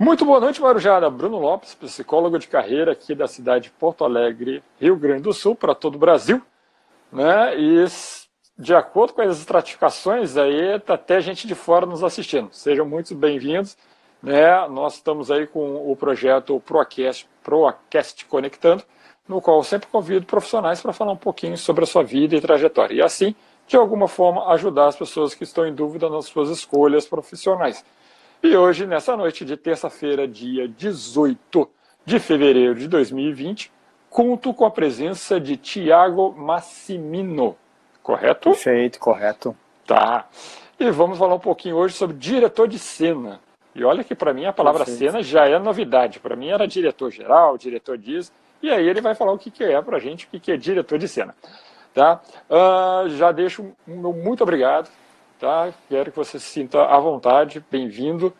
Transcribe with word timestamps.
Muito 0.00 0.24
boa 0.24 0.40
noite, 0.40 0.62
Marujada. 0.62 1.10
Bruno 1.10 1.38
Lopes, 1.38 1.74
psicólogo 1.74 2.38
de 2.38 2.48
carreira 2.48 2.92
aqui 2.92 3.14
da 3.14 3.28
cidade 3.28 3.64
de 3.64 3.70
Porto 3.72 4.02
Alegre, 4.02 4.64
Rio 4.80 4.96
Grande 4.96 5.24
do 5.24 5.32
Sul, 5.34 5.54
para 5.54 5.74
todo 5.74 5.96
o 5.96 5.98
Brasil. 5.98 6.40
Né? 7.12 7.54
E 7.58 7.84
de 8.56 8.74
acordo 8.74 9.12
com 9.12 9.20
as 9.20 9.36
estratificações, 9.36 10.38
aí 10.38 10.80
tá 10.80 10.94
até 10.94 11.20
gente 11.20 11.46
de 11.46 11.54
fora 11.54 11.84
nos 11.84 12.02
assistindo. 12.02 12.48
Sejam 12.50 12.86
muito 12.86 13.14
bem-vindos. 13.14 13.76
Né? 14.22 14.66
Nós 14.68 14.94
estamos 14.94 15.30
aí 15.30 15.46
com 15.46 15.92
o 15.92 15.94
projeto 15.94 16.58
Proacast, 16.60 17.28
Proacast 17.42 18.24
Conectando, 18.24 18.82
no 19.28 19.38
qual 19.42 19.58
eu 19.58 19.62
sempre 19.62 19.86
convido 19.88 20.24
profissionais 20.24 20.80
para 20.80 20.94
falar 20.94 21.12
um 21.12 21.16
pouquinho 21.18 21.58
sobre 21.58 21.84
a 21.84 21.86
sua 21.86 22.02
vida 22.02 22.34
e 22.34 22.40
trajetória. 22.40 22.94
E 22.94 23.02
assim, 23.02 23.34
de 23.66 23.76
alguma 23.76 24.08
forma, 24.08 24.50
ajudar 24.54 24.86
as 24.86 24.96
pessoas 24.96 25.34
que 25.34 25.44
estão 25.44 25.66
em 25.66 25.74
dúvida 25.74 26.08
nas 26.08 26.24
suas 26.24 26.48
escolhas 26.48 27.04
profissionais. 27.04 27.84
E 28.42 28.56
hoje, 28.56 28.86
nessa 28.86 29.14
noite 29.18 29.44
de 29.44 29.54
terça-feira, 29.54 30.26
dia 30.26 30.66
18 30.66 31.68
de 32.06 32.18
fevereiro 32.18 32.74
de 32.74 32.88
2020, 32.88 33.70
conto 34.08 34.54
com 34.54 34.64
a 34.64 34.70
presença 34.70 35.38
de 35.38 35.58
Tiago 35.58 36.32
Massimino. 36.32 37.54
Correto? 38.02 38.48
Perfeito, 38.48 38.98
correto. 38.98 39.54
Tá. 39.86 40.26
E 40.78 40.90
vamos 40.90 41.18
falar 41.18 41.34
um 41.34 41.40
pouquinho 41.40 41.76
hoje 41.76 41.94
sobre 41.94 42.16
diretor 42.16 42.66
de 42.66 42.78
cena. 42.78 43.40
E 43.74 43.84
olha 43.84 44.02
que 44.02 44.14
para 44.14 44.32
mim 44.32 44.46
a 44.46 44.54
palavra 44.54 44.86
Perfeito. 44.86 45.12
cena 45.12 45.22
já 45.22 45.46
é 45.46 45.58
novidade. 45.58 46.18
Para 46.18 46.34
mim 46.34 46.48
era 46.48 46.66
diretor 46.66 47.10
geral, 47.10 47.58
diretor 47.58 47.98
disso. 47.98 48.32
E 48.62 48.70
aí 48.70 48.88
ele 48.88 49.02
vai 49.02 49.14
falar 49.14 49.32
o 49.32 49.38
que, 49.38 49.50
que 49.50 49.64
é 49.64 49.82
para 49.82 49.98
a 49.98 50.00
gente, 50.00 50.24
o 50.24 50.30
que, 50.30 50.40
que 50.40 50.50
é 50.50 50.56
diretor 50.56 50.98
de 50.98 51.06
cena. 51.06 51.36
Tá? 51.92 52.22
Uh, 52.48 53.10
já 53.10 53.32
deixo 53.32 53.70
um 53.86 53.96
meu 54.00 54.14
muito 54.14 54.42
obrigado 54.42 54.88
tá? 55.40 55.72
Quero 55.88 56.12
que 56.12 56.16
você 56.16 56.38
se 56.38 56.46
sinta 56.46 56.84
à 56.84 57.00
vontade, 57.00 57.64
bem-vindo 57.70 58.32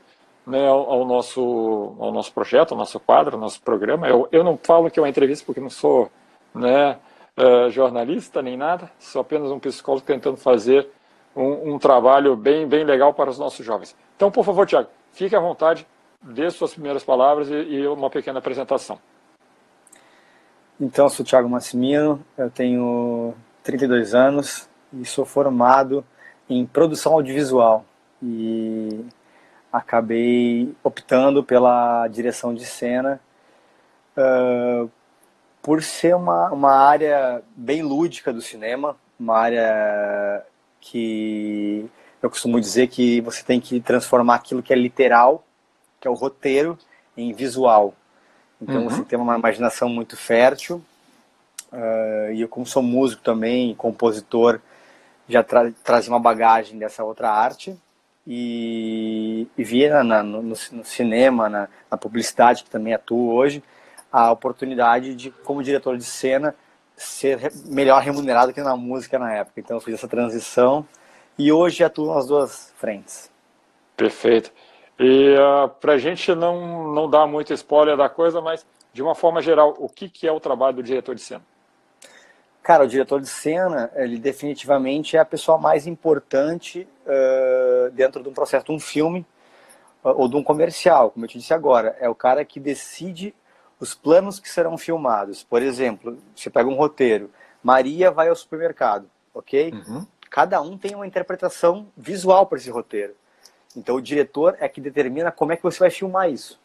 né, 0.47 0.69
ao, 0.69 0.91
ao, 0.91 1.07
nosso, 1.07 1.97
ao 1.99 2.13
nosso 2.13 2.33
projeto, 2.33 2.73
ao 2.73 2.79
nosso 2.79 3.01
quadro, 3.01 3.37
ao 3.37 3.41
nosso 3.41 3.61
programa. 3.63 4.07
Eu, 4.07 4.29
eu 4.31 4.45
não 4.45 4.59
falo 4.63 4.91
que 4.91 5.01
é 5.01 5.03
uma 5.03 5.09
entrevista 5.09 5.45
porque 5.47 5.61
não 5.61 5.71
sou 5.71 6.11
né, 6.55 6.99
uh, 7.39 7.71
jornalista 7.71 8.43
nem 8.43 8.57
nada, 8.57 8.91
sou 8.99 9.23
apenas 9.23 9.51
um 9.51 9.59
psicólogo 9.59 10.05
tentando 10.05 10.37
fazer 10.37 10.89
um, 11.35 11.75
um, 11.75 11.79
trabalho 11.79 12.37
bem, 12.37 12.69
bem 12.69 12.85
legal 12.85 13.15
para 13.15 13.31
os 13.31 13.39
nossos 13.39 13.65
jovens. 13.65 13.97
Então, 14.15 14.31
por 14.31 14.45
favor, 14.45 14.67
Tiago, 14.67 14.91
fique 15.13 15.35
à 15.35 15.41
vontade, 15.41 15.87
dê 16.21 16.51
suas 16.51 16.75
primeiras 16.75 17.03
palavras 17.03 17.49
e, 17.49 17.55
e 17.55 17.87
uma 17.89 18.11
pequena 18.11 18.41
apresentação. 18.41 18.99
Então, 20.79 21.09
sou 21.09 21.25
Tiago 21.25 21.49
Massimino, 21.49 22.23
eu 22.37 22.51
tenho 22.51 23.35
32 23.63 24.15
anos 24.15 24.69
e 24.93 25.05
sou 25.07 25.25
formado 25.25 26.05
em 26.51 26.67
produção 26.67 27.13
audiovisual 27.13 27.85
e 28.21 29.05
acabei 29.73 30.75
optando 30.83 31.45
pela 31.45 32.09
direção 32.09 32.53
de 32.53 32.67
cena 32.67 33.21
uh, 34.17 34.91
por 35.63 35.83
ser 35.83 36.17
uma, 36.17 36.51
uma 36.51 36.73
área 36.73 37.41
bem 37.55 37.83
lúdica 37.83 38.33
do 38.33 38.43
cinema, 38.43 38.97
uma 39.19 39.39
área 39.39 40.45
que 40.81 41.89
eu 42.21 42.29
costumo 42.29 42.61
dizer 42.61 42.89
que 42.89 43.21
você 43.21 43.45
tem 43.45 43.61
que 43.61 43.81
transformar 43.81 44.35
aquilo 44.35 44.63
que 44.63 44.73
é 44.73 44.77
literal, 44.77 45.45
que 46.01 46.09
é 46.09 46.11
o 46.11 46.15
roteiro, 46.15 46.77
em 47.17 47.33
visual. 47.33 47.95
Então 48.61 48.83
uhum. 48.83 48.89
você 48.89 49.03
tem 49.05 49.19
uma 49.19 49.39
imaginação 49.39 49.89
muito 49.89 50.17
fértil. 50.17 50.83
Uh, 51.73 52.33
e 52.33 52.41
eu, 52.41 52.49
como 52.49 52.67
sou 52.67 52.83
músico 52.83 53.23
também, 53.23 53.75
compositor, 53.77 54.61
já 55.31 55.43
tra 55.43 55.71
trazia 55.85 56.13
uma 56.13 56.21
bagagem 56.21 56.79
dessa 56.79 57.05
outra 57.05 57.31
arte 57.31 57.79
e, 58.27 59.47
e 59.57 59.65
via 59.65 60.03
na, 60.03 60.23
no, 60.23 60.43
no, 60.43 60.85
cinema, 60.85 61.49
na, 61.49 61.69
na, 61.91 61.97
publicidade, 61.97 62.65
que 62.65 62.71
também 62.71 62.93
atuo 62.93 63.33
hoje, 63.33 63.63
a 64.13 64.31
oportunidade 64.31 65.15
de, 65.15 65.31
como 65.31 65.63
diretor 65.63 65.97
de 65.97 66.05
cena, 66.05 66.55
ser 66.97 67.53
melhor 67.67 68.03
remunerado 68.03 68.53
que 68.53 68.61
na 68.61 68.77
música 68.77 69.19
na 69.19 69.33
época. 69.33 69.61
Então 69.61 69.77
eu 69.77 69.81
fiz 69.81 69.95
essa 69.95 70.09
transição 70.09 70.87
e 71.39 71.51
hoje 71.51 71.83
atuo 71.83 72.15
nas 72.15 72.27
duas 72.27 72.73
frentes. 72.77 73.31
Perfeito. 73.97 74.53
E 74.99 75.35
uh, 75.35 75.65
ah, 75.65 75.69
para 75.69 75.95
a 75.95 75.99
gente 75.99 76.35
não, 76.35 76.93
não 76.93 77.09
dar 77.09 77.27
muito 77.27 77.55
spoiler 77.55 77.97
da 77.97 78.09
coisa, 78.09 78.41
mas 78.41 78.67
de 78.93 79.03
uma 79.03 79.15
forma 79.15 79.41
geral, 79.41 79.75
o 79.79 79.89
que, 79.89 80.09
que 80.09 80.27
é 80.27 80.33
o 80.33 80.41
trabalho 80.41 80.77
do 80.77 80.83
diretor 80.83 81.15
de 81.15 81.23
cena? 81.23 81.43
Cara, 82.63 82.85
o 82.85 82.89
diretor 82.89 83.21
de 83.21 83.29
cena, 83.29 83.91
ele 83.95 84.19
definitivamente 84.19 85.17
é 85.17 85.21
a 85.21 85.25
pessoa 85.25 85.57
mais 85.57 85.87
importante 85.87 86.87
uh, 87.07 87.91
dentro 87.93 88.23
de 88.23 88.29
um 88.29 88.33
processo 88.35 88.67
de 88.67 88.73
um 88.73 88.79
filme 88.79 89.27
uh, 90.05 90.11
ou 90.11 90.29
de 90.29 90.37
um 90.37 90.43
comercial, 90.43 91.11
como 91.11 91.25
eu 91.25 91.29
te 91.29 91.39
disse 91.39 91.55
agora. 91.55 91.97
É 91.99 92.09
o 92.09 92.15
cara 92.15 92.45
que 92.45 92.61
decide 92.61 93.35
os 93.81 93.95
planos 93.95 94.39
que 94.39 94.49
serão 94.49 94.77
filmados. 94.77 95.43
Por 95.43 95.63
exemplo, 95.63 96.19
você 96.37 96.51
pega 96.51 96.69
um 96.69 96.75
roteiro, 96.75 97.31
Maria 97.63 98.11
vai 98.11 98.29
ao 98.29 98.37
supermercado, 98.37 99.11
ok? 99.33 99.73
Uhum. 99.73 100.07
Cada 100.31 100.61
um 100.61 100.77
tem 100.77 100.95
uma 100.95 101.07
interpretação 101.07 101.89
visual 101.97 102.47
para 102.47 102.59
esse 102.59 102.71
roteiro. 102.71 103.15
Então 103.75 103.97
o 103.97 104.03
diretor 104.03 104.57
é 104.61 104.69
que 104.69 104.81
determina 104.81 105.33
como 105.33 105.53
é 105.53 105.57
que 105.57 105.63
você 105.63 105.79
vai 105.79 105.91
filmar 105.91 106.31
isso. 106.31 106.61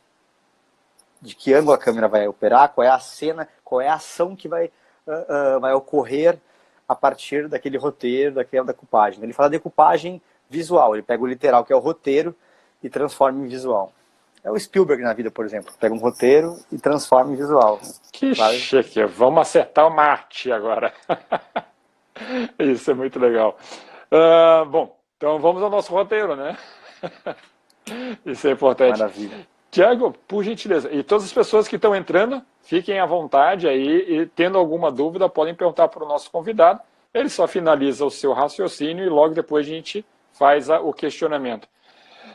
De 1.21 1.33
que 1.35 1.53
ângulo 1.53 1.73
a 1.73 1.77
câmera 1.77 2.07
vai 2.07 2.27
operar, 2.27 2.69
qual 2.69 2.85
é 2.85 2.89
a 2.89 2.99
cena, 2.99 3.47
qual 3.63 3.79
é 3.79 3.87
a 3.87 3.95
ação 3.95 4.35
que 4.35 4.49
vai 4.49 4.69
uh, 5.07 5.59
vai 5.59 5.73
ocorrer 5.73 6.37
a 6.87 6.95
partir 6.95 7.47
daquele 7.47 7.77
roteiro, 7.77 8.35
daquela 8.35 8.67
decupagem. 8.67 9.23
Ele 9.23 9.33
fala 9.33 9.49
decupagem 9.49 10.21
visual, 10.49 10.95
ele 10.95 11.03
pega 11.03 11.23
o 11.23 11.27
literal, 11.27 11.65
que 11.65 11.73
é 11.73 11.75
o 11.75 11.79
roteiro, 11.79 12.35
e 12.83 12.89
transforma 12.89 13.43
em 13.43 13.47
visual. 13.47 13.91
É 14.43 14.51
o 14.51 14.59
Spielberg 14.59 15.01
na 15.01 15.13
vida, 15.13 15.31
por 15.31 15.43
exemplo. 15.43 15.73
Pega 15.79 15.95
um 15.95 15.97
roteiro 15.97 16.55
e 16.71 16.77
transforma 16.77 17.33
em 17.33 17.35
visual. 17.35 17.79
Que 18.11 18.35
sabe? 18.35 18.59
chique. 18.59 19.03
Vamos 19.05 19.41
acertar 19.41 19.87
o 19.87 19.89
Marte 19.89 20.51
agora. 20.51 20.93
Isso 22.59 22.91
é 22.91 22.93
muito 22.93 23.17
legal. 23.17 23.57
Uh, 24.11 24.65
bom, 24.65 24.95
então 25.17 25.39
vamos 25.39 25.63
ao 25.63 25.69
nosso 25.71 25.91
roteiro, 25.91 26.35
né? 26.35 26.55
Isso 28.23 28.47
é 28.47 28.51
importante. 28.51 28.99
Maravilha. 28.99 29.47
Tiago, 29.75 30.15
por 30.25 30.41
gentileza, 30.41 30.89
e 30.89 31.03
todas 31.03 31.25
as 31.25 31.33
pessoas 31.33 31.67
que 31.67 31.75
estão 31.75 31.93
entrando, 31.93 32.41
fiquem 32.61 32.97
à 32.97 33.05
vontade 33.05 33.67
aí 33.67 34.05
e 34.07 34.25
tendo 34.25 34.57
alguma 34.57 34.89
dúvida 34.89 35.27
podem 35.27 35.53
perguntar 35.53 35.89
para 35.89 36.01
o 36.01 36.07
nosso 36.07 36.31
convidado. 36.31 36.79
Ele 37.13 37.27
só 37.27 37.45
finaliza 37.45 38.05
o 38.05 38.09
seu 38.09 38.31
raciocínio 38.31 39.05
e 39.05 39.09
logo 39.09 39.33
depois 39.33 39.67
a 39.67 39.69
gente 39.69 40.05
faz 40.31 40.69
a, 40.69 40.79
o 40.79 40.93
questionamento. 40.93 41.67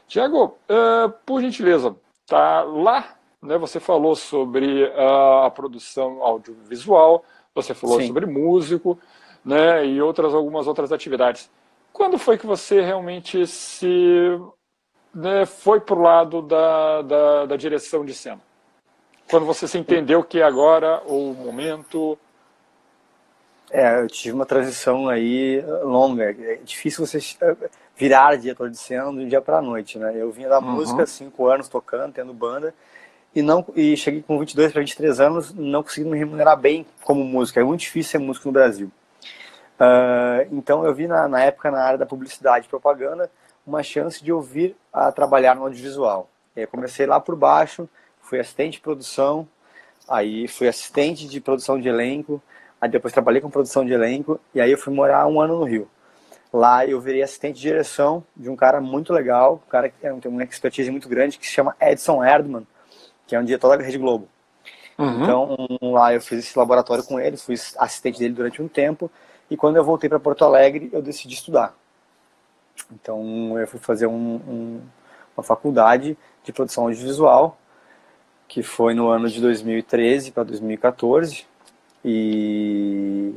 Tiago, 0.06 0.58
uh, 0.68 1.10
por 1.24 1.40
gentileza, 1.40 1.96
tá 2.26 2.60
lá, 2.60 3.16
né? 3.40 3.56
Você 3.56 3.80
falou 3.80 4.14
sobre 4.14 4.84
uh, 4.84 5.46
a 5.46 5.50
produção 5.50 6.22
audiovisual, 6.22 7.24
você 7.54 7.72
falou 7.72 8.02
Sim. 8.02 8.08
sobre 8.08 8.26
músico, 8.26 8.98
né? 9.42 9.86
E 9.86 10.02
outras 10.02 10.34
algumas 10.34 10.66
outras 10.66 10.92
atividades. 10.92 11.50
Quando 11.90 12.18
foi 12.18 12.36
que 12.36 12.46
você 12.46 12.82
realmente 12.82 13.46
se 13.46 14.38
né, 15.14 15.44
foi 15.46 15.80
para 15.80 15.94
o 15.94 16.02
lado 16.02 16.42
da, 16.42 17.02
da, 17.02 17.46
da, 17.46 17.56
direção 17.56 18.04
de 18.04 18.14
cena? 18.14 18.40
Quando 19.28 19.46
você 19.46 19.66
se 19.68 19.78
entendeu 19.78 20.22
que 20.24 20.42
agora 20.42 21.02
o 21.06 21.32
momento. 21.34 22.18
É, 23.70 24.02
eu 24.02 24.08
tive 24.08 24.34
uma 24.34 24.46
transição 24.46 25.08
aí 25.08 25.62
longa. 25.82 26.24
É 26.24 26.56
difícil 26.56 27.06
você 27.06 27.20
virar 27.96 28.36
diretor 28.36 28.68
de 28.68 28.76
cena 28.76 29.04
de 29.12 29.18
um 29.18 29.28
dia 29.28 29.40
para 29.40 29.58
a 29.58 29.62
noite, 29.62 29.98
né? 29.98 30.12
Eu 30.16 30.32
vinha 30.32 30.48
da 30.48 30.58
uhum. 30.58 30.72
música, 30.72 31.06
cinco 31.06 31.46
anos 31.46 31.68
tocando, 31.68 32.12
tendo 32.12 32.34
banda, 32.34 32.74
e 33.32 33.42
não 33.42 33.64
e 33.76 33.96
cheguei 33.96 34.22
com 34.22 34.38
22 34.38 34.72
para 34.72 34.80
23 34.80 35.20
anos, 35.20 35.54
não 35.54 35.84
consegui 35.84 36.08
me 36.08 36.18
remunerar 36.18 36.56
bem 36.56 36.84
como 37.04 37.22
músico. 37.22 37.60
É 37.60 37.62
muito 37.62 37.80
difícil 37.80 38.10
ser 38.10 38.18
músico 38.18 38.48
no 38.48 38.52
Brasil. 38.52 38.90
Uh, 39.78 40.48
então 40.50 40.84
eu 40.84 40.92
vi 40.92 41.06
na, 41.06 41.28
na 41.28 41.40
época 41.42 41.70
na 41.70 41.80
área 41.80 41.98
da 41.98 42.04
publicidade 42.04 42.66
e 42.66 42.68
propaganda 42.68 43.30
uma 43.70 43.82
chance 43.82 44.22
de 44.22 44.32
ouvir 44.32 44.76
a 44.92 45.10
trabalhar 45.12 45.54
no 45.54 45.62
audiovisual. 45.62 46.28
Eu 46.54 46.66
comecei 46.66 47.06
lá 47.06 47.20
por 47.20 47.36
baixo, 47.36 47.88
fui 48.20 48.40
assistente 48.40 48.74
de 48.74 48.80
produção, 48.80 49.48
aí 50.08 50.48
fui 50.48 50.68
assistente 50.68 51.26
de 51.26 51.40
produção 51.40 51.80
de 51.80 51.88
elenco, 51.88 52.42
aí 52.80 52.90
depois 52.90 53.12
trabalhei 53.12 53.40
com 53.40 53.48
produção 53.48 53.84
de 53.84 53.92
elenco, 53.92 54.40
e 54.52 54.60
aí 54.60 54.70
eu 54.72 54.78
fui 54.78 54.92
morar 54.92 55.26
um 55.26 55.40
ano 55.40 55.58
no 55.58 55.64
Rio. 55.64 55.88
Lá 56.52 56.84
eu 56.84 57.00
virei 57.00 57.22
assistente 57.22 57.56
de 57.56 57.62
direção 57.62 58.24
de 58.36 58.50
um 58.50 58.56
cara 58.56 58.80
muito 58.80 59.12
legal, 59.12 59.62
um 59.64 59.70
cara 59.70 59.88
que 59.88 59.96
tem 60.00 60.10
uma 60.26 60.42
expertise 60.42 60.90
muito 60.90 61.08
grande, 61.08 61.38
que 61.38 61.46
se 61.46 61.52
chama 61.52 61.76
Edson 61.80 62.24
Erdman, 62.24 62.66
que 63.26 63.36
é 63.36 63.40
um 63.40 63.44
diretor 63.44 63.78
da 63.78 63.84
Rede 63.84 63.98
Globo. 63.98 64.28
Uhum. 64.98 65.22
Então 65.22 65.56
lá 65.80 66.12
eu 66.12 66.20
fiz 66.20 66.40
esse 66.40 66.58
laboratório 66.58 67.04
com 67.04 67.20
ele, 67.20 67.36
fui 67.36 67.54
assistente 67.54 68.18
dele 68.18 68.34
durante 68.34 68.60
um 68.60 68.66
tempo, 68.66 69.08
e 69.48 69.56
quando 69.56 69.76
eu 69.76 69.84
voltei 69.84 70.10
para 70.10 70.18
Porto 70.18 70.44
Alegre, 70.44 70.90
eu 70.92 71.00
decidi 71.00 71.34
estudar. 71.34 71.74
Então 72.92 73.58
eu 73.58 73.66
fui 73.66 73.80
fazer 73.80 74.06
um, 74.06 74.36
um, 74.36 74.80
uma 75.36 75.42
faculdade 75.42 76.16
de 76.44 76.52
produção 76.52 76.84
audiovisual, 76.84 77.58
que 78.48 78.62
foi 78.62 78.94
no 78.94 79.08
ano 79.08 79.28
de 79.28 79.40
2013 79.40 80.32
para 80.32 80.44
2014, 80.44 81.46
e 82.04 83.32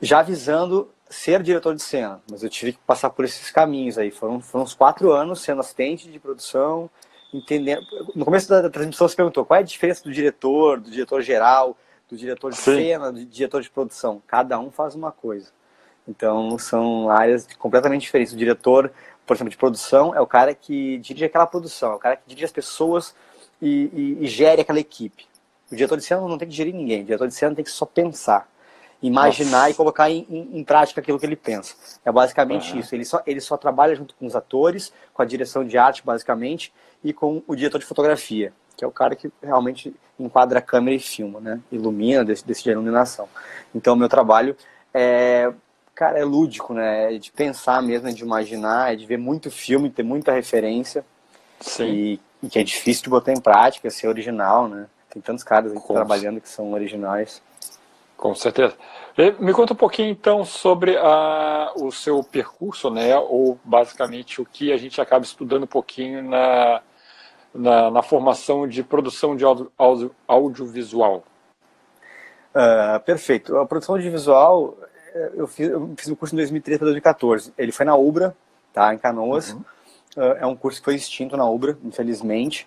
já 0.00 0.22
visando 0.22 0.88
ser 1.08 1.42
diretor 1.42 1.74
de 1.74 1.82
cena, 1.82 2.20
mas 2.30 2.42
eu 2.42 2.50
tive 2.50 2.72
que 2.72 2.78
passar 2.86 3.10
por 3.10 3.24
esses 3.24 3.50
caminhos 3.50 3.96
aí. 3.96 4.10
Foram, 4.10 4.40
foram 4.40 4.64
uns 4.64 4.74
quatro 4.74 5.12
anos 5.12 5.40
sendo 5.40 5.60
assistente 5.60 6.10
de 6.10 6.18
produção, 6.18 6.90
entendendo. 7.32 7.82
No 8.14 8.24
começo 8.24 8.48
da, 8.48 8.62
da 8.62 8.70
transmissão 8.70 9.08
você 9.08 9.14
perguntou 9.14 9.44
qual 9.44 9.58
é 9.58 9.60
a 9.60 9.66
diferença 9.66 10.02
do 10.02 10.12
diretor, 10.12 10.80
do 10.80 10.90
diretor 10.90 11.22
geral, 11.22 11.76
do 12.08 12.16
diretor 12.16 12.50
de 12.50 12.58
Sim. 12.58 12.76
cena, 12.76 13.12
do 13.12 13.24
diretor 13.24 13.62
de 13.62 13.70
produção. 13.70 14.22
Cada 14.26 14.58
um 14.58 14.70
faz 14.70 14.94
uma 14.94 15.12
coisa. 15.12 15.50
Então 16.08 16.58
são 16.58 17.10
áreas 17.10 17.46
completamente 17.58 18.02
diferentes. 18.02 18.32
O 18.32 18.36
diretor, 18.36 18.92
por 19.26 19.36
exemplo, 19.36 19.50
de 19.50 19.56
produção 19.56 20.14
é 20.14 20.20
o 20.20 20.26
cara 20.26 20.54
que 20.54 20.98
dirige 20.98 21.24
aquela 21.24 21.46
produção, 21.46 21.92
é 21.92 21.94
o 21.94 21.98
cara 21.98 22.16
que 22.16 22.22
dirige 22.26 22.44
as 22.44 22.52
pessoas 22.52 23.14
e, 23.60 23.90
e, 23.92 24.24
e 24.24 24.26
gere 24.26 24.60
aquela 24.60 24.78
equipe. 24.78 25.26
O 25.70 25.74
diretor 25.74 25.98
de 25.98 26.04
cena 26.04 26.20
não 26.20 26.38
tem 26.38 26.48
que 26.48 26.54
gerir 26.54 26.74
ninguém. 26.74 27.02
O 27.02 27.04
diretor 27.04 27.26
de 27.26 27.34
cena 27.34 27.54
tem 27.54 27.64
que 27.64 27.70
só 27.70 27.84
pensar, 27.84 28.48
imaginar 29.02 29.58
Nossa. 29.58 29.70
e 29.70 29.74
colocar 29.74 30.10
em, 30.10 30.26
em, 30.30 30.58
em, 30.58 30.64
prática 30.64 31.00
aquilo 31.00 31.18
que 31.18 31.26
ele 31.26 31.34
pensa. 31.34 31.74
É 32.04 32.12
basicamente 32.12 32.72
uhum. 32.72 32.80
isso. 32.80 32.94
Ele 32.94 33.04
só, 33.04 33.20
ele 33.26 33.40
só 33.40 33.56
trabalha 33.56 33.94
junto 33.96 34.14
com 34.14 34.26
os 34.26 34.36
atores, 34.36 34.92
com 35.12 35.22
a 35.22 35.24
direção 35.24 35.64
de 35.64 35.76
arte, 35.76 36.04
basicamente, 36.04 36.72
e 37.02 37.12
com 37.12 37.42
o 37.46 37.56
diretor 37.56 37.78
de 37.78 37.84
fotografia, 37.84 38.52
que 38.76 38.84
é 38.84 38.86
o 38.86 38.92
cara 38.92 39.16
que 39.16 39.30
realmente 39.42 39.94
enquadra 40.18 40.60
a 40.60 40.62
câmera 40.62 40.96
e 40.96 41.00
filma, 41.00 41.40
né? 41.40 41.60
Ilumina, 41.70 42.24
decide 42.24 42.70
a 42.70 42.72
iluminação. 42.72 43.28
Então, 43.74 43.94
o 43.94 43.96
meu 43.96 44.08
trabalho 44.08 44.56
é, 44.94 45.52
cara, 45.96 46.18
é 46.18 46.24
lúdico, 46.24 46.74
né? 46.74 47.14
É 47.14 47.18
de 47.18 47.32
pensar 47.32 47.82
mesmo, 47.82 48.06
é 48.06 48.12
de 48.12 48.22
imaginar, 48.22 48.92
é 48.92 48.96
de 48.96 49.06
ver 49.06 49.16
muito 49.16 49.50
filme, 49.50 49.90
ter 49.90 50.02
muita 50.02 50.30
referência. 50.30 51.04
Sim. 51.58 51.84
E, 51.86 52.20
e 52.42 52.48
que 52.48 52.58
é 52.58 52.62
difícil 52.62 53.04
de 53.04 53.10
botar 53.10 53.32
em 53.32 53.40
prática, 53.40 53.90
ser 53.90 54.06
original, 54.06 54.68
né? 54.68 54.86
Tem 55.08 55.22
tantos 55.22 55.42
caras 55.42 55.72
aí 55.72 55.80
trabalhando 55.80 56.40
que 56.40 56.48
são 56.48 56.72
originais. 56.72 57.42
Com 58.16 58.34
certeza. 58.34 58.74
Me 59.40 59.52
conta 59.54 59.72
um 59.72 59.76
pouquinho 59.76 60.10
então 60.10 60.44
sobre 60.44 60.96
a, 60.98 61.72
o 61.76 61.90
seu 61.90 62.22
percurso, 62.22 62.90
né? 62.90 63.16
Ou 63.16 63.58
basicamente 63.64 64.40
o 64.40 64.44
que 64.44 64.72
a 64.72 64.76
gente 64.76 65.00
acaba 65.00 65.24
estudando 65.24 65.64
um 65.64 65.66
pouquinho 65.68 66.22
na, 66.22 66.82
na, 67.54 67.90
na 67.90 68.02
formação 68.02 68.68
de 68.68 68.82
produção 68.82 69.34
de 69.34 69.44
audio, 69.44 69.72
audio, 69.78 70.14
audiovisual. 70.28 71.24
Uh, 72.54 73.00
perfeito. 73.00 73.56
A 73.56 73.66
produção 73.66 73.94
audiovisual, 73.94 74.76
eu 75.34 75.46
fiz, 75.46 75.68
eu 75.68 75.94
fiz 75.96 76.08
o 76.08 76.16
curso 76.16 76.34
em 76.34 76.38
2013 76.38 76.78
para 76.78 76.86
2014. 76.86 77.52
Ele 77.56 77.72
foi 77.72 77.86
na 77.86 77.96
Ubra, 77.96 78.36
tá? 78.72 78.94
Em 78.94 78.98
Canoas. 78.98 79.52
Uhum. 79.52 79.64
Uh, 80.16 80.36
é 80.40 80.46
um 80.46 80.56
curso 80.56 80.78
que 80.78 80.84
foi 80.84 80.94
extinto 80.94 81.36
na 81.36 81.48
Ubra, 81.48 81.76
infelizmente. 81.84 82.66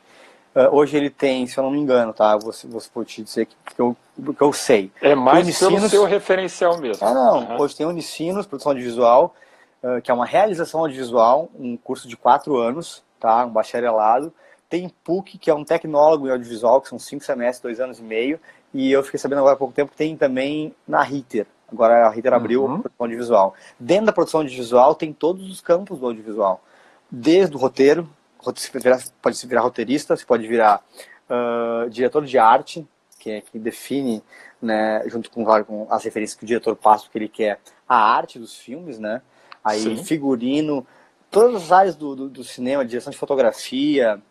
Uh, 0.55 0.75
hoje 0.75 0.97
ele 0.97 1.09
tem, 1.09 1.45
se 1.45 1.57
eu 1.57 1.63
não 1.63 1.71
me 1.71 1.79
engano, 1.79 2.13
tá? 2.13 2.35
Vou, 2.37 2.51
vou 2.93 3.05
te 3.05 3.23
dizer 3.23 3.45
que, 3.45 3.55
que, 3.75 3.79
eu, 3.79 3.95
que 4.35 4.41
eu 4.41 4.51
sei. 4.51 4.91
É 5.01 5.15
mais 5.15 5.43
Unicinos, 5.43 5.73
pelo 5.75 5.89
seu 5.89 6.05
referencial 6.05 6.77
mesmo. 6.79 7.05
Ah, 7.05 7.13
não. 7.13 7.39
Uhum. 7.39 7.61
Hoje 7.61 7.75
tem 7.75 7.85
Unicinos, 7.85 8.45
produção 8.45 8.71
audiovisual, 8.71 9.35
uh, 9.83 10.01
que 10.01 10.09
é 10.09 10.13
uma 10.13 10.25
realização 10.25 10.81
audiovisual, 10.81 11.49
um 11.57 11.77
curso 11.77 12.07
de 12.07 12.17
quatro 12.17 12.57
anos, 12.57 13.03
tá? 13.19 13.45
Um 13.45 13.51
bacharelado. 13.51 14.33
Tem 14.67 14.89
PUC, 15.03 15.37
que 15.37 15.49
é 15.49 15.53
um 15.53 15.63
tecnólogo 15.63 16.27
em 16.27 16.31
audiovisual, 16.31 16.81
que 16.81 16.89
são 16.89 16.99
cinco 16.99 17.23
semestres, 17.23 17.61
dois 17.61 17.79
anos 17.79 17.99
e 17.99 18.03
meio. 18.03 18.39
E 18.73 18.91
eu 18.91 19.03
fiquei 19.03 19.19
sabendo 19.19 19.39
agora 19.39 19.55
há 19.55 19.57
pouco 19.57 19.73
tempo 19.73 19.91
que 19.91 19.97
tem 19.97 20.15
também 20.15 20.75
na 20.87 21.01
Ritter. 21.01 21.47
Agora 21.71 22.07
a 22.07 22.09
Ritter 22.09 22.33
abriu 22.33 22.63
uhum. 22.63 22.75
a 22.75 22.79
produção 22.79 23.05
audiovisual. 23.05 23.55
Dentro 23.79 24.05
da 24.07 24.13
produção 24.13 24.41
audiovisual 24.41 24.95
tem 24.95 25.13
todos 25.13 25.49
os 25.49 25.61
campos 25.61 25.99
do 25.99 26.05
audiovisual. 26.05 26.63
Desde 27.09 27.55
o 27.55 27.59
roteiro, 27.59 28.09
pode 28.41 29.37
se 29.37 29.47
virar 29.47 29.61
roteirista, 29.61 30.15
você 30.15 30.25
pode 30.25 30.47
virar 30.47 30.83
uh, 31.29 31.89
diretor 31.89 32.25
de 32.25 32.37
arte, 32.37 32.87
que 33.19 33.31
é 33.31 33.41
que 33.41 33.59
define, 33.59 34.23
né, 34.61 35.03
junto 35.07 35.29
com, 35.29 35.43
claro, 35.43 35.65
com 35.65 35.87
as 35.89 36.03
referências 36.03 36.37
que 36.37 36.43
o 36.43 36.47
diretor 36.47 36.75
passa, 36.75 37.07
o 37.07 37.09
que 37.09 37.17
ele 37.17 37.27
quer, 37.27 37.59
a 37.87 37.97
arte 37.97 38.39
dos 38.39 38.55
filmes, 38.55 38.97
né? 38.97 39.21
Aí 39.63 39.81
Sim. 39.81 40.03
figurino, 40.03 40.87
todas 41.29 41.63
as 41.63 41.71
áreas 41.71 41.95
do, 41.95 42.15
do, 42.15 42.29
do, 42.29 42.43
cinema, 42.43 42.85
direção 42.85 43.11
de 43.11 43.17
fotografia, 43.17 44.21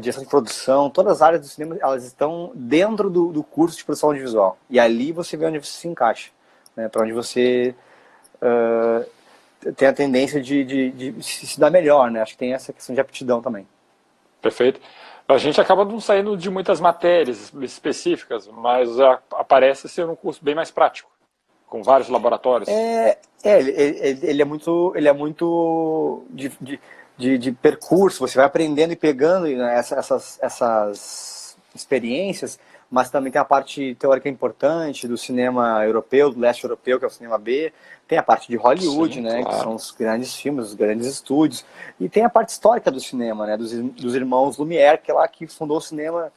direção 0.00 0.24
de 0.24 0.28
produção, 0.28 0.90
todas 0.90 1.12
as 1.12 1.22
áreas 1.22 1.40
do 1.42 1.46
cinema, 1.46 1.76
elas 1.80 2.04
estão 2.04 2.50
dentro 2.54 3.08
do, 3.08 3.32
do 3.32 3.42
curso 3.44 3.76
de 3.76 3.84
produção 3.84 4.08
audiovisual. 4.08 4.58
E 4.68 4.80
ali 4.80 5.12
você 5.12 5.36
vê 5.36 5.46
onde 5.46 5.58
você 5.58 5.70
se 5.70 5.88
encaixa, 5.88 6.30
né? 6.76 6.88
Para 6.88 7.02
onde 7.02 7.12
você 7.12 7.74
uh, 8.36 9.72
tem 9.72 9.88
a 9.88 9.92
tendência 9.92 10.40
de, 10.40 10.64
de, 10.64 10.90
de, 10.90 11.22
se 11.22 11.58
dar 11.58 11.70
melhor, 11.70 12.10
né? 12.10 12.20
Acho 12.20 12.32
que 12.32 12.38
tem 12.38 12.52
essa 12.52 12.72
questão 12.72 12.94
de 12.94 13.00
aptidão 13.00 13.40
também. 13.40 13.66
Perfeito. 14.40 14.80
A 15.26 15.38
gente 15.38 15.58
acaba 15.58 15.84
não 15.84 16.00
saindo 16.00 16.36
de 16.36 16.50
muitas 16.50 16.80
matérias 16.80 17.50
específicas, 17.62 18.46
mas 18.48 18.90
aparece 19.32 19.88
ser 19.88 20.06
um 20.06 20.14
curso 20.14 20.44
bem 20.44 20.54
mais 20.54 20.70
prático, 20.70 21.10
com 21.66 21.82
vários 21.82 22.10
laboratórios. 22.10 22.68
É, 22.68 23.18
é 23.42 23.58
ele, 23.58 24.20
ele, 24.22 24.42
é 24.42 24.44
muito, 24.44 24.92
ele 24.94 25.08
é 25.08 25.12
muito 25.14 26.24
de, 26.28 26.52
de, 26.60 26.80
de, 27.16 27.38
de 27.38 27.52
percurso. 27.52 28.20
Você 28.20 28.36
vai 28.36 28.44
aprendendo 28.44 28.92
e 28.92 28.96
pegando 28.96 29.46
né, 29.46 29.78
essas, 29.78 30.38
essas 30.42 31.56
experiências 31.74 32.58
mas 32.94 33.10
também 33.10 33.32
tem 33.32 33.40
a 33.40 33.44
parte 33.44 33.96
teórica 33.96 34.28
importante 34.28 35.08
do 35.08 35.18
cinema 35.18 35.84
europeu, 35.84 36.30
do 36.30 36.38
leste 36.38 36.62
europeu, 36.62 36.96
que 36.96 37.04
é 37.04 37.08
o 37.08 37.10
cinema 37.10 37.36
B, 37.36 37.72
tem 38.06 38.16
a 38.16 38.22
parte 38.22 38.46
de 38.46 38.54
Hollywood, 38.54 39.14
Sim, 39.14 39.20
né, 39.20 39.42
claro. 39.42 39.48
que 39.48 39.62
são 39.64 39.74
os 39.74 39.90
grandes 39.90 40.36
filmes, 40.36 40.66
os 40.66 40.74
grandes 40.74 41.08
estúdios, 41.08 41.64
e 41.98 42.08
tem 42.08 42.24
a 42.24 42.30
parte 42.30 42.50
histórica 42.50 42.92
do 42.92 43.00
cinema, 43.00 43.48
né, 43.48 43.56
dos, 43.56 43.72
dos 43.72 44.14
irmãos 44.14 44.58
Lumière, 44.58 45.02
que 45.02 45.10
é 45.10 45.14
lá 45.14 45.26
que 45.26 45.44
fundou 45.48 45.78
o 45.78 45.80
cinema 45.80 46.32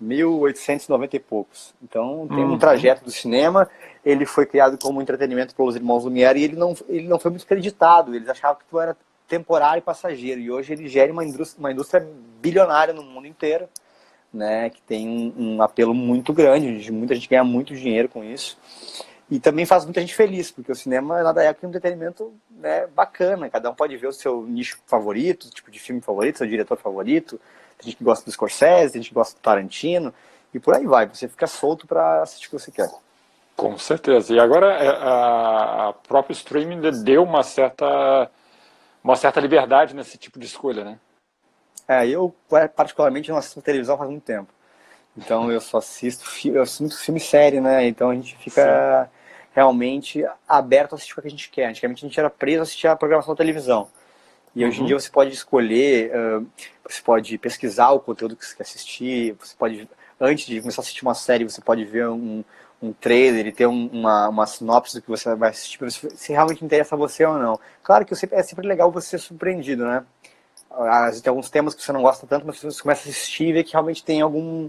1890 0.00 1.14
e 1.14 1.20
poucos. 1.20 1.72
Então 1.80 2.26
tem 2.26 2.38
uhum. 2.38 2.54
um 2.54 2.58
trajeto 2.58 3.04
do 3.04 3.12
cinema, 3.12 3.70
ele 4.04 4.26
foi 4.26 4.46
criado 4.46 4.76
como 4.78 5.00
entretenimento 5.00 5.54
pelos 5.54 5.76
irmãos 5.76 6.02
Lumière 6.02 6.40
e 6.40 6.42
ele 6.42 6.56
não, 6.56 6.74
ele 6.88 7.06
não 7.06 7.20
foi 7.20 7.30
muito 7.30 7.44
acreditado, 7.44 8.16
eles 8.16 8.28
achavam 8.28 8.56
que 8.56 8.64
tudo 8.64 8.80
era 8.80 8.96
temporário 9.28 9.78
e 9.78 9.82
passageiro, 9.82 10.40
e 10.40 10.50
hoje 10.50 10.72
ele 10.72 10.88
gera 10.88 11.12
uma 11.12 11.24
indústria, 11.24 11.60
uma 11.60 11.70
indústria 11.70 12.04
bilionária 12.42 12.92
no 12.92 13.04
mundo 13.04 13.28
inteiro, 13.28 13.68
né, 14.32 14.70
que 14.70 14.80
tem 14.82 15.08
um, 15.08 15.56
um 15.56 15.62
apelo 15.62 15.92
muito 15.92 16.32
grande, 16.32 16.90
muita 16.90 17.14
gente 17.14 17.28
ganha 17.28 17.44
muito 17.44 17.74
dinheiro 17.74 18.08
com 18.08 18.22
isso. 18.24 18.56
E 19.30 19.38
também 19.38 19.64
faz 19.64 19.84
muita 19.84 20.00
gente 20.00 20.14
feliz, 20.14 20.50
porque 20.50 20.72
o 20.72 20.74
cinema 20.74 21.22
nada 21.22 21.44
é 21.44 21.54
que 21.54 21.64
um 21.64 21.68
entretenimento 21.68 22.34
né, 22.50 22.88
bacana. 22.88 23.48
Cada 23.48 23.70
um 23.70 23.74
pode 23.74 23.96
ver 23.96 24.08
o 24.08 24.12
seu 24.12 24.42
nicho 24.42 24.78
favorito, 24.86 25.44
o 25.44 25.50
tipo 25.50 25.70
de 25.70 25.78
filme 25.78 26.00
favorito, 26.00 26.38
seu 26.38 26.48
diretor 26.48 26.76
favorito. 26.76 27.40
Tem 27.78 27.86
gente 27.86 27.96
que 27.96 28.04
gosta 28.04 28.24
do 28.24 28.32
Scorsese, 28.32 28.92
tem 28.92 29.02
gente 29.02 29.10
que 29.10 29.14
gosta 29.14 29.38
do 29.38 29.40
Tarantino. 29.40 30.12
E 30.52 30.58
por 30.58 30.74
aí 30.74 30.84
vai, 30.84 31.06
você 31.06 31.28
fica 31.28 31.46
solto 31.46 31.86
para 31.86 32.22
assistir 32.22 32.48
o 32.48 32.50
que 32.50 32.58
você 32.58 32.72
quer. 32.72 32.90
Com 33.56 33.78
certeza. 33.78 34.34
E 34.34 34.40
agora 34.40 34.66
é, 34.72 34.88
a 34.88 35.94
própria 36.08 36.32
streaming 36.32 36.80
deu 37.04 37.22
uma 37.22 37.44
certa, 37.44 38.28
uma 39.04 39.14
certa 39.14 39.38
liberdade 39.38 39.94
nesse 39.94 40.18
tipo 40.18 40.40
de 40.40 40.46
escolha, 40.46 40.82
né? 40.82 40.98
É, 41.90 42.06
eu 42.06 42.32
particularmente 42.76 43.30
não 43.30 43.36
assisto 43.36 43.60
televisão 43.60 43.98
faz 43.98 44.08
muito 44.08 44.22
tempo. 44.22 44.46
Então 45.16 45.50
eu 45.50 45.60
só 45.60 45.78
assisto, 45.78 46.24
eu 46.46 46.62
assisto 46.62 46.96
filme 47.02 47.18
série, 47.18 47.60
né? 47.60 47.84
Então 47.88 48.10
a 48.10 48.14
gente 48.14 48.36
fica 48.36 49.06
Sim. 49.06 49.10
realmente 49.52 50.24
aberto 50.46 50.92
a 50.92 50.94
assistir 50.94 51.18
o 51.18 51.20
que 51.20 51.26
a 51.26 51.30
gente 51.30 51.50
quer. 51.50 51.66
Antigamente 51.66 52.04
a 52.04 52.08
gente 52.08 52.20
era 52.20 52.30
preso 52.30 52.60
a 52.60 52.62
assistir 52.62 52.86
a 52.86 52.94
programação 52.94 53.34
da 53.34 53.38
televisão. 53.38 53.88
E 54.54 54.64
hoje 54.64 54.78
em 54.78 54.80
uhum. 54.82 54.86
dia 54.86 55.00
você 55.00 55.10
pode 55.10 55.34
escolher, 55.34 56.12
você 56.88 57.02
pode 57.02 57.36
pesquisar 57.38 57.90
o 57.90 57.98
conteúdo 57.98 58.36
que 58.36 58.46
você 58.46 58.54
quer 58.54 58.62
assistir, 58.62 59.36
você 59.40 59.56
pode, 59.58 59.88
antes 60.20 60.46
de 60.46 60.60
começar 60.60 60.82
a 60.82 60.84
assistir 60.84 61.02
uma 61.02 61.14
série, 61.14 61.42
você 61.42 61.60
pode 61.60 61.84
ver 61.84 62.08
um, 62.08 62.44
um 62.80 62.92
trailer 62.92 63.48
e 63.48 63.52
ter 63.52 63.66
um, 63.66 63.88
uma, 63.88 64.28
uma 64.28 64.46
sinopse 64.46 64.94
do 64.94 65.02
que 65.02 65.08
você 65.08 65.34
vai 65.34 65.50
assistir, 65.50 65.78
se 65.90 66.32
realmente 66.32 66.64
interessa 66.64 66.94
a 66.94 66.98
você 66.98 67.24
ou 67.24 67.36
não. 67.36 67.58
Claro 67.82 68.04
que 68.04 68.14
é 68.14 68.42
sempre 68.44 68.64
legal 68.64 68.92
você 68.92 69.08
ser 69.08 69.18
surpreendido, 69.18 69.84
né? 69.84 70.04
Tem 71.22 71.30
alguns 71.30 71.50
temas 71.50 71.74
que 71.74 71.82
você 71.82 71.92
não 71.92 72.02
gosta 72.02 72.26
tanto, 72.26 72.46
mas 72.46 72.62
você 72.62 72.80
começa 72.80 73.08
a 73.08 73.10
assistir 73.10 73.48
e 73.48 73.52
vê 73.52 73.64
que 73.64 73.72
realmente 73.72 74.04
tem 74.04 74.20
algum 74.20 74.68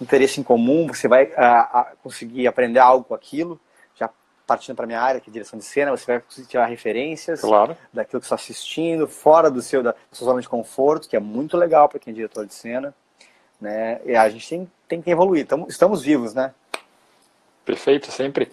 interesse 0.00 0.40
em 0.40 0.42
comum, 0.42 0.86
você 0.86 1.06
vai 1.06 1.32
a, 1.36 1.80
a 1.80 1.84
conseguir 2.02 2.46
aprender 2.46 2.78
algo 2.78 3.04
com 3.04 3.14
aquilo. 3.14 3.60
Já 3.94 4.10
partindo 4.46 4.76
para 4.76 4.86
minha 4.86 5.00
área, 5.00 5.20
que 5.20 5.30
é 5.30 5.32
direção 5.32 5.58
de 5.58 5.64
cena, 5.64 5.90
você 5.90 6.06
vai 6.06 6.20
conseguir 6.20 6.48
tirar 6.48 6.66
referências 6.66 7.40
claro. 7.40 7.76
daquilo 7.92 8.20
que 8.20 8.26
está 8.26 8.34
assistindo, 8.34 9.06
fora 9.06 9.50
do 9.50 9.62
seu 9.62 9.82
da, 9.82 9.92
da 9.92 9.98
sua 10.12 10.26
zona 10.26 10.40
de 10.40 10.48
conforto, 10.48 11.08
que 11.08 11.16
é 11.16 11.20
muito 11.20 11.56
legal 11.56 11.88
para 11.88 11.98
quem 11.98 12.12
é 12.12 12.14
diretor 12.14 12.46
de 12.46 12.54
cena. 12.54 12.94
Né? 13.60 14.00
E 14.04 14.16
a 14.16 14.28
gente 14.28 14.48
tem, 14.48 14.70
tem 14.88 15.02
que 15.02 15.10
evoluir. 15.10 15.46
Tamo, 15.46 15.66
estamos 15.68 16.02
vivos, 16.02 16.34
né? 16.34 16.52
Perfeito, 17.64 18.10
sempre. 18.10 18.50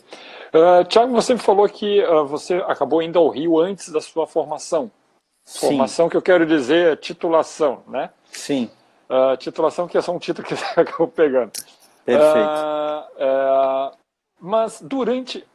Uh, 0.54 0.86
Tiago, 0.86 1.12
você 1.12 1.34
me 1.34 1.40
falou 1.40 1.68
que 1.68 2.02
uh, 2.04 2.26
você 2.26 2.56
acabou 2.68 3.02
indo 3.02 3.20
ao 3.20 3.28
Rio 3.28 3.60
antes 3.60 3.90
da 3.90 4.00
sua 4.00 4.26
formação. 4.26 4.90
Formação 5.46 6.06
Sim. 6.06 6.10
que 6.10 6.18
eu 6.18 6.22
quero 6.22 6.46
dizer 6.46 6.94
é 6.94 6.96
titulação, 6.96 7.84
né? 7.88 8.10
Sim. 8.32 8.70
Uh, 9.10 9.36
titulação 9.38 9.88
que 9.88 9.98
é 9.98 10.02
só 10.02 10.14
um 10.14 10.20
título 10.20 10.48
que 10.48 10.56
você 10.56 10.80
acabou 10.80 11.08
pegando. 11.08 11.52
Perfeito. 12.06 12.50
Uh, 13.20 13.92
uh, 13.92 13.98
mas 14.40 14.82
durante, 14.82 15.46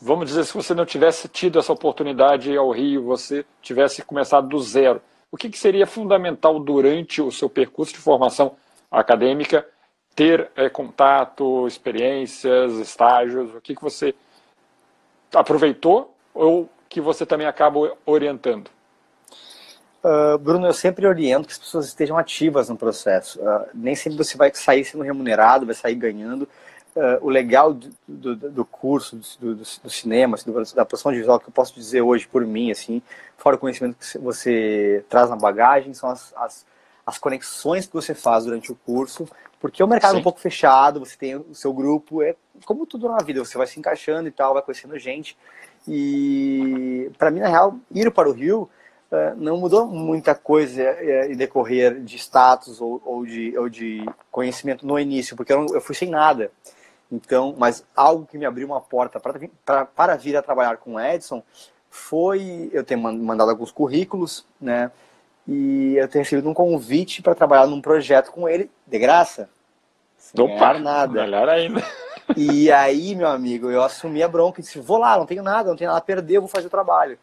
vamos 0.00 0.28
dizer, 0.28 0.44
se 0.44 0.54
você 0.54 0.72
não 0.72 0.86
tivesse 0.86 1.28
tido 1.28 1.58
essa 1.58 1.72
oportunidade 1.72 2.56
ao 2.56 2.70
Rio, 2.70 3.04
você 3.04 3.44
tivesse 3.60 4.02
começado 4.02 4.48
do 4.48 4.58
zero, 4.58 5.02
o 5.30 5.36
que, 5.36 5.50
que 5.50 5.58
seria 5.58 5.86
fundamental 5.86 6.58
durante 6.58 7.20
o 7.20 7.30
seu 7.30 7.50
percurso 7.50 7.92
de 7.92 7.98
formação 7.98 8.56
acadêmica 8.90 9.68
ter 10.14 10.50
é, 10.56 10.70
contato, 10.70 11.66
experiências, 11.66 12.72
estágios? 12.78 13.54
O 13.54 13.60
que, 13.60 13.74
que 13.74 13.82
você 13.82 14.14
aproveitou 15.34 16.14
ou 16.32 16.66
que 16.96 17.00
você 17.02 17.26
também 17.26 17.46
acaba 17.46 17.94
orientando? 18.06 18.70
Uh, 20.02 20.38
Bruno, 20.38 20.66
eu 20.66 20.72
sempre 20.72 21.06
oriento 21.06 21.46
que 21.46 21.52
as 21.52 21.58
pessoas 21.58 21.86
estejam 21.86 22.16
ativas 22.16 22.70
no 22.70 22.76
processo. 22.76 23.38
Uh, 23.38 23.66
nem 23.74 23.94
sempre 23.94 24.16
você 24.16 24.34
vai 24.34 24.50
sair 24.54 24.82
sendo 24.82 25.04
remunerado, 25.04 25.66
vai 25.66 25.74
sair 25.74 25.94
ganhando. 25.94 26.48
Uh, 26.94 27.18
o 27.20 27.28
legal 27.28 27.74
do, 27.74 27.90
do, 28.08 28.34
do 28.34 28.64
curso, 28.64 29.20
do, 29.38 29.56
do, 29.56 29.62
do 29.82 29.90
cinema, 29.90 30.36
assim, 30.36 30.50
da 30.74 30.86
produção 30.86 31.12
visual, 31.12 31.38
que 31.38 31.48
eu 31.48 31.52
posso 31.52 31.74
dizer 31.74 32.00
hoje 32.00 32.26
por 32.26 32.46
mim, 32.46 32.70
assim, 32.70 33.02
fora 33.36 33.56
o 33.56 33.58
conhecimento 33.58 33.98
que 33.98 34.16
você 34.16 35.04
traz 35.06 35.28
na 35.28 35.36
bagagem, 35.36 35.92
são 35.92 36.08
as, 36.08 36.32
as, 36.34 36.64
as 37.06 37.18
conexões 37.18 37.86
que 37.86 37.94
você 37.94 38.14
faz 38.14 38.44
durante 38.44 38.72
o 38.72 38.74
curso, 38.74 39.28
porque 39.60 39.82
o 39.82 39.86
mercado 39.86 40.10
Sim. 40.10 40.16
é 40.16 40.20
um 40.20 40.24
pouco 40.24 40.40
fechado, 40.40 41.00
você 41.00 41.16
tem 41.16 41.36
o 41.36 41.54
seu 41.54 41.72
grupo, 41.72 42.20
é 42.20 42.34
como 42.64 42.84
tudo 42.84 43.08
na 43.08 43.18
vida, 43.18 43.44
você 43.44 43.56
vai 43.56 43.66
se 43.66 43.78
encaixando 43.78 44.28
e 44.28 44.32
tal, 44.32 44.54
vai 44.54 44.62
conhecendo 44.62 44.98
gente. 44.98 45.36
E 45.86 47.10
para 47.16 47.30
mim, 47.30 47.40
na 47.40 47.48
real, 47.48 47.76
ir 47.92 48.10
para 48.10 48.28
o 48.28 48.32
Rio 48.32 48.68
é, 49.10 49.34
não 49.36 49.56
mudou 49.56 49.86
muita 49.86 50.34
coisa 50.34 50.82
é, 50.82 51.30
em 51.30 51.36
decorrer 51.36 52.00
de 52.02 52.16
status 52.16 52.80
ou, 52.80 53.00
ou, 53.04 53.24
de, 53.24 53.56
ou 53.56 53.68
de 53.68 54.04
conhecimento 54.32 54.84
no 54.84 54.98
início, 54.98 55.36
porque 55.36 55.52
eu, 55.52 55.64
eu 55.72 55.80
fui 55.80 55.94
sem 55.94 56.10
nada. 56.10 56.50
Então, 57.10 57.54
mas 57.56 57.84
algo 57.94 58.26
que 58.26 58.36
me 58.36 58.44
abriu 58.44 58.66
uma 58.66 58.80
porta 58.80 59.20
para, 59.20 59.38
para, 59.64 59.84
para 59.84 60.16
vir 60.16 60.36
a 60.36 60.42
trabalhar 60.42 60.76
com 60.78 60.94
o 60.94 61.00
Edson 61.00 61.40
foi 61.88 62.68
eu 62.72 62.82
ter 62.82 62.96
mandado 62.96 63.50
alguns 63.50 63.70
currículos, 63.70 64.44
né? 64.60 64.90
E 65.48 65.94
eu 65.96 66.08
ter 66.08 66.18
recebido 66.18 66.48
um 66.48 66.54
convite 66.54 67.22
para 67.22 67.34
trabalhar 67.34 67.66
num 67.66 67.80
projeto 67.80 68.32
com 68.32 68.48
ele, 68.48 68.70
de 68.86 68.98
graça. 68.98 69.48
Sem 70.18 70.44
Opa, 70.44 70.78
nada. 70.78 71.22
Melhor 71.22 71.48
ainda. 71.48 71.82
E 72.36 72.72
aí, 72.72 73.14
meu 73.14 73.28
amigo, 73.28 73.70
eu 73.70 73.80
assumi 73.80 74.20
a 74.20 74.26
bronca 74.26 74.60
e 74.60 74.64
disse: 74.64 74.80
vou 74.80 74.98
lá, 74.98 75.16
não 75.16 75.26
tenho 75.26 75.44
nada, 75.44 75.68
não 75.68 75.76
tenho 75.76 75.88
nada 75.88 75.98
a 75.98 76.04
perder, 76.04 76.38
eu 76.38 76.40
vou 76.40 76.50
fazer 76.50 76.66
o 76.66 76.70
trabalho. 76.70 77.16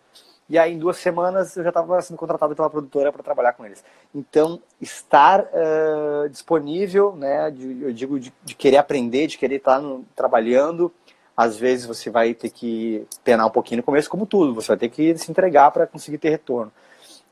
E 0.49 0.57
aí, 0.57 0.73
em 0.73 0.77
duas 0.77 0.97
semanas, 0.97 1.55
eu 1.55 1.63
já 1.63 1.69
estava 1.69 2.01
sendo 2.01 2.17
contratado 2.17 2.55
pela 2.55 2.69
produtora 2.69 3.11
para 3.11 3.23
trabalhar 3.23 3.53
com 3.53 3.65
eles. 3.65 3.83
Então, 4.13 4.61
estar 4.79 5.41
uh, 5.41 6.29
disponível, 6.29 7.15
né, 7.15 7.49
de, 7.49 7.81
eu 7.81 7.93
digo, 7.93 8.19
de, 8.19 8.31
de, 8.43 8.53
querer 8.53 8.77
aprender, 8.77 9.27
de 9.27 9.37
querer 9.37 9.55
estar 9.55 9.79
no, 9.79 10.05
trabalhando, 10.15 10.93
às 11.35 11.57
vezes 11.57 11.85
você 11.85 12.09
vai 12.09 12.33
ter 12.33 12.49
que 12.49 13.07
penar 13.23 13.47
um 13.47 13.49
pouquinho 13.49 13.77
no 13.77 13.83
começo, 13.83 14.09
como 14.09 14.25
tudo, 14.25 14.53
você 14.53 14.67
vai 14.67 14.77
ter 14.77 14.89
que 14.89 15.17
se 15.17 15.31
entregar 15.31 15.71
para 15.71 15.87
conseguir 15.87 16.17
ter 16.17 16.29
retorno. 16.29 16.71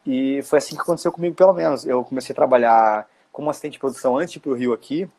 E 0.06 0.42
foi 0.44 0.58
assim 0.60 0.76
que 0.76 0.82
aconteceu 0.82 1.12
comigo, 1.12 1.36
pelo 1.36 1.54
menos. 1.54 1.86
Eu 1.86 2.04
comecei 2.04 2.34
a 2.34 2.36
trabalhar 2.36 3.08
como 3.32 3.50
assistente 3.50 3.74
de 3.74 3.80
produção 3.80 4.18
antes 4.18 4.34
de 4.34 4.40
ir 4.40 4.42
para 4.42 4.52
o 4.52 4.56
Rio 4.56 4.74
aqui. 4.74 5.10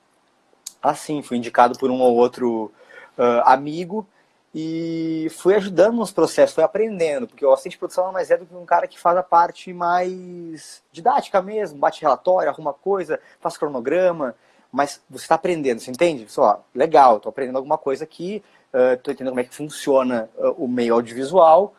Assim, 0.82 1.22
fui 1.22 1.36
indicado 1.36 1.78
por 1.78 1.90
um 1.90 2.00
ou 2.00 2.16
outro 2.16 2.72
uh, 3.16 3.42
amigo 3.44 4.06
e 4.54 5.28
fui 5.30 5.54
ajudando 5.54 5.96
nos 5.96 6.12
processos, 6.12 6.54
fui 6.54 6.62
aprendendo, 6.62 7.26
porque 7.26 7.44
o 7.44 7.52
assistente 7.52 7.72
de 7.72 7.78
produção 7.78 8.08
é 8.08 8.12
mais 8.12 8.30
é 8.30 8.36
do 8.36 8.44
que 8.44 8.54
um 8.54 8.66
cara 8.66 8.86
que 8.86 8.98
faz 8.98 9.16
a 9.16 9.22
parte 9.22 9.72
mais 9.72 10.82
didática 10.92 11.40
mesmo, 11.40 11.78
bate 11.78 12.02
relatório, 12.02 12.50
arruma 12.50 12.74
coisa, 12.74 13.18
faz 13.40 13.56
cronograma, 13.56 14.34
mas 14.70 15.00
você 15.08 15.24
está 15.24 15.36
aprendendo, 15.36 15.80
você 15.80 15.90
entende? 15.90 16.30
Só, 16.30 16.62
legal, 16.74 17.16
estou 17.16 17.30
aprendendo 17.30 17.56
alguma 17.56 17.78
coisa 17.78 18.04
aqui, 18.04 18.42
estou 18.66 19.10
uh, 19.10 19.14
entendendo 19.14 19.30
como 19.30 19.40
é 19.40 19.44
que 19.44 19.54
funciona 19.54 20.28
uh, 20.36 20.50
o 20.62 20.68
meio 20.68 20.94
audiovisual, 20.94 21.74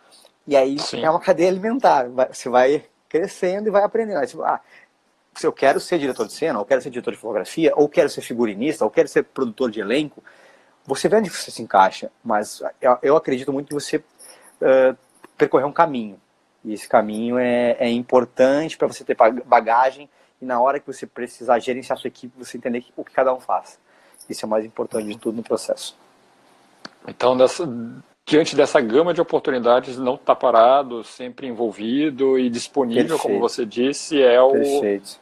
e 0.48 0.56
aí 0.56 0.80
Sim. 0.80 1.06
é 1.06 1.10
uma 1.10 1.20
cadeia 1.20 1.50
alimentar, 1.50 2.08
você 2.32 2.50
vai 2.50 2.84
crescendo 3.14 3.68
e 3.68 3.72
vai 3.72 3.84
aprendendo. 3.84 4.18
Aí, 4.18 4.26
tipo, 4.26 4.42
ah, 4.42 4.60
se 5.36 5.46
eu 5.46 5.54
quero 5.54 5.80
ser 5.80 6.00
diretor 6.00 6.26
de 6.26 6.34
cena, 6.34 6.58
ou 6.58 6.66
quero 6.66 6.82
ser 6.82 6.90
diretor 6.90 7.12
de 7.12 7.18
fotografia, 7.18 7.72
ou 7.76 7.88
quero 7.88 8.10
ser 8.10 8.22
figurinista, 8.22 8.84
ou 8.84 8.90
quero 8.90 9.08
ser 9.08 9.24
produtor 9.24 9.70
de 9.70 9.80
elenco, 9.80 10.24
você 10.84 11.08
vê 11.08 11.18
onde 11.18 11.30
você 11.30 11.52
se 11.52 11.62
encaixa, 11.62 12.12
mas 12.24 12.62
eu 13.02 13.16
acredito 13.16 13.54
muito 13.54 13.68
que 13.68 13.74
você 13.74 13.98
uh, 13.98 14.98
percorrer 15.38 15.66
um 15.66 15.72
caminho. 15.72 16.20
E 16.66 16.74
esse 16.74 16.90
caminho 16.90 17.38
é, 17.38 17.78
é 17.80 17.90
importante 17.90 18.78
para 18.78 18.88
você 18.88 19.04
ter 19.04 19.16
bagagem 19.46 20.10
e 20.42 20.46
na 20.46 20.60
hora 20.60 20.80
que 20.80 20.88
você 20.88 21.06
precisar 21.06 21.60
gerenciar 21.60 21.98
a 21.98 22.02
sua 22.02 22.08
equipe, 22.08 22.34
você 22.38 22.58
entender 22.58 22.84
o 22.98 23.06
que 23.06 23.14
cada 23.14 23.34
um 23.34 23.40
faz. 23.40 23.80
Isso 24.30 24.44
é 24.44 24.48
o 24.48 24.50
mais 24.50 24.66
importante 24.66 25.08
de 25.08 25.18
tudo 25.18 25.38
no 25.38 25.44
processo. 25.44 25.96
Então, 27.08 27.38
dessa, 27.38 27.66
diante 28.26 28.56
dessa 28.56 28.80
gama 28.80 29.14
de 29.14 29.22
oportunidades, 29.22 29.98
não 29.98 30.16
estar 30.16 30.34
tá 30.34 30.36
parado, 30.36 31.04
sempre 31.04 31.48
envolvido 31.48 32.40
e 32.40 32.50
disponível, 32.50 33.18
Perfeito. 33.18 33.22
como 33.22 33.40
você 33.40 33.66
disse, 33.66 34.22
é, 34.22 34.42
o, 34.42 34.54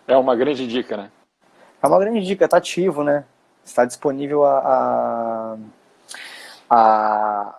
é 0.08 0.16
uma 0.18 0.36
grande 0.36 0.68
dica, 0.68 0.96
né? 0.96 1.12
É 1.82 1.88
uma 1.88 2.00
grande 2.00 2.22
dica, 2.22 2.46
está 2.46 2.58
ativo, 2.58 3.04
né? 3.04 3.26
Está 3.66 3.86
disponível 3.86 4.46
a, 4.46 5.58
a, 6.70 7.56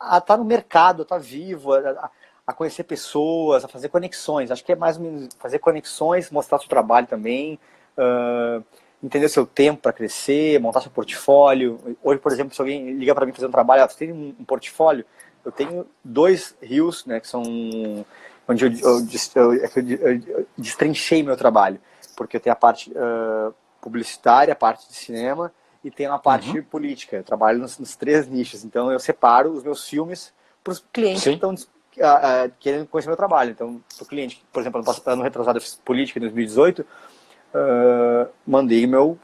a, 0.00 0.16
estar 0.18 0.20
tá 0.20 0.36
no 0.36 0.44
mercado, 0.44 1.00
a 1.00 1.02
estar 1.02 1.16
tá 1.16 1.20
vivo, 1.20 1.74
a, 1.74 2.10
a, 2.46 2.52
conhecer 2.52 2.84
pessoas, 2.84 3.64
a 3.64 3.68
fazer 3.68 3.88
conexões. 3.88 4.50
Acho 4.50 4.64
que 4.64 4.72
é 4.72 4.76
mais 4.76 4.96
ou 4.96 5.02
menos 5.02 5.34
fazer 5.38 5.58
conexões, 5.58 6.30
mostrar 6.30 6.58
seu 6.58 6.68
trabalho 6.68 7.06
também, 7.08 7.58
uh, 7.96 8.62
entender 9.02 9.28
seu 9.28 9.46
tempo 9.46 9.82
para 9.82 9.92
crescer, 9.92 10.60
montar 10.60 10.80
seu 10.80 10.90
portfólio. 10.90 11.78
Hoje, 12.02 12.20
por 12.20 12.32
exemplo, 12.32 12.54
se 12.54 12.60
alguém 12.60 12.92
liga 12.94 13.14
para 13.14 13.24
mim 13.24 13.32
fazer 13.32 13.46
um 13.46 13.50
trabalho, 13.50 13.84
ah, 13.84 13.88
você 13.88 14.06
tem 14.06 14.12
um, 14.12 14.44
portfólio? 14.44 15.04
Eu 15.44 15.52
tenho 15.52 15.86
dois 16.02 16.56
rios, 16.60 17.06
né, 17.06 17.20
que 17.20 17.28
são 17.28 17.42
onde 18.46 18.64
eu, 18.64 18.72
eu, 18.72 19.06
eu, 19.36 20.38
eu 20.38 20.46
destrinchei 20.56 21.22
meu 21.22 21.36
trabalho, 21.36 21.78
porque 22.16 22.36
eu 22.36 22.40
tenho 22.40 22.52
a 22.52 22.56
parte 22.56 22.90
uh, 22.90 23.54
publicitária, 23.80 24.52
a 24.52 24.56
parte 24.56 24.88
de 24.88 24.94
cinema 24.94 25.52
e 25.84 25.90
tem 25.90 26.08
uma 26.08 26.18
parte 26.18 26.50
uhum. 26.50 26.64
política. 26.64 27.16
Eu 27.16 27.24
trabalho 27.24 27.58
nos, 27.58 27.78
nos, 27.78 27.94
três 27.94 28.26
nichos, 28.26 28.64
então 28.64 28.90
eu 28.90 28.98
separo 28.98 29.52
os 29.52 29.62
meus 29.62 29.88
filmes 29.88 30.32
para 30.64 30.72
os 30.72 30.84
clientes 30.92 31.22
Sim. 31.22 31.30
que 31.30 31.36
estão 31.36 31.54
uh, 31.54 31.56
uh, 31.56 32.52
querendo 32.58 32.86
conhecer 32.86 33.08
meu 33.08 33.16
trabalho. 33.16 33.50
Então, 33.50 33.80
o 34.00 34.04
cliente, 34.04 34.44
por 34.52 34.60
exemplo, 34.60 34.80
ano, 34.80 35.02
ano 35.06 35.22
retrasado 35.22 35.58
eu 35.58 35.62
fiz 35.62 35.76
política 35.84 36.18
em 36.18 36.22
2018, 36.22 36.84
uh, 37.54 38.28
mandei 38.46 38.86
meu 38.86 39.18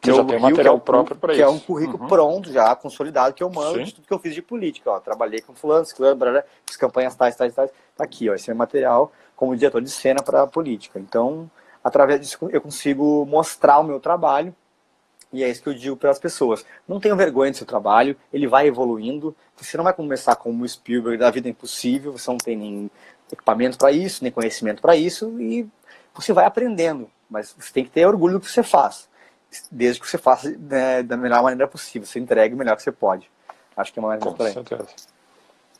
que 0.00 0.10
já 0.10 0.24
tem 0.24 0.36
Rio, 0.36 0.40
material 0.40 0.76
é 0.76 0.80
próprio 0.80 1.16
para 1.16 1.32
isso. 1.34 1.42
Que 1.42 1.44
é 1.44 1.48
um 1.48 1.58
currículo 1.58 2.02
uhum. 2.02 2.08
pronto, 2.08 2.50
já 2.50 2.74
consolidado, 2.74 3.34
que 3.34 3.42
eu 3.42 3.50
mando 3.50 3.84
de 3.84 3.94
tudo 3.94 4.06
que 4.06 4.12
eu 4.12 4.18
fiz 4.18 4.34
de 4.34 4.40
política. 4.40 4.90
Ó, 4.90 4.98
trabalhei 4.98 5.42
com 5.42 5.54
fulano, 5.54 5.84
ciclano, 5.84 6.18
fiz 6.66 6.76
campanhas 6.76 7.14
tais, 7.14 7.36
tais, 7.36 7.54
tais. 7.54 7.70
Tá 7.94 8.04
aqui, 8.04 8.30
ó, 8.30 8.34
esse 8.34 8.50
é 8.50 8.54
material 8.54 9.12
como 9.36 9.54
diretor 9.54 9.82
de 9.82 9.90
cena 9.90 10.22
para 10.22 10.46
política. 10.46 10.98
Então, 10.98 11.50
através 11.84 12.20
disso 12.20 12.38
eu 12.50 12.60
consigo 12.60 13.26
mostrar 13.26 13.78
o 13.78 13.84
meu 13.84 14.00
trabalho 14.00 14.54
e 15.32 15.44
é 15.44 15.48
isso 15.48 15.62
que 15.62 15.68
eu 15.68 15.74
digo 15.74 15.96
para 15.96 16.10
as 16.10 16.18
pessoas. 16.18 16.64
Não 16.88 16.98
tenham 16.98 17.16
vergonha 17.16 17.50
do 17.50 17.56
seu 17.56 17.66
trabalho, 17.66 18.16
ele 18.32 18.46
vai 18.46 18.66
evoluindo. 18.66 19.34
Você 19.56 19.76
não 19.76 19.84
vai 19.84 19.92
começar 19.92 20.34
como 20.34 20.64
o 20.64 20.68
Spielberg 20.68 21.18
da 21.18 21.30
vida 21.30 21.48
impossível, 21.48 22.12
você 22.12 22.30
não 22.30 22.38
tem 22.38 22.56
nem 22.56 22.90
equipamento 23.30 23.78
para 23.78 23.92
isso, 23.92 24.24
nem 24.24 24.32
conhecimento 24.32 24.82
para 24.82 24.96
isso, 24.96 25.40
e 25.40 25.68
você 26.12 26.32
vai 26.32 26.46
aprendendo. 26.46 27.08
Mas 27.30 27.54
você 27.56 27.72
tem 27.72 27.84
que 27.84 27.90
ter 27.90 28.06
orgulho 28.06 28.34
do 28.34 28.40
que 28.40 28.50
você 28.50 28.62
faz, 28.62 29.08
desde 29.70 30.00
que 30.00 30.08
você 30.08 30.18
faça 30.18 30.50
né, 30.58 31.02
da 31.02 31.16
melhor 31.16 31.42
maneira 31.42 31.68
possível, 31.68 32.06
você 32.06 32.18
entregue 32.18 32.54
o 32.54 32.58
melhor 32.58 32.76
que 32.76 32.82
você 32.82 32.92
pode. 32.92 33.30
Acho 33.76 33.92
que 33.92 33.98
é 33.98 34.02
uma 34.02 34.08
maneira 34.08 34.30
Com 34.30 34.44
certeza. 34.44 34.88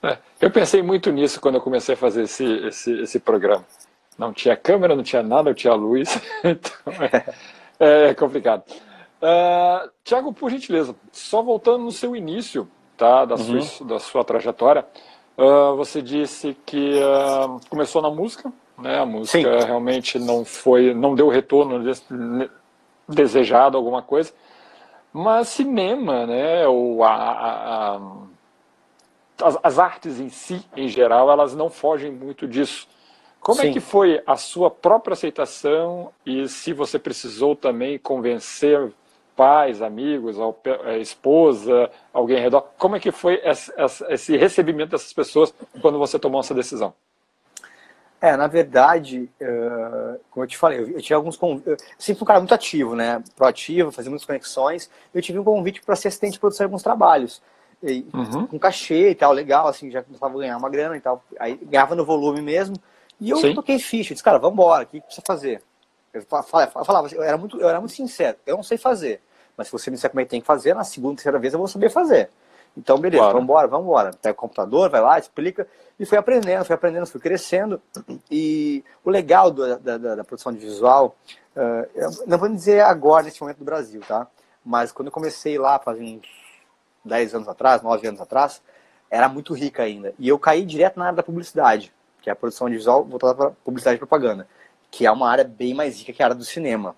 É, 0.02 0.16
eu 0.40 0.50
pensei 0.50 0.82
muito 0.82 1.10
nisso 1.10 1.40
quando 1.40 1.56
eu 1.56 1.60
comecei 1.60 1.94
a 1.94 1.98
fazer 1.98 2.22
esse, 2.22 2.44
esse, 2.66 3.02
esse 3.02 3.20
programa. 3.20 3.64
Não 4.16 4.32
tinha 4.32 4.56
câmera, 4.56 4.96
não 4.96 5.02
tinha 5.02 5.22
nada, 5.22 5.50
não 5.50 5.54
tinha 5.54 5.74
luz. 5.74 6.18
então 6.44 6.72
é, 7.78 8.10
é 8.10 8.14
complicado. 8.14 8.64
Uh, 9.20 9.90
Tiago, 10.02 10.32
por 10.32 10.50
gentileza, 10.50 10.94
só 11.12 11.42
voltando 11.42 11.84
no 11.84 11.92
seu 11.92 12.16
início 12.16 12.66
tá, 12.96 13.26
da, 13.26 13.34
uhum. 13.34 13.60
sua, 13.60 13.86
da 13.86 13.98
sua 13.98 14.24
trajetória, 14.24 14.86
uh, 15.36 15.76
você 15.76 16.00
disse 16.00 16.56
que 16.64 16.94
uh, 16.94 17.60
começou 17.68 18.00
na 18.00 18.10
música, 18.10 18.50
né? 18.80 18.98
A 18.98 19.06
música 19.06 19.60
Sim. 19.60 19.66
realmente 19.66 20.18
não 20.18 20.44
foi, 20.44 20.94
não 20.94 21.14
deu 21.14 21.28
retorno 21.28 21.82
desejado, 23.08 23.76
alguma 23.76 24.02
coisa. 24.02 24.32
Mas 25.12 25.48
cinema, 25.48 26.26
né? 26.26 26.66
Ou 26.66 27.02
a, 27.02 27.14
a, 27.14 27.96
a 27.96 28.00
as, 29.42 29.58
as, 29.62 29.78
artes 29.78 30.20
em 30.20 30.28
si, 30.28 30.62
em 30.76 30.88
geral, 30.88 31.30
elas 31.30 31.54
não 31.54 31.70
fogem 31.70 32.10
muito 32.10 32.46
disso. 32.46 32.86
Como 33.40 33.60
é 33.60 33.64
Sim. 33.64 33.70
é 33.70 33.72
que 33.72 33.80
foi 33.80 34.22
a 34.26 34.36
sua 34.36 34.70
própria 34.70 35.14
aceitação 35.14 36.12
e 36.26 36.46
se 36.46 36.72
você 36.74 36.98
precisou 36.98 37.56
também 37.56 37.98
convencer 37.98 38.92
pais, 39.34 39.80
amigos, 39.80 40.36
a 40.84 40.98
esposa, 40.98 41.90
alguém 42.12 42.36
ao 42.36 42.42
redor, 42.42 42.60
como 42.76 42.96
é 42.96 43.00
que 43.00 43.10
foi 43.10 43.40
esse 44.10 44.36
recebimento 44.36 44.90
dessas 44.90 45.14
pessoas 45.14 45.54
quando 45.80 45.98
você 45.98 46.18
tomou 46.18 46.40
essa 46.40 46.52
decisão? 46.52 46.92
É, 48.20 48.36
na 48.36 48.46
verdade, 48.46 49.30
uh, 49.40 50.20
como 50.30 50.44
eu 50.44 50.48
te 50.48 50.58
falei, 50.58 50.78
eu, 50.78 50.88
eu 50.90 51.02
tinha 51.02 51.16
alguns 51.16 51.36
convites. 51.36 51.82
Sempre 51.98 52.18
fui 52.18 52.24
um 52.24 52.26
cara 52.26 52.40
muito 52.40 52.52
ativo, 52.54 52.94
né? 52.94 53.22
Proativo, 53.34 53.90
fazia 53.90 54.10
muitas 54.10 54.26
conexões. 54.26 54.90
Eu 55.14 55.22
tive 55.22 55.38
um 55.38 55.44
convite 55.44 55.80
para 55.80 55.96
ser 55.96 56.08
assistente 56.08 56.34
de 56.34 56.40
produção 56.40 56.64
de 56.64 56.68
alguns 56.68 56.82
trabalhos. 56.82 57.40
E, 57.82 58.06
uhum. 58.12 58.46
Com 58.46 58.58
cachê 58.58 59.10
e 59.10 59.14
tal, 59.14 59.32
legal, 59.32 59.68
assim, 59.68 59.90
já 59.90 60.02
começava 60.02 60.34
a 60.34 60.38
ganhar 60.38 60.56
uma 60.58 60.68
grana 60.68 60.96
e 60.96 61.00
tal. 61.00 61.24
Aí 61.38 61.58
ganhava 61.62 61.94
no 61.94 62.04
volume 62.04 62.42
mesmo. 62.42 62.76
E 63.20 63.30
eu 63.30 63.36
Sim. 63.38 63.54
toquei 63.54 63.78
ficha, 63.78 64.14
disse, 64.14 64.24
cara, 64.24 64.38
vamos 64.38 64.54
embora, 64.54 64.84
o 64.84 64.86
que 64.86 65.00
precisa 65.00 65.22
fazer? 65.26 65.62
Eu 66.12 66.22
falava, 66.22 66.72
eu, 66.76 66.84
falava, 66.84 67.08
eu, 67.14 67.22
era 67.22 67.36
muito, 67.36 67.60
eu 67.60 67.68
era 67.68 67.78
muito 67.78 67.94
sincero, 67.94 68.36
eu 68.44 68.56
não 68.56 68.62
sei 68.64 68.76
fazer, 68.76 69.20
mas 69.56 69.68
se 69.68 69.72
você 69.72 69.90
me 69.90 69.94
disser 69.94 70.10
como 70.10 70.20
é 70.20 70.24
que 70.24 70.30
tem 70.30 70.40
que 70.40 70.46
fazer, 70.46 70.74
na 70.74 70.82
segunda, 70.82 71.16
terceira 71.16 71.38
vez 71.38 71.52
eu 71.52 71.58
vou 71.58 71.68
saber 71.68 71.90
fazer. 71.90 72.30
Então, 72.76 72.98
beleza, 72.98 73.22
claro. 73.22 73.34
vamos 73.34 73.44
embora, 73.44 73.68
vamos 73.68 73.86
embora. 73.86 74.10
Pega 74.22 74.32
o 74.32 74.40
computador, 74.40 74.88
vai 74.90 75.00
lá, 75.00 75.18
explica. 75.18 75.66
E 75.98 76.06
fui 76.06 76.16
aprendendo, 76.16 76.64
fui 76.64 76.74
aprendendo, 76.74 77.06
fui 77.06 77.20
crescendo. 77.20 77.80
E 78.30 78.84
o 79.04 79.10
legal 79.10 79.50
do, 79.50 79.76
da, 79.78 79.98
da, 79.98 80.14
da, 80.16 80.24
produção 80.24 80.52
de 80.52 80.58
visual, 80.58 81.16
uh, 81.56 82.24
não 82.26 82.38
vou 82.38 82.48
dizer 82.48 82.80
agora, 82.82 83.24
nesse 83.24 83.40
momento 83.40 83.58
do 83.58 83.64
Brasil, 83.64 84.00
tá? 84.06 84.26
Mas 84.64 84.92
quando 84.92 85.08
eu 85.08 85.12
comecei 85.12 85.58
lá, 85.58 85.78
fazendo 85.78 86.18
uns 86.18 86.28
10 87.04 87.34
anos 87.34 87.48
atrás, 87.48 87.82
9 87.82 88.06
anos 88.06 88.20
atrás, 88.20 88.62
era 89.10 89.28
muito 89.28 89.52
rica 89.52 89.82
ainda. 89.82 90.14
E 90.18 90.28
eu 90.28 90.38
caí 90.38 90.64
direto 90.64 90.98
na 90.98 91.06
área 91.06 91.16
da 91.16 91.22
publicidade, 91.22 91.92
que 92.22 92.30
é 92.30 92.32
a 92.32 92.36
produção 92.36 92.68
de 92.68 92.76
visual 92.76 93.04
voltada 93.04 93.34
para 93.34 93.50
publicidade 93.64 93.96
e 93.96 93.98
propaganda, 93.98 94.46
que 94.90 95.06
é 95.06 95.10
uma 95.10 95.28
área 95.28 95.44
bem 95.44 95.74
mais 95.74 95.98
rica 95.98 96.12
que 96.12 96.22
a 96.22 96.26
área 96.26 96.36
do 96.36 96.44
cinema. 96.44 96.94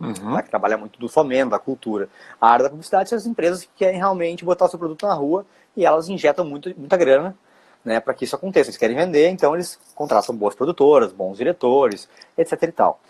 Uhum. 0.00 0.34
Tá? 0.34 0.42
Que 0.42 0.50
trabalha 0.50 0.78
muito 0.78 0.98
do 0.98 1.08
fomento, 1.08 1.50
da 1.50 1.58
cultura. 1.58 2.08
A 2.40 2.48
área 2.48 2.64
da 2.64 2.70
publicidade 2.70 3.08
são 3.08 3.18
as 3.18 3.26
empresas 3.26 3.62
que 3.62 3.70
querem 3.76 3.98
realmente 3.98 4.44
botar 4.44 4.64
o 4.64 4.68
seu 4.68 4.78
produto 4.78 5.06
na 5.06 5.14
rua 5.14 5.44
e 5.76 5.84
elas 5.84 6.08
injetam 6.08 6.44
muito, 6.44 6.72
muita 6.78 6.96
grana 6.96 7.36
né, 7.84 8.00
para 8.00 8.14
que 8.14 8.24
isso 8.24 8.36
aconteça. 8.36 8.70
Eles 8.70 8.78
querem 8.78 8.96
vender, 8.96 9.28
então 9.28 9.54
eles 9.54 9.78
contratam 9.94 10.34
boas 10.34 10.54
produtoras, 10.54 11.12
bons 11.12 11.38
diretores, 11.38 12.08
etc. 12.36 12.62
e 12.62 12.72
tal. 12.72 13.00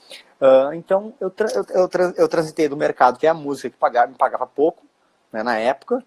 Uh, 0.40 0.74
então 0.74 1.12
eu, 1.20 1.30
tra 1.30 1.48
eu, 1.52 1.64
eu, 1.70 1.88
tra 1.88 2.14
eu, 2.16 2.28
transitei 2.28 2.68
do 2.68 2.76
mercado 2.76 3.18
que 3.18 3.26
é 3.26 3.30
a 3.30 3.34
música 3.34 3.70
que 3.70 3.76
pagava, 3.76 4.06
me 4.08 4.16
pagava 4.16 4.46
pouco 4.46 4.84
né, 5.30 5.42
na 5.42 5.58
época 5.58 6.02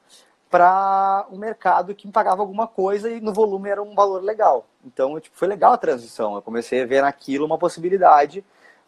para 0.50 1.28
um 1.32 1.38
mercado 1.38 1.94
que 1.96 2.08
me 2.08 2.14
pagava 2.14 2.42
alguma 2.42 2.68
coisa 2.68 3.10
e 3.10 3.20
no 3.20 3.34
volume 3.34 3.70
era 3.70 3.82
um 3.82 3.94
valor 3.94 4.24
legal. 4.24 4.66
Então 4.86 5.20
tipo, 5.20 5.36
foi 5.38 5.48
legal 5.48 5.74
a 5.74 5.78
transição. 5.78 6.36
Eu 6.36 6.42
comecei 6.42 6.82
a 6.82 6.86
ver 6.86 7.02
naquilo 7.02 7.46
uma 7.46 7.58
possibilidade 7.58 8.44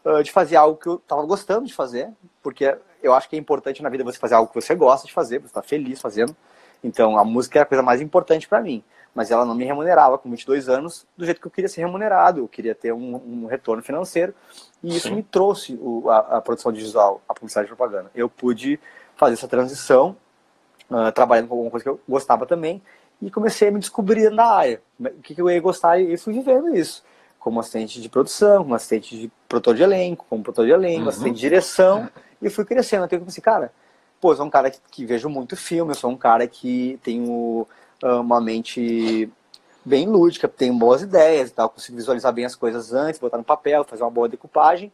uh, 0.06 0.24
de 0.24 0.32
fazer 0.32 0.56
algo 0.56 0.78
que 0.78 0.88
eu 0.88 0.96
estava 0.96 1.26
gostando 1.26 1.66
de 1.66 1.74
fazer, 1.74 2.10
porque 2.42 2.78
eu 3.02 3.14
acho 3.14 3.30
que 3.30 3.36
é 3.36 3.40
importante 3.40 3.84
na 3.84 3.90
vida 3.90 4.04
você 4.04 4.18
fazer 4.18 4.36
algo 4.36 4.52
que 4.52 4.62
você 4.62 4.76
gosta 4.76 5.08
de 5.08 5.14
fazer, 5.14 5.40
você 5.40 5.48
está 5.48 5.62
feliz 5.62 6.00
fazendo. 6.00 6.36
Então 6.84 7.18
a 7.18 7.26
música 7.26 7.60
é 7.60 7.62
a 7.64 7.66
coisa 7.66 7.82
mais 7.82 8.02
importante 8.02 8.48
para 8.48 8.62
mim. 8.62 8.84
Mas 9.14 9.32
ela 9.32 9.46
não 9.46 9.56
me 9.56 9.64
remunerava 9.64 10.18
com 10.18 10.30
22 10.30 10.68
anos 10.68 11.08
do 11.16 11.24
jeito 11.24 11.40
que 11.40 11.48
eu 11.48 11.52
queria 11.52 11.70
ser 11.70 11.82
remunerado, 11.82 12.42
eu 12.42 12.48
queria 12.50 12.76
ter 12.76 12.92
um, 12.92 13.16
um 13.16 13.46
retorno 13.46 13.82
financeiro, 13.82 14.36
e 14.84 14.96
isso 14.96 15.08
Sim. 15.08 15.16
me 15.16 15.24
trouxe 15.24 15.80
o, 15.82 16.10
a, 16.10 16.38
a, 16.38 16.42
produção 16.42 16.70
digital, 16.70 17.22
a 17.28 17.34
publicidade 17.34 17.68
e 17.68 17.74
propaganda. 17.74 18.12
Eu 18.14 18.28
pude 18.28 18.78
fazer 19.16 19.36
essa 19.36 19.48
transição, 19.48 20.18
uh, 20.92 21.14
trabalhando 21.14 21.48
com 21.48 21.54
alguma 21.54 21.72
coisa 21.72 21.84
que 21.86 21.90
eu 21.90 22.00
gostava 22.10 22.46
também, 22.46 22.82
e 23.22 23.32
comecei 23.32 23.70
a 23.70 23.72
me 23.72 23.80
descobrir 23.80 24.30
na 24.30 24.46
área, 24.46 24.82
o 25.00 25.22
que, 25.22 25.34
que 25.34 25.42
eu 25.42 25.50
ia 25.50 25.62
gostar, 25.62 25.98
e 25.98 26.18
fui 26.18 26.34
vivendo 26.34 26.76
isso, 26.76 27.02
como 27.46 27.60
assistente 27.60 28.02
de 28.02 28.10
produção, 28.10 28.64
como 28.64 28.74
assistente 28.74 29.16
de 29.16 29.32
produtor 29.48 29.76
de 29.76 29.84
elenco, 29.84 30.26
como 30.28 30.42
produtor 30.42 30.66
de 30.66 30.72
elenco, 30.72 31.04
uhum. 31.04 31.10
assistente 31.10 31.36
de 31.36 31.42
direção, 31.42 32.10
e 32.42 32.50
fui 32.50 32.66
crescendo, 32.66 33.04
até 33.04 33.16
que 33.16 33.22
eu 33.22 33.26
pensei, 33.28 33.44
cara, 33.44 33.72
pô, 34.20 34.32
eu 34.32 34.38
sou 34.38 34.48
um 34.48 34.50
cara 34.50 34.72
que, 34.72 34.80
que 34.90 35.06
vejo 35.06 35.30
muito 35.30 35.56
filme, 35.56 35.92
eu 35.92 35.96
sou 35.96 36.10
um 36.10 36.18
cara 36.18 36.48
que 36.48 37.00
tenho 37.04 37.68
uma 38.02 38.42
mente 38.42 39.32
bem 39.86 40.08
lúdica, 40.08 40.48
tenho 40.48 40.74
boas 40.74 41.04
ideias 41.04 41.52
e 41.52 41.54
tal, 41.54 41.70
consigo 41.70 41.96
visualizar 41.96 42.34
bem 42.34 42.46
as 42.46 42.56
coisas 42.56 42.92
antes, 42.92 43.20
botar 43.20 43.38
no 43.38 43.44
papel, 43.44 43.84
fazer 43.84 44.02
uma 44.02 44.10
boa 44.10 44.28
decupagem. 44.28 44.92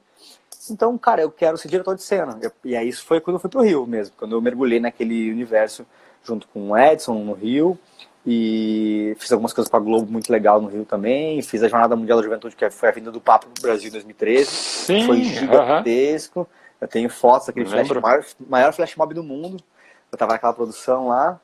Então, 0.70 0.98
cara, 0.98 1.22
eu 1.22 1.32
quero 1.32 1.58
ser 1.58 1.70
diretor 1.70 1.96
de 1.96 2.04
cena. 2.04 2.38
E 2.66 2.76
aí 2.76 2.90
isso 2.90 3.06
foi 3.06 3.22
quando 3.22 3.36
eu 3.36 3.40
fui 3.40 3.50
pro 3.50 3.62
Rio 3.62 3.88
mesmo, 3.88 4.14
quando 4.18 4.36
eu 4.36 4.42
mergulhei 4.42 4.82
naquele 4.82 5.32
universo 5.32 5.86
junto 6.22 6.50
com 6.50 6.72
o 6.72 6.78
Edson 6.78 7.14
no 7.24 7.32
Rio 7.32 7.80
e 8.26 9.16
fiz 9.18 9.32
algumas 9.32 9.52
coisas 9.52 9.70
para 9.70 9.80
Globo 9.80 10.12
muito 10.12 10.32
legal 10.32 10.62
no 10.62 10.68
Rio 10.68 10.86
também. 10.86 11.42
Fiz 11.42 11.64
a 11.64 11.68
Jornada 11.68 11.96
Mundial 11.96 12.20
da 12.20 12.24
Juventude, 12.24 12.56
que 12.56 12.70
foi 12.70 12.90
a 12.90 12.92
vinda 12.92 13.12
do 13.12 13.20
Papa 13.20 13.48
pro 13.52 13.64
Brasil 13.64 13.90
em 13.90 13.92
2013. 13.92 14.46
Sim, 14.46 15.06
foi 15.06 15.24
gigantesco. 15.24 16.42
Uh 16.42 16.44
-huh. 16.44 16.48
Eu 16.82 16.88
tenho 16.88 17.10
fotos 17.10 17.48
daquele 17.48 17.68
flash, 17.68 17.90
maior, 17.90 18.26
maior 18.48 18.74
flash 18.74 18.96
mob 18.96 19.14
do 19.14 19.24
mundo. 19.24 19.58
Eu 20.12 20.18
tava 20.18 20.34
naquela 20.34 20.54
produção 20.54 21.08
lá. 21.08 21.40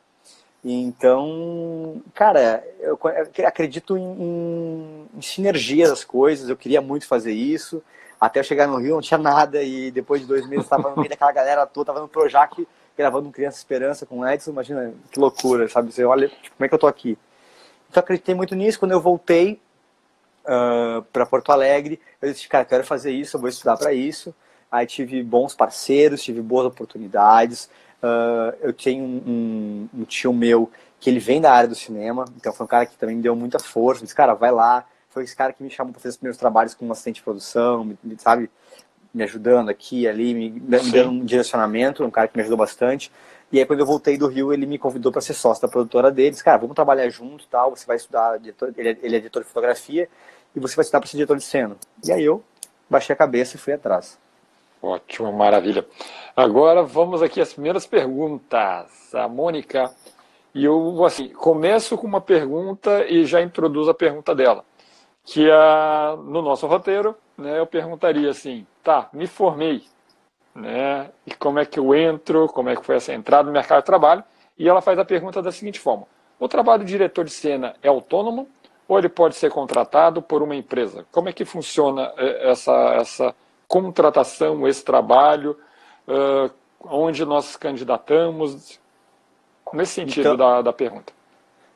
Então, 0.64 2.02
cara, 2.14 2.64
eu 2.80 3.00
acredito 3.46 3.98
em, 3.98 4.04
em, 4.04 5.06
em 5.16 5.22
sinergia 5.22 5.88
das 5.88 6.04
coisas. 6.04 6.50
Eu 6.50 6.58
queria 6.58 6.82
muito 6.82 7.08
fazer 7.08 7.32
isso. 7.32 7.82
Até 8.20 8.40
eu 8.40 8.44
chegar 8.44 8.68
no 8.68 8.78
Rio 8.78 8.96
não 8.96 9.02
tinha 9.02 9.18
nada 9.18 9.62
e 9.62 9.92
depois 9.92 10.22
de 10.22 10.28
dois 10.28 10.48
meses 10.48 10.66
estava 10.66 10.90
no 10.90 10.98
meio 10.98 11.10
daquela 11.10 11.32
galera 11.32 11.66
toda, 11.68 11.92
estava 11.92 12.02
no 12.02 12.08
Projac 12.08 12.68
gravando 12.98 13.30
um 13.30 13.32
Criança 13.32 13.58
Esperança 13.58 14.06
com 14.06 14.20
o 14.20 14.28
Edson. 14.28 14.52
Imagina 14.52 14.94
que 15.12 15.20
loucura, 15.20 15.70
sabe? 15.70 15.94
Você 15.94 16.04
olha, 16.04 16.28
tipo, 16.28 16.56
como 16.58 16.66
é 16.66 16.68
que 16.68 16.74
eu 16.74 16.80
tô 16.80 16.88
aqui? 16.88 17.18
Então 17.90 18.02
acreditei 18.02 18.34
muito 18.34 18.56
nisso. 18.56 18.80
Quando 18.80 18.92
eu 18.92 19.00
voltei 19.00 19.62
uh, 20.46 21.02
para 21.14 21.26
Porto 21.26 21.52
Alegre, 21.52 22.00
eu 22.22 22.32
disse, 22.32 22.48
cara, 22.48 22.66
quero 22.66 22.84
fazer 22.84 23.12
isso, 23.12 23.38
eu 23.38 23.42
vou 23.42 23.50
estudar 23.50 23.78
para 23.78 23.94
isso. 23.94 24.34
Aí 24.72 24.86
tive 24.86 25.24
bons 25.24 25.54
parceiros, 25.54 26.24
tive 26.24 26.42
boas 26.42 26.66
oportunidades. 26.66 27.70
Uh, 28.02 28.56
eu 28.62 28.74
tenho 28.74 29.04
um, 29.04 29.90
um, 29.94 30.04
tio 30.04 30.34
meu 30.34 30.70
que 31.00 31.10
ele 31.10 31.20
vem 31.20 31.40
da 31.40 31.52
área 31.52 31.70
do 31.70 31.76
cinema, 31.76 32.26
então 32.36 32.52
foi 32.52 32.66
um 32.66 32.68
cara 32.68 32.86
que 32.86 32.98
também 32.98 33.16
me 33.16 33.22
deu 33.22 33.36
muita 33.36 33.60
força, 33.60 34.04
disse, 34.04 34.16
cara, 34.16 34.34
vai 34.34 34.52
lá. 34.52 34.86
Foi 35.10 35.24
esse 35.24 35.36
cara 35.36 35.54
que 35.54 35.64
me 35.64 35.70
chamou 35.70 35.94
para 35.94 36.02
fazer 36.02 36.10
os 36.10 36.18
primeiros 36.18 36.38
trabalhos 36.38 36.74
como 36.74 36.92
assistente 36.92 37.16
de 37.16 37.24
produção, 37.24 37.98
sabe, 38.20 38.50
me 39.14 39.24
ajudando 39.24 39.70
aqui 39.70 40.02
e 40.02 40.08
ali, 40.08 40.34
me, 40.34 40.50
me 40.50 40.92
dando 40.92 41.10
um 41.10 41.26
direcionamento, 41.26 42.04
um 42.04 42.12
cara 42.12 42.28
que 42.28 42.36
me 42.36 42.42
ajudou 42.42 42.58
bastante. 42.58 43.12
E 43.52 43.60
aí 43.60 43.66
quando 43.66 43.80
eu 43.80 43.86
voltei 43.86 44.18
do 44.18 44.28
Rio, 44.28 44.52
ele 44.52 44.66
me 44.66 44.78
convidou 44.78 45.12
para 45.12 45.22
ser 45.22 45.34
sócio 45.34 45.62
da 45.62 45.68
produtora 45.68 46.12
deles. 46.12 46.42
Cara, 46.42 46.58
vamos 46.58 46.76
trabalhar 46.76 47.08
junto 47.10 47.48
tal, 47.48 47.76
você 47.76 47.86
vai 47.86 47.96
estudar, 47.96 48.40
ele 48.78 48.90
é, 48.90 48.98
ele 49.02 49.16
é 49.16 49.20
editor 49.20 49.42
de 49.42 49.48
fotografia, 49.48 50.10
e 50.56 50.60
você 50.60 50.76
vai 50.76 50.84
estudar 50.84 51.00
para 51.00 51.10
ser 51.10 51.18
diretor 51.18 51.38
de 51.38 51.44
cena. 51.44 51.78
E 52.06 52.12
aí 52.12 52.24
eu 52.24 52.44
baixei 52.90 53.14
a 53.14 53.18
cabeça 53.18 53.56
e 53.56 53.60
fui 53.60 53.74
atrás. 53.74 54.20
Ótimo, 54.82 55.32
maravilha. 55.32 55.86
Agora 56.36 56.84
vamos 56.84 57.22
aqui 57.22 57.42
às 57.42 57.54
primeiras 57.54 57.88
perguntas. 57.88 59.14
A 59.14 59.28
Mônica, 59.28 59.92
e 60.54 60.66
eu 60.66 61.04
assim, 61.06 61.30
começo 61.30 61.98
com 61.98 62.06
uma 62.06 62.22
pergunta 62.22 63.06
e 63.06 63.26
já 63.26 63.42
introduzo 63.42 63.90
a 63.90 63.94
pergunta 63.94 64.36
dela. 64.36 64.64
Que 65.24 65.50
é, 65.50 66.16
no 66.18 66.42
nosso 66.42 66.68
roteiro, 66.68 67.16
né, 67.38 67.60
eu 67.60 67.66
perguntaria 67.66 68.30
assim, 68.30 68.66
tá, 68.88 69.10
me 69.12 69.28
formei, 69.28 69.84
né, 70.56 71.12
e 71.26 71.36
como 71.36 71.60
é 71.60 71.66
que 71.66 71.78
eu 71.78 71.94
entro, 71.94 72.48
como 72.48 72.70
é 72.70 72.76
que 72.78 72.86
foi 72.86 72.96
essa 72.96 73.14
entrada 73.14 73.44
no 73.44 73.52
mercado 73.52 73.80
de 73.80 73.86
trabalho? 73.86 74.24
E 74.58 74.70
ela 74.70 74.82
faz 74.82 74.98
a 74.98 75.04
pergunta 75.04 75.42
da 75.42 75.52
seguinte 75.52 75.78
forma: 75.78 76.08
o 76.40 76.48
trabalho 76.48 76.86
de 76.86 76.92
diretor 76.92 77.26
de 77.26 77.32
cena 77.32 77.76
é 77.84 77.90
autônomo 77.90 78.48
ou 78.88 78.98
ele 78.98 79.10
pode 79.10 79.36
ser 79.36 79.52
contratado 79.52 80.22
por 80.22 80.42
uma 80.42 80.56
empresa? 80.56 81.06
Como 81.12 81.28
é 81.28 81.34
que 81.34 81.44
funciona 81.44 82.14
eh, 82.18 82.50
essa, 82.50 82.94
essa 82.96 83.36
contratação, 83.68 84.66
esse 84.66 84.86
trabalho, 84.86 85.58
uh, 86.08 86.50
onde 86.80 87.26
nós 87.26 87.58
candidatamos, 87.58 88.80
nesse 89.74 89.96
sentido 89.96 90.34
então, 90.34 90.38
da, 90.38 90.62
da 90.62 90.72
pergunta. 90.72 91.12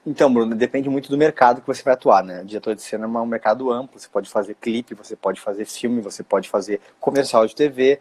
Então, 0.06 0.34
Bruno, 0.34 0.56
depende 0.56 0.90
muito 0.90 1.10
do 1.12 1.18
mercado 1.18 1.62
que 1.62 1.68
você 1.68 1.84
vai 1.84 1.94
atuar, 1.94 2.24
né? 2.24 2.44
Diretor 2.44 2.74
de 2.74 2.82
cena 2.82 3.06
é 3.06 3.08
um 3.08 3.26
mercado 3.26 3.72
amplo, 3.72 4.00
você 4.00 4.08
pode 4.10 4.30
fazer 4.30 4.56
clipe, 4.56 4.96
você 4.96 5.16
pode 5.16 5.40
fazer 5.40 5.66
filme, 5.66 6.02
você 6.02 6.24
pode 6.24 6.50
fazer 6.50 6.82
comercial 7.00 7.46
de 7.46 7.56
TV. 7.56 8.00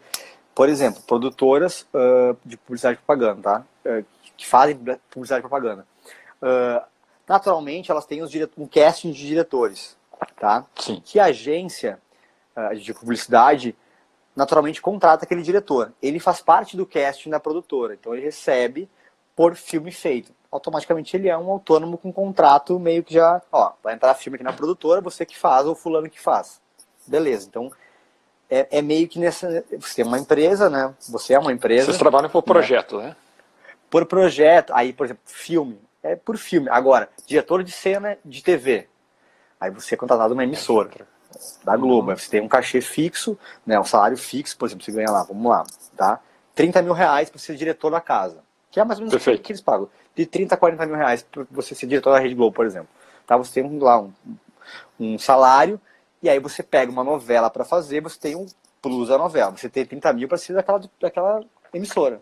Por 0.55 0.67
exemplo, 0.67 1.01
produtoras 1.03 1.87
uh, 1.93 2.35
de 2.43 2.57
publicidade 2.57 2.95
e 2.95 3.05
propaganda, 3.05 3.41
tá? 3.41 3.65
Uh, 3.85 4.05
que 4.35 4.47
fazem 4.47 4.75
publicidade 5.11 5.45
e 5.45 5.47
propaganda. 5.47 5.85
Uh, 6.41 6.83
naturalmente, 7.27 7.91
elas 7.91 8.05
têm 8.05 8.23
um 8.57 8.67
casting 8.67 9.11
de 9.11 9.27
diretores, 9.27 9.95
tá? 10.39 10.65
Sim. 10.75 11.01
Que 11.05 11.19
a 11.19 11.25
agência 11.25 11.99
de 12.81 12.93
publicidade 12.93 13.73
naturalmente 14.35 14.81
contrata 14.81 15.23
aquele 15.23 15.41
diretor. 15.41 15.93
Ele 16.01 16.19
faz 16.19 16.41
parte 16.41 16.75
do 16.75 16.85
casting 16.85 17.29
da 17.29 17.39
produtora, 17.39 17.93
então 17.93 18.13
ele 18.13 18.23
recebe 18.23 18.89
por 19.35 19.55
filme 19.55 19.89
feito. 19.89 20.33
Automaticamente 20.51 21.15
ele 21.15 21.29
é 21.29 21.37
um 21.37 21.49
autônomo 21.49 21.97
com 21.97 22.11
contrato 22.11 22.77
meio 22.77 23.03
que 23.03 23.13
já, 23.13 23.41
ó, 23.51 23.71
vai 23.81 23.93
entrar 23.93 24.13
filme 24.15 24.35
aqui 24.35 24.43
na 24.43 24.51
produtora, 24.51 24.99
você 24.99 25.25
que 25.25 25.37
faz 25.37 25.65
ou 25.65 25.75
fulano 25.75 26.09
que 26.09 26.19
faz. 26.19 26.59
Beleza, 27.07 27.47
então 27.47 27.71
é, 28.49 28.67
é 28.69 28.81
meio 28.81 29.07
que 29.07 29.17
nessa. 29.17 29.63
Você 29.79 29.95
tem 29.95 30.05
uma 30.05 30.19
empresa, 30.19 30.69
né? 30.69 30.93
Você 31.09 31.33
é 31.33 31.39
uma 31.39 31.53
empresa. 31.53 31.85
Vocês 31.85 31.97
trabalham 31.97 32.29
por 32.29 32.41
né? 32.41 32.45
projeto, 32.45 32.97
né? 32.97 33.07
né? 33.07 33.15
Por 33.89 34.05
projeto. 34.05 34.73
Aí, 34.75 34.91
por 34.91 35.05
exemplo, 35.05 35.23
filme. 35.25 35.79
É 36.03 36.15
por 36.17 36.37
filme. 36.37 36.67
Agora, 36.69 37.07
diretor 37.25 37.63
de 37.63 37.71
cena 37.71 38.17
de 38.25 38.43
TV. 38.43 38.89
Aí 39.59 39.71
você 39.71 39.93
é 39.93 39.97
contratado 39.97 40.33
numa 40.33 40.43
emissora 40.43 40.89
da 41.63 41.77
Globo. 41.77 42.13
Você 42.15 42.29
tem 42.29 42.41
um 42.41 42.47
cachê 42.47 42.81
fixo, 42.81 43.37
né, 43.65 43.79
um 43.79 43.83
salário 43.83 44.17
fixo, 44.17 44.57
por 44.57 44.65
exemplo, 44.65 44.83
você 44.83 44.91
ganha 44.91 45.09
lá, 45.09 45.23
vamos 45.23 45.49
lá, 45.49 45.63
tá? 45.95 46.19
30 46.55 46.81
mil 46.81 46.93
reais 46.93 47.29
para 47.29 47.39
ser 47.39 47.55
diretor 47.55 47.91
da 47.91 48.01
casa. 48.01 48.43
Que 48.69 48.79
é 48.79 48.83
mais 48.83 48.99
ou 48.99 49.05
menos 49.05 49.27
o 49.27 49.37
que 49.39 49.51
eles 49.51 49.61
pagam. 49.61 49.89
De 50.15 50.25
30 50.25 50.55
a 50.55 50.57
40 50.57 50.85
mil 50.85 50.95
reais 50.95 51.23
para 51.23 51.45
você 51.49 51.73
ser 51.73 51.87
diretor 51.87 52.11
da 52.11 52.19
Rede 52.19 52.35
Globo, 52.35 52.53
por 52.55 52.65
exemplo. 52.65 52.89
Tá? 53.25 53.37
Você 53.37 53.61
tem 53.61 53.79
lá 53.79 54.01
um, 54.01 54.11
um 54.99 55.17
salário, 55.17 55.79
e 56.21 56.29
aí 56.29 56.39
você 56.39 56.61
pega 56.61 56.91
uma 56.91 57.03
novela 57.03 57.49
para 57.49 57.65
fazer, 57.65 58.01
você 58.01 58.19
tem 58.19 58.35
um 58.35 58.45
plus 58.81 59.09
da 59.09 59.17
novela. 59.17 59.51
Você 59.51 59.69
tem 59.69 59.85
30 59.85 60.13
mil 60.13 60.27
para 60.27 60.37
ser 60.37 60.53
daquela, 60.53 60.81
daquela 60.99 61.43
emissora. 61.73 62.21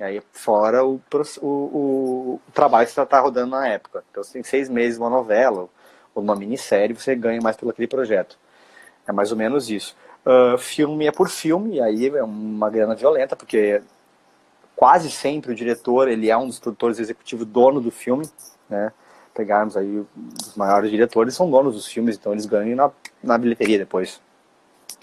E 0.00 0.04
aí, 0.04 0.22
fora 0.32 0.84
o, 0.84 1.00
o, 1.40 1.46
o, 1.46 2.40
o 2.48 2.52
trabalho 2.52 2.86
que 2.86 2.92
você 2.92 3.02
está 3.02 3.20
rodando 3.20 3.50
na 3.50 3.68
época. 3.68 4.02
Então, 4.10 4.22
você 4.22 4.32
tem 4.34 4.42
seis 4.42 4.68
meses 4.68 4.98
uma 4.98 5.10
novela, 5.10 5.68
ou 6.14 6.22
uma 6.22 6.34
minissérie, 6.34 6.94
você 6.94 7.14
ganha 7.14 7.40
mais 7.40 7.56
pelo 7.56 7.70
aquele 7.70 7.88
projeto. 7.88 8.38
É 9.06 9.12
mais 9.12 9.30
ou 9.30 9.36
menos 9.36 9.70
isso. 9.70 9.96
Uh, 10.24 10.56
filme 10.56 11.06
é 11.06 11.12
por 11.12 11.28
filme, 11.28 11.76
e 11.76 11.80
aí 11.80 12.08
é 12.08 12.22
uma 12.22 12.70
grana 12.70 12.94
violenta, 12.94 13.36
porque 13.36 13.82
quase 14.82 15.12
sempre 15.12 15.52
o 15.52 15.54
diretor, 15.54 16.08
ele 16.08 16.28
é 16.28 16.36
um 16.36 16.48
dos 16.48 16.58
produtores 16.58 16.98
executivos, 16.98 17.46
dono 17.46 17.80
do 17.80 17.92
filme, 17.92 18.28
né? 18.68 18.90
Pegarmos 19.32 19.76
aí 19.76 20.04
os 20.44 20.56
maiores 20.56 20.90
diretores, 20.90 21.36
são 21.36 21.48
donos 21.48 21.74
dos 21.74 21.86
filmes, 21.86 22.16
então 22.16 22.32
eles 22.32 22.46
ganham 22.46 22.74
na, 22.74 22.90
na 23.22 23.38
bilheteria 23.38 23.78
depois. 23.78 24.20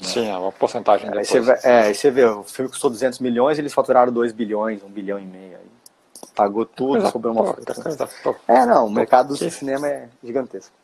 Sim, 0.01 0.27
é 0.27 0.37
uma 0.37 0.51
porcentagem 0.51 1.07
é, 1.07 1.11
depois. 1.11 1.33
Aí 1.33 1.41
você, 1.41 1.65
é, 1.65 1.81
aí 1.83 1.95
você 1.95 2.11
vê, 2.11 2.25
o 2.25 2.43
filme 2.43 2.69
custou 2.69 2.89
200 2.89 3.19
milhões, 3.19 3.57
eles 3.57 3.73
faturaram 3.73 4.11
2 4.11 4.33
bilhões, 4.33 4.83
1 4.83 4.89
bilhão 4.89 5.17
e 5.17 5.25
meio. 5.25 5.55
Aí 5.55 6.27
pagou 6.35 6.65
tudo, 6.65 6.91
Coisa 6.99 7.11
sobrou 7.11 7.33
uma 7.33 7.53
coisa. 7.53 8.09
É, 8.49 8.65
não, 8.65 8.85
o 8.85 8.91
mercado 8.91 9.29
do 9.29 9.49
cinema 9.49 9.87
é 9.87 10.09
gigantesco. 10.21 10.75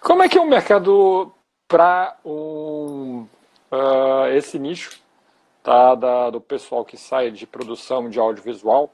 Como 0.00 0.22
é 0.22 0.28
que 0.30 0.38
é 0.38 0.40
o 0.40 0.48
mercado 0.48 1.30
para 1.68 2.16
um, 2.24 3.26
ah, 3.70 4.30
esse 4.30 4.58
nicho 4.58 4.98
tá, 5.62 5.94
da, 5.94 6.30
do 6.30 6.40
pessoal 6.40 6.84
que 6.84 6.96
sai 6.96 7.30
de 7.30 7.46
produção 7.46 8.08
de 8.08 8.18
audiovisual 8.18 8.90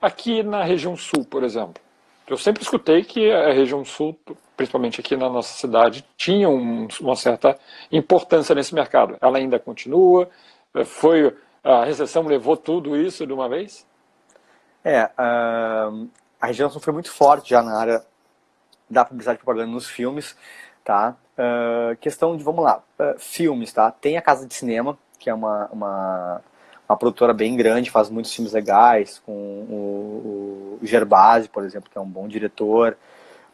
aqui 0.00 0.42
na 0.42 0.62
região 0.64 0.96
sul, 0.96 1.24
por 1.24 1.42
exemplo? 1.44 1.82
Eu 2.26 2.36
sempre 2.38 2.62
escutei 2.62 3.04
que 3.04 3.30
a 3.30 3.52
região 3.52 3.84
sul, 3.84 4.18
principalmente 4.56 5.00
aqui 5.00 5.16
na 5.16 5.28
nossa 5.28 5.52
cidade, 5.54 6.04
tinha 6.16 6.48
um- 6.48 6.88
uma 7.00 7.16
certa 7.16 7.58
importância 7.90 8.54
nesse 8.54 8.74
mercado. 8.74 9.16
Ela 9.20 9.38
ainda 9.38 9.58
continua? 9.58 10.28
Foi 10.86 11.36
a 11.64 11.84
recessão 11.84 12.22
levou 12.24 12.56
tudo 12.56 12.96
isso 12.96 13.26
de 13.26 13.32
uma 13.32 13.48
vez? 13.48 13.86
É, 14.84 15.10
ahn, 15.16 16.08
a 16.40 16.46
região 16.46 16.68
sul 16.70 16.80
foi 16.80 16.92
muito 16.92 17.10
forte 17.10 17.50
já 17.50 17.62
na 17.62 17.78
área 17.78 18.04
da 18.90 19.04
publicidade 19.04 19.38
propaganda 19.38 19.70
nos 19.72 19.88
filmes, 19.88 20.36
tá? 20.84 21.16
Ah, 21.38 21.96
questão 22.00 22.36
de, 22.36 22.44
vamos 22.44 22.64
lá, 22.64 22.82
ah, 22.98 23.14
filmes, 23.18 23.72
tá? 23.72 23.90
Tem 23.90 24.16
a 24.16 24.22
Casa 24.22 24.46
de 24.46 24.54
Cinema, 24.54 24.98
que 25.22 25.30
é 25.30 25.34
uma, 25.34 25.68
uma, 25.72 26.40
uma 26.88 26.96
produtora 26.96 27.32
bem 27.32 27.56
grande, 27.56 27.90
faz 27.90 28.10
muitos 28.10 28.34
filmes 28.34 28.52
legais, 28.52 29.22
com 29.24 29.32
o, 29.32 30.78
o 30.82 30.86
Gerbasi, 30.86 31.48
por 31.48 31.64
exemplo, 31.64 31.88
que 31.88 31.96
é 31.96 32.00
um 32.00 32.08
bom 32.08 32.26
diretor. 32.26 32.98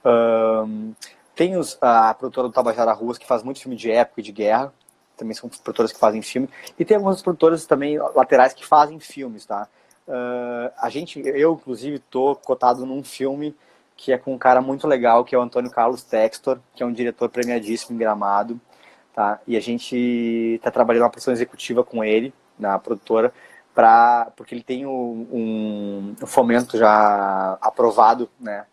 Ahn, 0.03 0.93
tem 1.35 1.57
os, 1.57 1.77
a 1.81 2.15
produtora 2.15 2.49
do 2.49 2.55
Tabajara 2.55 2.93
Ruas, 2.93 3.19
que 3.19 3.27
faz 3.27 3.43
muito 3.43 3.61
filme 3.61 3.77
de 3.77 3.91
época 3.91 4.21
e 4.21 4.25
de 4.25 4.33
guerra, 4.33 4.73
também 5.17 5.35
são 5.35 5.49
produtoras 5.49 5.93
que 5.93 5.99
fazem 5.99 6.23
filme. 6.23 6.49
E 6.79 6.85
tem 6.85 6.97
algumas 6.97 7.21
produtoras 7.21 7.67
também 7.67 7.99
laterais 7.99 8.55
que 8.55 8.65
fazem 8.65 8.99
filmes, 8.99 9.45
tá? 9.45 9.69
Ah, 10.09 10.73
a 10.79 10.89
gente, 10.89 11.21
eu 11.21 11.53
inclusive, 11.53 11.99
tô 11.99 12.35
cotado 12.35 12.87
num 12.87 13.05
filme 13.05 13.55
que 13.97 14.13
é 14.13 14.17
com 14.17 14.33
um 14.33 14.39
cara 14.39 14.63
muito 14.63 14.87
legal, 14.87 15.25
que 15.25 15.35
é 15.35 15.39
o 15.39 15.43
Antônio 15.43 15.71
Carlos 15.71 16.05
Textor, 16.05 16.61
que 16.75 16.85
é 16.85 16.87
um 16.87 16.93
diretor 16.93 17.29
premiadíssimo 17.29 17.97
em 17.97 17.99
Gramado, 17.99 18.59
tá? 19.15 19.41
E 19.47 19.57
a 19.57 19.61
gente 19.61 20.61
tá 20.63 20.71
trabalhando 20.71 21.03
uma 21.05 21.11
produção 21.11 21.33
executiva 21.33 21.85
com 21.85 22.03
ele, 22.05 22.33
na 22.59 22.79
produtora, 22.79 23.33
pra, 23.75 24.31
porque 24.37 24.55
ele 24.55 24.63
tem 24.63 24.87
um, 24.87 26.15
um- 26.21 26.27
fomento 26.27 26.77
já 26.77 27.57
aprovado, 27.61 28.29
né? 28.41 28.65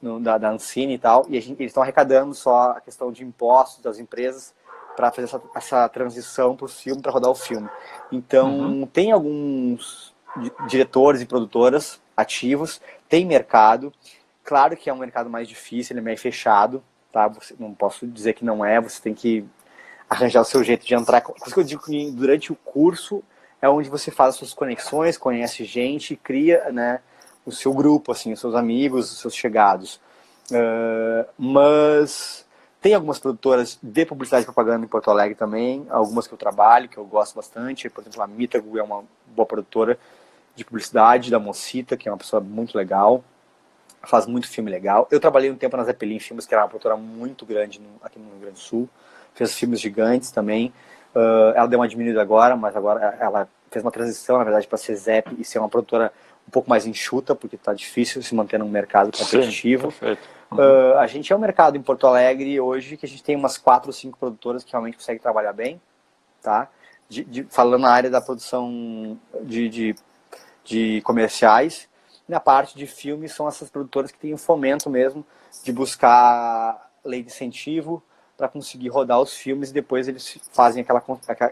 no- 0.00 0.18
da, 0.18 0.36
da 0.36 0.50
Ancine 0.50 0.94
e 0.94 0.98
tal, 0.98 1.24
e 1.28 1.38
a 1.38 1.40
gente- 1.40 1.60
eles 1.62 1.70
estão 1.70 1.82
arrecadando 1.82 2.34
só 2.34 2.72
a 2.72 2.80
questão 2.80 3.12
de 3.12 3.22
impostos 3.24 3.80
das 3.82 4.00
empresas 4.00 4.52
para 4.96 5.12
fazer 5.12 5.28
essa, 5.28 5.42
essa 5.54 5.88
transição 5.88 6.56
para 6.56 6.64
o 6.64 6.68
filme, 6.68 7.00
para 7.00 7.12
rodar 7.12 7.30
o 7.30 7.34
filme. 7.36 7.68
Então, 8.10 8.88
tem 8.92 9.12
alguns 9.12 10.12
di- 10.36 10.52
diretores 10.66 11.20
e 11.20 11.26
produtoras 11.26 12.00
ativos, 12.16 12.80
tem 13.08 13.24
mercado. 13.24 13.92
Claro 14.44 14.76
que 14.76 14.90
é 14.90 14.92
um 14.92 14.98
mercado 14.98 15.30
mais 15.30 15.48
difícil, 15.48 15.94
ele 15.94 16.00
é 16.00 16.02
meio 16.02 16.18
fechado, 16.18 16.82
tá? 17.12 17.28
Você, 17.28 17.54
não 17.58 17.72
posso 17.72 18.04
dizer 18.06 18.32
que 18.32 18.44
não 18.44 18.64
é, 18.64 18.80
você 18.80 19.00
tem 19.00 19.14
que 19.14 19.46
arranjar 20.12 20.42
o 20.42 20.44
seu 20.44 20.62
jeito 20.62 20.86
de 20.86 20.94
entrar. 20.94 21.20
Por 21.20 21.36
isso 21.36 21.54
que 21.54 21.60
eu 21.60 21.64
digo 21.64 21.82
que 21.82 22.10
durante 22.10 22.52
o 22.52 22.56
curso 22.56 23.22
é 23.60 23.68
onde 23.68 23.88
você 23.88 24.10
faz 24.10 24.30
as 24.30 24.36
suas 24.36 24.54
conexões, 24.54 25.16
conhece 25.16 25.64
gente, 25.64 26.16
cria, 26.16 26.70
né, 26.72 27.00
o 27.46 27.52
seu 27.52 27.72
grupo, 27.72 28.12
assim, 28.12 28.32
os 28.32 28.40
seus 28.40 28.54
amigos, 28.54 29.10
os 29.12 29.18
seus 29.18 29.34
chegados. 29.34 30.00
Ah, 30.52 31.26
mas 31.38 32.44
tem 32.80 32.94
algumas 32.94 33.18
produtoras 33.18 33.78
de 33.82 34.04
publicidade 34.04 34.42
e 34.42 34.46
propaganda 34.46 34.84
em 34.84 34.88
Porto 34.88 35.10
Alegre 35.10 35.36
também, 35.36 35.86
algumas 35.88 36.26
que 36.26 36.34
eu 36.34 36.38
trabalho, 36.38 36.88
que 36.88 36.98
eu 36.98 37.04
gosto 37.04 37.34
bastante. 37.34 37.88
Por 37.88 38.02
exemplo, 38.02 38.22
a 38.22 38.26
Mitago 38.26 38.78
é 38.78 38.82
uma 38.82 39.04
boa 39.28 39.46
produtora 39.46 39.98
de 40.54 40.64
publicidade, 40.64 41.30
da 41.30 41.38
Mocita, 41.38 41.96
que 41.96 42.08
é 42.08 42.12
uma 42.12 42.18
pessoa 42.18 42.40
muito 42.40 42.76
legal, 42.76 43.24
faz 44.02 44.26
muito 44.26 44.48
filme 44.48 44.70
legal. 44.70 45.06
Eu 45.10 45.20
trabalhei 45.20 45.50
um 45.50 45.56
tempo 45.56 45.76
na 45.76 45.84
Zeppelin 45.84 46.18
Filmes, 46.18 46.44
que 46.44 46.52
era 46.52 46.64
uma 46.64 46.68
produtora 46.68 46.96
muito 46.96 47.46
grande 47.46 47.80
no- 47.80 48.00
aqui 48.02 48.18
no 48.18 48.28
Rio 48.30 48.40
Grande 48.40 48.54
do 48.54 48.58
Sul, 48.58 48.88
fez 49.34 49.54
filmes 49.54 49.80
gigantes 49.80 50.30
também. 50.30 50.72
Ah, 51.14 51.52
ela 51.56 51.66
deu 51.66 51.78
uma 51.78 51.88
diminuída 51.88 52.20
agora, 52.22 52.56
mas 52.56 52.76
agora 52.76 53.16
ela 53.20 53.48
fez 53.70 53.84
uma 53.84 53.90
transição, 53.90 54.38
na 54.38 54.44
verdade, 54.44 54.66
para 54.66 54.78
ser 54.78 54.94
Zep 54.96 55.34
e 55.38 55.44
ser 55.44 55.58
uma 55.58 55.68
produtora 55.68 56.12
um 56.46 56.50
pouco 56.50 56.68
mais 56.68 56.86
enxuta, 56.86 57.34
porque 57.34 57.56
está 57.56 57.72
difícil 57.72 58.22
se 58.22 58.34
manter 58.34 58.58
num 58.58 58.68
mercado 58.68 59.16
competitivo. 59.16 59.90
Sim, 59.92 59.98
perfeito. 59.98 60.28
Uh, 60.52 60.98
a 60.98 61.06
gente 61.06 61.32
é 61.32 61.36
um 61.36 61.38
mercado 61.38 61.78
em 61.78 61.82
Porto 61.82 62.06
Alegre 62.06 62.60
hoje 62.60 62.96
que 62.98 63.06
a 63.06 63.08
gente 63.08 63.22
tem 63.22 63.34
umas 63.34 63.56
quatro 63.56 63.88
ou 63.88 63.92
cinco 63.92 64.18
produtoras 64.18 64.62
que 64.62 64.70
realmente 64.70 64.98
conseguem 64.98 65.22
trabalhar 65.22 65.54
bem, 65.54 65.80
tá? 66.42 66.68
De- 67.08 67.24
de- 67.24 67.44
falando 67.44 67.82
na 67.82 67.90
área 67.90 68.10
da 68.10 68.20
produção 68.20 69.18
de, 69.42 69.68
de, 69.70 69.94
de 70.64 71.00
comerciais. 71.02 71.88
Na 72.28 72.38
parte 72.38 72.76
de 72.76 72.86
filmes 72.86 73.32
são 73.32 73.48
essas 73.48 73.70
produtoras 73.70 74.10
que 74.10 74.18
têm 74.18 74.34
o 74.34 74.38
fomento 74.38 74.90
mesmo 74.90 75.24
de 75.64 75.72
buscar 75.72 76.90
lei 77.02 77.22
de 77.22 77.28
incentivo 77.28 78.02
para 78.42 78.48
conseguir 78.48 78.88
rodar 78.88 79.20
os 79.20 79.32
filmes 79.34 79.70
e 79.70 79.72
depois 79.72 80.08
eles 80.08 80.36
fazem 80.52 80.82
aquela, 80.82 81.00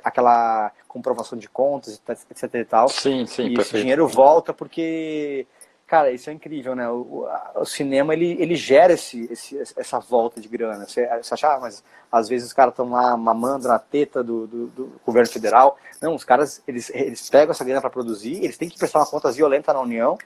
aquela- 0.02 0.72
comprovação 0.88 1.38
de 1.38 1.48
contas, 1.48 2.02
etc 2.08 2.52
e 2.52 2.64
tal. 2.64 2.88
Sim, 2.88 3.24
sim, 3.24 3.42
e 3.42 3.46
esse 3.46 3.54
perfeito. 3.54 3.82
dinheiro 3.82 4.08
volta 4.08 4.52
porque, 4.52 5.46
cara, 5.90 6.10
isso 6.12 6.30
é 6.30 6.32
incrível, 6.32 6.74
né? 6.76 6.88
O, 6.88 7.26
a- 7.26 7.52
o 7.56 7.64
cinema 7.66 8.14
ele, 8.14 8.36
ele 8.40 8.54
gera 8.54 8.92
esse, 8.92 9.24
esse, 9.32 9.58
essa 9.76 9.98
volta 9.98 10.40
de 10.40 10.48
grana. 10.48 10.86
Você, 10.86 11.06
você 11.22 11.34
acha, 11.34 11.54
ah, 11.54 11.60
mas 11.60 11.82
às 12.10 12.28
vezes 12.28 12.48
os 12.48 12.52
caras 12.52 12.72
estão 12.72 12.88
lá 12.90 13.16
mamando 13.16 13.68
na 13.68 13.78
teta 13.78 14.22
do, 14.22 14.46
do, 14.46 14.66
do 14.68 14.92
governo 15.04 15.28
federal. 15.30 15.76
Não, 16.00 16.14
os 16.14 16.24
caras 16.24 16.62
eles, 16.66 16.90
eles 16.94 17.28
pegam 17.28 17.50
essa 17.52 17.64
grana 17.64 17.80
para 17.80 17.90
produzir, 17.90 18.36
eles 18.44 18.56
têm 18.56 18.68
que 18.68 18.78
prestar 18.78 19.00
uma 19.00 19.06
conta 19.06 19.30
violenta 19.32 19.72
na 19.72 19.80
União. 19.80 20.16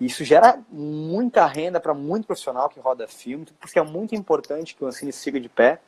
E 0.00 0.06
isso 0.06 0.24
gera 0.24 0.58
muita 0.70 1.46
renda 1.46 1.78
para 1.80 1.94
muito 1.94 2.26
profissional 2.26 2.68
que 2.68 2.80
roda 2.80 3.06
filme, 3.06 3.46
porque 3.60 3.78
é 3.78 3.82
muito 3.82 4.14
importante 4.14 4.74
que 4.74 4.84
o 4.84 4.88
Ancine 4.88 5.12
siga 5.12 5.40
de 5.40 5.48
pé. 5.48 5.78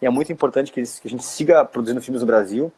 E 0.00 0.06
é 0.06 0.10
muito 0.10 0.32
importante 0.32 0.72
que, 0.72 0.80
eles- 0.80 0.98
que 0.98 1.06
a 1.06 1.10
gente 1.10 1.24
siga 1.24 1.64
produzindo 1.64 2.02
filmes 2.02 2.20
no 2.22 2.26
Brasil. 2.26 2.72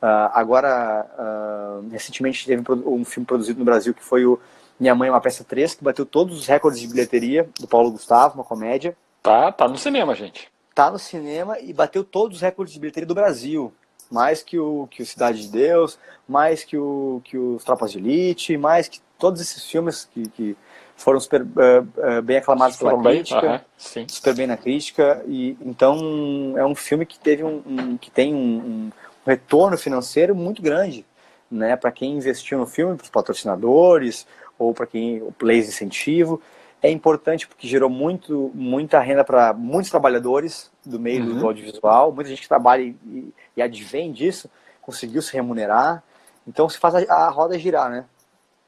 Ah, 0.00 0.30
agora, 0.40 1.06
ah, 1.18 1.80
recentemente 1.90 2.46
teve 2.46 2.62
um 2.86 3.04
filme 3.04 3.26
produzido 3.26 3.58
no 3.58 3.64
Brasil 3.66 3.92
que 3.92 4.02
foi 4.02 4.24
o 4.24 4.40
Minha 4.80 4.94
Mãe 4.94 5.08
é 5.08 5.12
uma 5.12 5.20
Peça 5.20 5.44
3, 5.44 5.74
que 5.74 5.84
bateu 5.84 6.06
todos 6.06 6.38
os 6.38 6.46
recordes 6.46 6.80
de 6.80 6.88
bilheteria 6.88 7.46
do 7.60 7.68
Paulo 7.68 7.90
Gustavo, 7.90 8.36
uma 8.36 8.44
comédia. 8.44 8.96
Tá, 9.22 9.52
tá 9.52 9.68
no 9.68 9.76
cinema, 9.76 10.14
gente. 10.14 10.50
Tá 10.74 10.90
no 10.90 10.98
cinema 10.98 11.60
e 11.60 11.70
bateu 11.74 12.02
todos 12.02 12.38
os 12.38 12.42
recordes 12.42 12.72
de 12.72 12.80
bilheteria 12.80 13.06
do 13.06 13.14
Brasil. 13.14 13.72
Mais 14.10 14.42
que 14.42 14.58
o, 14.58 14.88
que 14.90 15.02
o 15.02 15.06
Cidade 15.06 15.42
de 15.42 15.48
Deus, 15.48 15.98
mais 16.26 16.64
que, 16.64 16.78
o, 16.78 17.20
que 17.24 17.36
os 17.36 17.62
Tropas 17.62 17.92
de 17.92 17.98
Elite, 17.98 18.56
mais 18.56 18.88
que 18.88 19.00
todos 19.18 19.40
esses 19.40 19.64
filmes 19.70 20.08
que, 20.12 20.28
que 20.30 20.56
foram 20.96 21.20
super 21.20 21.42
eh, 21.42 21.82
eh, 21.98 22.20
bem 22.22 22.38
aclamados 22.38 22.76
pela 22.78 22.96
bem? 22.96 23.16
crítica 23.16 23.46
Aham, 23.46 23.60
sim. 23.76 24.06
super 24.08 24.34
bem 24.34 24.46
na 24.46 24.56
crítica 24.56 25.22
e 25.28 25.56
então 25.60 26.54
é 26.56 26.64
um 26.64 26.74
filme 26.74 27.04
que 27.06 27.18
teve 27.18 27.44
um, 27.44 27.62
um- 27.66 27.96
que 27.98 28.10
tem 28.10 28.34
um, 28.34 28.38
um 28.38 28.90
retorno 29.26 29.76
financeiro 29.78 30.34
muito 30.34 30.60
grande 30.62 31.04
né 31.50 31.76
para 31.76 31.90
quem 31.92 32.16
investiu 32.16 32.58
no 32.58 32.66
filme 32.66 32.96
para 32.96 33.04
os 33.04 33.10
patrocinadores 33.10 34.26
ou 34.60 34.74
para 34.74 34.86
quem 34.86 35.22
o 35.22 35.32
plays 35.32 35.64
de 35.64 35.70
incentivo 35.70 36.40
é 36.82 36.90
importante 36.90 37.46
porque 37.48 37.66
gerou 37.66 37.88
muito 37.90 38.50
muita 38.54 39.00
renda 39.00 39.24
para 39.24 39.52
muitos 39.54 39.90
trabalhadores 39.90 40.70
do 40.84 40.98
meio 41.00 41.24
Uhum. 41.24 41.38
do 41.38 41.46
audiovisual 41.46 42.12
muita 42.12 42.28
gente 42.30 42.42
que 42.42 42.48
trabalha 42.48 42.82
e, 42.82 43.32
e 43.56 43.62
advém 43.62 44.12
disso 44.12 44.50
conseguiu 44.82 45.22
se 45.22 45.32
remunerar 45.32 46.02
então 46.46 46.68
se 46.68 46.78
faz 46.78 46.94
a, 46.94 47.14
a 47.14 47.28
roda 47.30 47.58
girar 47.58 47.90
né 47.90 48.04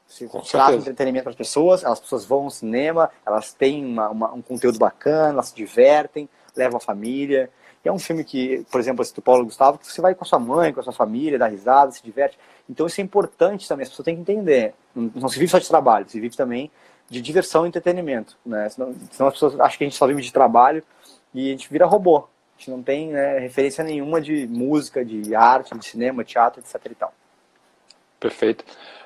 se 0.07 0.27
Com 0.27 0.41
traz 0.41 0.65
certeza. 0.67 0.81
entretenimento 0.81 1.23
para 1.23 1.31
as 1.31 1.35
pessoas, 1.37 1.83
as 1.83 1.99
pessoas 1.99 2.23
vão 2.23 2.43
ao 2.43 2.49
cinema, 2.51 3.09
elas 3.25 3.51
têm 3.53 3.83
uma- 3.83 4.09
uma- 4.09 4.33
um 4.33 4.41
conteúdo 4.43 4.77
bacana, 4.77 5.29
elas 5.29 5.47
se 5.47 5.55
divertem, 5.55 6.29
levam 6.55 6.77
a 6.77 6.79
família. 6.79 7.49
É 7.83 7.91
um 7.91 7.99
filme 7.99 8.23
que, 8.23 8.65
por 8.71 8.79
exemplo, 8.79 9.01
esse 9.01 9.13
do 9.13 9.21
Paulo 9.21 9.43
Gustavo, 9.43 9.77
que 9.77 9.85
você 9.85 10.01
vai 10.01 10.15
com 10.15 10.23
a 10.23 10.27
sua 10.27 10.39
mãe, 10.39 10.71
com 10.71 10.79
a 10.79 10.83
sua 10.83 10.93
família, 10.93 11.37
dá 11.37 11.47
risada, 11.47 11.91
se 11.91 12.01
diverte. 12.01 12.39
Então 12.69 12.87
isso 12.87 13.01
é 13.01 13.03
importante 13.03 13.67
também, 13.67 13.83
as 13.83 13.89
pessoas 13.89 14.05
têm 14.05 14.15
que 14.15 14.21
entender. 14.21 14.73
Não 14.95 15.27
se 15.27 15.37
vive 15.37 15.51
só 15.51 15.59
de 15.59 15.67
trabalho, 15.67 16.07
se 16.07 16.19
vive 16.19 16.35
também 16.35 16.71
de 17.09 17.21
diversão 17.21 17.65
e 17.65 17.67
entretenimento. 17.67 18.37
Né? 18.45 18.69
Senão, 18.69 18.95
senão 19.11 19.27
as 19.27 19.33
pessoas 19.33 19.59
acham 19.59 19.77
que 19.77 19.83
a 19.83 19.87
gente 19.87 19.97
só 19.97 20.07
vive 20.07 20.21
de 20.21 20.31
trabalho 20.31 20.83
e 21.33 21.49
a 21.49 21.51
gente 21.51 21.69
vira 21.69 21.85
robô. 21.85 22.19
A 22.19 22.59
gente 22.59 22.71
não 22.71 22.81
tem 22.81 23.09
né, 23.09 23.39
referência 23.39 23.83
nenhuma 23.83 24.21
de 24.21 24.47
música, 24.47 25.03
de 25.03 25.35
arte, 25.35 25.77
de 25.77 25.85
cinema, 25.85 26.23
teatro, 26.23 26.61
etc. 26.61 26.79
E 26.85 26.95
tal. 26.95 27.13
Perfeito. 28.19 28.63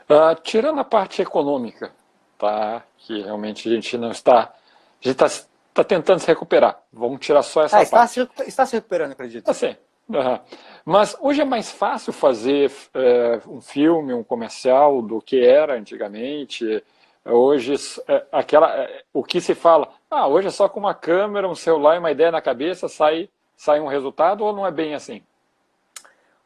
Ah, 0.07 0.35
tirando 0.35 0.79
a 0.79 0.83
parte 0.83 1.21
econômica, 1.21 1.91
tá? 2.37 2.83
Que 2.99 3.21
realmente 3.21 3.67
a 3.67 3.73
gente 3.73 3.97
não 3.97 4.11
está. 4.11 4.41
A 4.41 4.53
gente 5.01 5.23
está 5.23 5.27
tá 5.77 5.83
tentando 5.83 6.19
se 6.19 6.27
recuperar. 6.27 6.79
Vamos 6.91 7.19
tirar 7.19 7.43
só 7.43 7.63
essa 7.63 7.77
Ah, 7.77 7.83
está 7.83 7.97
parte. 7.97 8.13
se, 8.13 8.29
está 8.47 8.65
se 8.65 8.75
recuperando, 8.75 9.11
acredito. 9.11 9.49
Assim, 9.49 9.75
Uhum. 10.09 10.39
Mas 10.85 11.17
hoje 11.19 11.41
é 11.41 11.45
mais 11.45 11.69
fácil 11.69 12.13
fazer 12.13 12.71
é, 12.93 13.41
um 13.45 13.59
filme, 13.59 14.13
um 14.13 14.23
comercial 14.23 15.01
do 15.01 15.21
que 15.21 15.45
era 15.45 15.77
antigamente. 15.77 16.81
Hoje, 17.25 17.75
é, 18.07 18.25
aquela, 18.31 18.73
é, 18.73 19.03
o 19.13 19.21
que 19.21 19.41
se 19.41 19.53
fala, 19.53 19.89
ah, 20.09 20.27
hoje 20.27 20.47
é 20.47 20.51
só 20.51 20.69
com 20.69 20.79
uma 20.79 20.93
câmera, 20.93 21.47
um 21.47 21.55
celular 21.55 21.95
e 21.95 21.99
uma 21.99 22.11
ideia 22.11 22.31
na 22.31 22.41
cabeça, 22.41 22.87
sai, 22.87 23.29
sai 23.57 23.81
um 23.81 23.87
resultado 23.87 24.45
ou 24.45 24.53
não 24.53 24.65
é 24.65 24.71
bem 24.71 24.95
assim? 24.95 25.21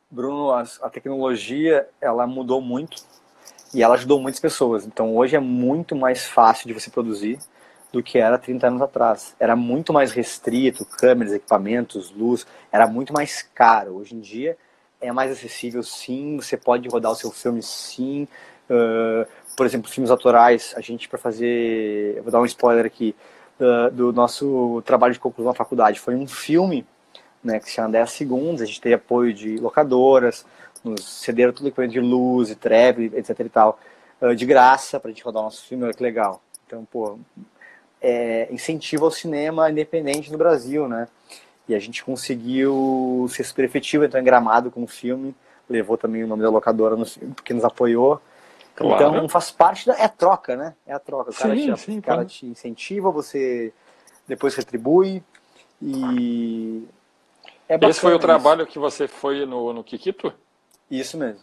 Bruno, 0.10 0.52
a, 0.52 0.64
a 0.82 0.90
tecnologia 0.90 1.88
ela 2.02 2.26
mudou 2.26 2.60
muito 2.60 2.98
e 3.74 3.84
ela 3.84 3.94
ajudou 3.94 4.20
muitas 4.20 4.42
pessoas. 4.42 4.88
Então 4.88 5.16
hoje 5.16 5.36
é 5.36 5.40
muito 5.40 5.96
mais 5.96 6.26
fácil 6.26 6.68
de 6.68 6.74
você 6.74 6.90
produzir 6.90 7.38
do 7.92 8.02
que 8.02 8.18
era 8.18 8.38
30 8.38 8.68
anos 8.68 8.82
atrás. 8.82 9.36
Era 9.40 9.56
muito 9.56 9.92
mais 9.92 10.12
restrito, 10.12 10.86
câmeras, 10.86 11.34
equipamentos, 11.34 12.12
luz, 12.12 12.48
era 12.72 12.88
muito 12.88 13.14
mais 13.14 13.42
caro. 13.42 13.98
Hoje 13.98 14.16
em 14.16 14.20
dia 14.20 14.58
é 15.02 15.12
mais 15.12 15.32
acessível, 15.32 15.84
sim. 15.84 16.38
Você 16.38 16.56
pode 16.56 16.88
rodar 16.88 17.12
o 17.12 17.16
seu 17.16 17.32
filme, 17.32 17.62
sim. 17.62 18.28
Uh, 18.70 19.28
por 19.58 19.66
exemplo, 19.66 19.92
filmes 19.92 20.10
autorais, 20.10 20.74
a 20.78 20.82
gente 20.82 21.10
para 21.10 21.18
fazer, 21.18 22.16
eu 22.16 22.24
vou 22.24 22.32
dar 22.32 22.40
um 22.40 22.46
spoiler 22.46 22.86
aqui 22.86 23.14
uh, 23.60 23.92
do 23.92 24.14
nosso 24.14 24.82
trabalho 24.86 25.14
de 25.14 25.20
conclusão 25.20 25.52
na 25.52 25.58
faculdade, 25.58 26.00
foi 26.00 26.16
um 26.16 26.26
filme, 26.26 26.86
né, 27.44 27.60
que 27.60 27.66
se 27.66 27.74
chama 27.74 27.90
10 27.90 28.12
segundos. 28.12 28.62
A 28.62 28.66
gente 28.66 28.80
teve 28.80 28.96
apoio 28.96 29.34
de 29.34 29.58
locadoras, 29.58 30.46
nos 30.84 31.04
cederam 31.04 31.52
tudo 31.52 31.68
equipamento 31.68 31.94
de 31.94 32.00
luz 32.00 32.50
e 32.50 32.56
treve, 32.56 33.12
etc 33.16 33.40
e 33.40 33.50
tal, 33.50 33.80
uh, 34.22 34.36
de 34.36 34.46
graça 34.46 35.00
para 35.00 35.10
a 35.10 35.14
gente 35.14 35.24
rodar 35.24 35.42
o 35.42 35.46
nosso 35.46 35.66
filme, 35.66 35.84
olha 35.84 35.94
que 35.94 36.04
legal. 36.04 36.42
Então, 36.66 36.86
pô, 36.86 37.20
é, 38.02 38.48
incentivo 38.52 39.06
ao 39.06 39.12
cinema 39.12 39.70
independente 39.70 40.32
no 40.32 40.38
Brasil, 40.38 40.88
né? 40.88 41.08
E 41.68 41.76
a 41.76 41.80
gente 41.80 42.04
conseguiu 42.04 43.28
ser 43.30 43.44
super 43.44 43.64
efetivo, 43.64 44.04
então 44.04 44.20
em 44.20 44.24
Gramado 44.24 44.72
com 44.72 44.84
o 44.84 44.88
filme, 44.88 45.36
levou 45.70 45.98
também 45.98 46.24
o 46.24 46.28
nome 46.28 46.42
da 46.42 46.50
locadora 46.50 46.96
no 46.96 47.06
filme, 47.06 47.34
porque 47.34 47.54
nos 47.54 47.64
apoiou. 47.64 48.20
Claro. 48.76 49.16
Então 49.16 49.30
faz 49.30 49.52
parte 49.52 49.86
da. 49.86 49.94
É 49.98 50.08
troca, 50.08 50.56
né? 50.56 50.74
É 50.86 50.94
a 50.94 51.00
troca. 51.00 51.32
O 51.32 51.34
cara, 51.34 51.56
sim, 51.56 51.74
te, 51.74 51.80
sim, 51.80 52.02
cara 52.02 52.26
te 52.26 52.46
incentiva, 52.46 53.12
você 53.12 53.72
depois 54.28 54.56
retribui. 54.56 55.24
E. 55.82 56.84
É 57.70 57.78
Esse 57.88 58.02
foi 58.02 58.12
o 58.12 58.16
isso. 58.16 58.22
trabalho 58.22 58.68
que 58.68 58.80
você 58.80 59.08
foi 59.08 59.46
no, 59.46 59.72
no 59.72 59.84
Kikito? 59.84 60.34
Isso 60.90 61.18
mesmo. 61.18 61.42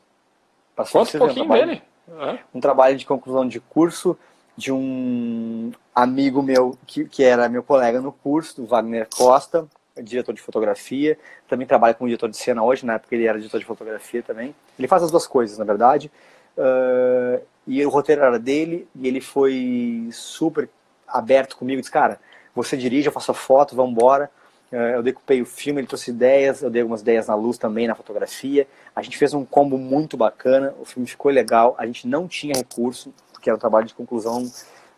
Passou 0.76 1.04
Conta 1.04 1.16
um 1.16 1.20
pouquinho 1.20 1.48
dele. 1.48 1.82
É. 2.08 2.38
Um 2.54 2.60
trabalho 2.60 2.96
de 2.96 3.06
conclusão 3.06 3.46
de 3.46 3.60
curso 3.60 4.18
de 4.58 4.72
um 4.72 5.70
amigo 5.94 6.42
meu 6.42 6.76
que, 6.84 7.04
que 7.04 7.22
era 7.22 7.48
meu 7.48 7.62
colega 7.62 8.00
no 8.00 8.10
curso, 8.10 8.60
do 8.60 8.66
Wagner 8.66 9.06
Costa, 9.08 9.68
diretor 10.02 10.34
de 10.34 10.42
fotografia. 10.42 11.16
Também 11.48 11.64
trabalha 11.64 11.94
como 11.94 12.08
diretor 12.08 12.28
de 12.28 12.36
cena 12.36 12.64
hoje, 12.64 12.84
na 12.84 12.94
época 12.94 13.14
ele 13.14 13.24
era 13.24 13.38
diretor 13.38 13.60
de 13.60 13.64
fotografia 13.64 14.20
também. 14.20 14.52
Ele 14.76 14.88
faz 14.88 15.04
as 15.04 15.12
duas 15.12 15.28
coisas, 15.28 15.56
na 15.58 15.64
verdade. 15.64 16.10
Uh, 16.56 17.40
e 17.68 17.86
o 17.86 17.88
roteiro 17.88 18.20
era 18.20 18.36
dele, 18.36 18.88
e 18.96 19.06
ele 19.06 19.20
foi 19.20 20.08
super 20.10 20.68
aberto 21.06 21.56
comigo, 21.56 21.80
disse, 21.80 21.92
cara, 21.92 22.18
você 22.52 22.76
dirige, 22.76 23.06
eu 23.06 23.12
faço 23.12 23.30
a 23.30 23.34
foto, 23.34 23.76
vamos 23.76 23.92
embora. 23.92 24.28
Uh, 24.72 24.96
eu 24.96 25.02
decupei 25.04 25.40
o 25.40 25.46
filme, 25.46 25.80
ele 25.80 25.86
trouxe 25.86 26.10
ideias, 26.10 26.62
eu 26.62 26.70
dei 26.70 26.82
algumas 26.82 27.02
ideias 27.02 27.28
na 27.28 27.36
luz 27.36 27.58
também, 27.58 27.86
na 27.86 27.94
fotografia. 27.94 28.66
A 28.96 29.02
gente 29.02 29.16
fez 29.16 29.32
um 29.34 29.44
combo 29.44 29.78
muito 29.78 30.16
bacana, 30.16 30.74
o 30.80 30.84
filme 30.84 31.06
ficou 31.06 31.30
legal, 31.30 31.76
a 31.78 31.86
gente 31.86 32.08
não 32.08 32.26
tinha 32.26 32.56
recurso, 32.56 33.14
que 33.40 33.48
era 33.48 33.56
um 33.56 33.60
trabalho 33.60 33.86
de 33.86 33.94
conclusão 33.94 34.50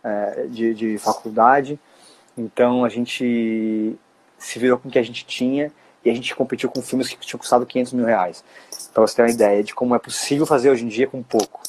é, 0.03 0.47
de, 0.49 0.75
de 0.75 0.99
faculdade. 0.99 1.79
Então 2.37 2.85
a 2.85 2.89
gente 2.89 3.97
se 4.39 4.59
virou 4.59 4.79
com 4.79 4.89
o 4.89 4.91
que 4.91 4.99
a 4.99 5.03
gente 5.03 5.25
tinha 5.27 5.73
e 6.05 6.11
a 6.11 6.15
gente 6.15 6.35
competiu 6.35 6.71
com 6.71 6.81
filmes 6.81 7.09
que 7.09 7.19
tinham 7.19 7.39
custado 7.39 7.67
500 7.67 7.93
mil 7.93 8.07
reais. 8.07 8.43
Então 8.91 9.07
você 9.07 9.17
tem 9.17 9.25
uma 9.25 9.31
ideia 9.31 9.63
de 9.63 9.75
como 9.75 9.95
é 9.95 9.99
possível 9.99 10.47
fazer 10.47 10.71
hoje 10.71 10.85
em 10.85 10.89
dia 10.89 11.07
com 11.07 11.23
pouco. 11.23 11.61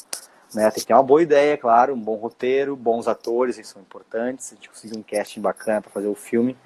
Né? 0.53 0.69
Tem 0.71 0.81
que 0.81 0.87
ter 0.87 0.93
uma 0.93 1.03
boa 1.03 1.21
ideia, 1.21 1.57
claro, 1.57 1.93
um 1.93 1.99
bom 1.99 2.15
roteiro, 2.15 2.75
bons 2.75 3.07
atores, 3.07 3.57
eles 3.57 3.69
são 3.69 3.81
importantes. 3.81 4.51
A 4.51 4.55
gente 4.55 4.69
conseguiu 4.69 4.99
um 4.99 5.03
casting 5.03 5.41
bacana 5.41 5.81
para 5.81 5.91
fazer 5.91 6.07
o 6.07 6.15
filme. 6.15 6.57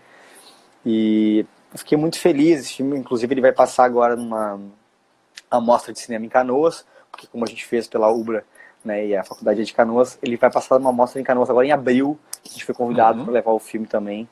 E 0.85 1.45
eu 1.71 1.79
fiquei 1.79 1.97
muito 1.97 2.19
feliz. 2.19 2.61
Esse 2.61 2.73
filme, 2.73 2.97
inclusive, 2.97 3.33
ele 3.33 3.41
vai 3.41 3.51
passar 3.51 3.85
agora 3.85 4.15
numa 4.15 4.59
amostra 5.49 5.93
de 5.93 5.99
cinema 5.99 6.25
em 6.25 6.29
Canoas, 6.29 6.85
porque 7.11 7.27
como 7.27 7.43
a 7.43 7.47
gente 7.47 7.65
fez 7.65 7.87
pela 7.87 8.11
Ubra 8.11 8.45
né, 8.85 9.07
e 9.07 9.15
a 9.15 9.23
Faculdade 9.23 9.65
de 9.65 9.73
Canoas, 9.73 10.17
ele 10.21 10.37
vai 10.37 10.51
passar 10.51 10.77
uma 10.77 10.91
mostra 10.91 11.19
em 11.19 11.23
Canoas 11.23 11.49
agora 11.49 11.65
em 11.65 11.71
abril. 11.71 12.17
A 12.45 12.49
gente 12.49 12.63
foi 12.63 12.75
convidado 12.75 13.19
uhum. 13.19 13.25
para 13.25 13.33
levar 13.33 13.51
o 13.51 13.59
filme 13.59 13.87
também, 13.87 14.29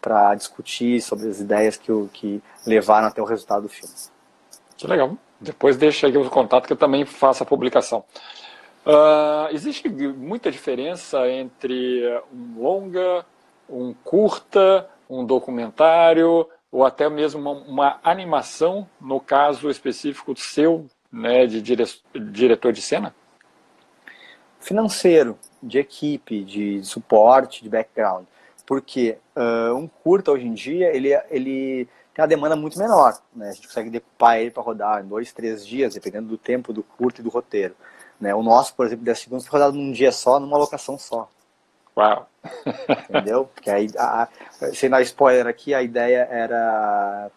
para 0.00 0.34
discutir 0.34 1.00
sobre 1.00 1.28
as 1.28 1.40
ideias 1.40 1.76
que, 1.76 1.92
o, 1.92 2.10
que 2.12 2.42
levaram 2.66 3.06
até 3.06 3.22
o 3.22 3.24
resultado 3.24 3.62
do 3.62 3.68
filme. 3.68 3.94
Que 4.76 4.86
legal. 4.86 5.16
Depois 5.40 5.76
deixa 5.76 6.06
aí 6.06 6.16
o 6.16 6.28
contato 6.28 6.66
que 6.66 6.72
eu 6.72 6.76
também 6.76 7.04
faço 7.04 7.42
a 7.42 7.46
publicação. 7.46 8.04
Uh, 8.84 9.48
existe 9.52 9.88
muita 9.88 10.50
diferença 10.50 11.26
entre 11.30 12.02
um 12.32 12.60
longa, 12.60 13.24
um 13.68 13.94
curta, 14.04 14.88
um 15.08 15.24
documentário 15.24 16.46
ou 16.70 16.84
até 16.84 17.08
mesmo 17.08 17.40
uma, 17.40 17.52
uma 17.52 18.00
animação, 18.02 18.86
no 19.00 19.20
caso 19.20 19.70
específico 19.70 20.36
seu, 20.36 20.86
né, 21.10 21.46
de 21.46 21.62
dire 21.62 21.84
diretor 22.14 22.72
de 22.72 22.82
cena? 22.82 23.14
Financeiro, 24.64 25.38
de 25.62 25.78
equipe, 25.78 26.42
de 26.42 26.82
suporte, 26.82 27.62
de 27.62 27.68
background. 27.68 28.24
Porque 28.66 29.18
uh, 29.36 29.74
um 29.74 29.86
curta 29.86 30.32
hoje 30.32 30.46
em 30.46 30.54
dia, 30.54 30.94
ele, 30.96 31.14
ele 31.30 31.86
tem 32.14 32.22
uma 32.22 32.26
demanda 32.26 32.56
muito 32.56 32.78
menor. 32.78 33.18
Né? 33.36 33.50
A 33.50 33.52
gente 33.52 33.68
consegue 33.68 33.90
decupar 33.90 34.38
ele 34.38 34.50
para 34.50 34.62
rodar 34.62 35.04
em 35.04 35.06
dois, 35.06 35.32
três 35.32 35.66
dias, 35.66 35.94
dependendo 35.94 36.28
do 36.28 36.38
tempo 36.38 36.72
do 36.72 36.82
curto 36.82 37.20
e 37.20 37.24
do 37.24 37.28
roteiro. 37.28 37.76
Né? 38.18 38.34
O 38.34 38.42
nosso, 38.42 38.74
por 38.74 38.86
exemplo, 38.86 39.04
10 39.04 39.18
segundos 39.18 39.46
foi 39.46 39.60
rodado 39.60 39.76
num 39.76 39.92
dia 39.92 40.10
só, 40.10 40.40
numa 40.40 40.56
locação 40.56 40.98
só. 40.98 41.28
Uau! 41.96 42.26
Entendeu? 43.10 43.50
Porque 43.54 43.70
aí, 43.70 43.88
a, 43.98 44.28
sem 44.72 44.88
dar 44.88 45.02
spoiler 45.02 45.46
aqui, 45.46 45.74
a 45.74 45.82
ideia 45.82 46.26
era 46.30 47.30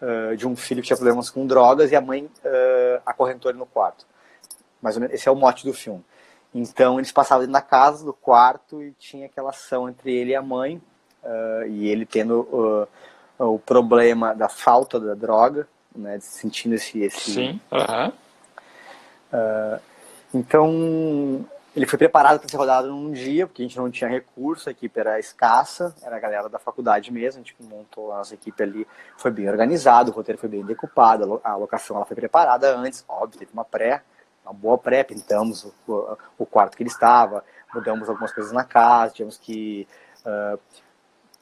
uh, 0.00 0.36
de 0.36 0.46
um 0.46 0.54
filho 0.54 0.80
que 0.80 0.86
tinha 0.86 0.96
problemas 0.96 1.28
com 1.28 1.44
drogas 1.44 1.90
e 1.90 1.96
a 1.96 2.00
mãe 2.00 2.24
uh, 2.24 3.02
acorrentou 3.04 3.50
ele 3.50 3.58
no 3.58 3.66
quarto. 3.66 4.06
Menos, 4.80 5.12
esse 5.12 5.28
é 5.28 5.32
o 5.32 5.34
mote 5.34 5.66
do 5.66 5.74
filme. 5.74 6.04
Então 6.58 6.98
eles 6.98 7.12
passavam 7.12 7.42
dentro 7.42 7.52
da 7.52 7.62
casa, 7.62 8.04
do 8.04 8.12
quarto, 8.12 8.82
e 8.82 8.92
tinha 8.92 9.26
aquela 9.26 9.50
ação 9.50 9.88
entre 9.88 10.12
ele 10.12 10.32
e 10.32 10.34
a 10.34 10.42
mãe, 10.42 10.82
uh, 11.22 11.66
e 11.68 11.86
ele 11.86 12.04
tendo 12.04 12.40
uh, 13.38 13.46
o 13.54 13.58
problema 13.58 14.34
da 14.34 14.48
falta 14.48 14.98
da 14.98 15.14
droga, 15.14 15.68
né, 15.94 16.18
sentindo 16.20 16.74
esse... 16.74 17.00
esse 17.00 17.32
Sim, 17.32 17.60
uhum. 17.70 18.08
uh, 19.32 19.80
Então 20.34 21.46
ele 21.76 21.86
foi 21.86 21.96
preparado 21.96 22.40
para 22.40 22.48
ser 22.48 22.56
rodado 22.56 22.88
num 22.88 23.12
dia, 23.12 23.46
porque 23.46 23.62
a 23.62 23.64
gente 23.64 23.76
não 23.76 23.88
tinha 23.88 24.10
recurso, 24.10 24.68
a 24.68 24.72
equipe 24.72 24.98
era 24.98 25.20
escassa, 25.20 25.94
era 26.02 26.16
a 26.16 26.20
galera 26.20 26.48
da 26.48 26.58
faculdade 26.58 27.12
mesmo, 27.12 27.40
a 27.40 27.44
gente 27.44 27.54
montou 27.60 28.12
a 28.12 28.18
nossa 28.18 28.34
equipe 28.34 28.60
ali, 28.60 28.86
foi 29.16 29.30
bem 29.30 29.48
organizado, 29.48 30.10
o 30.10 30.14
roteiro 30.14 30.40
foi 30.40 30.48
bem 30.48 30.64
decupado, 30.64 31.40
a 31.44 31.54
locação 31.54 31.94
ela 31.94 32.04
foi 32.04 32.16
preparada 32.16 32.76
antes, 32.76 33.04
óbvio, 33.08 33.38
teve 33.38 33.52
uma 33.52 33.64
pré, 33.64 34.02
uma 34.48 34.54
boa 34.54 34.78
pré, 34.78 35.04
pintamos 35.04 35.64
o, 35.86 36.16
o, 36.38 36.46
quarto 36.46 36.76
que 36.76 36.82
ele 36.82 36.90
estava, 36.90 37.44
mudamos 37.74 38.08
algumas 38.08 38.32
coisas 38.32 38.50
na 38.52 38.64
casa, 38.64 39.12
tivemos 39.12 39.36
que 39.36 39.86
uh, 40.24 40.58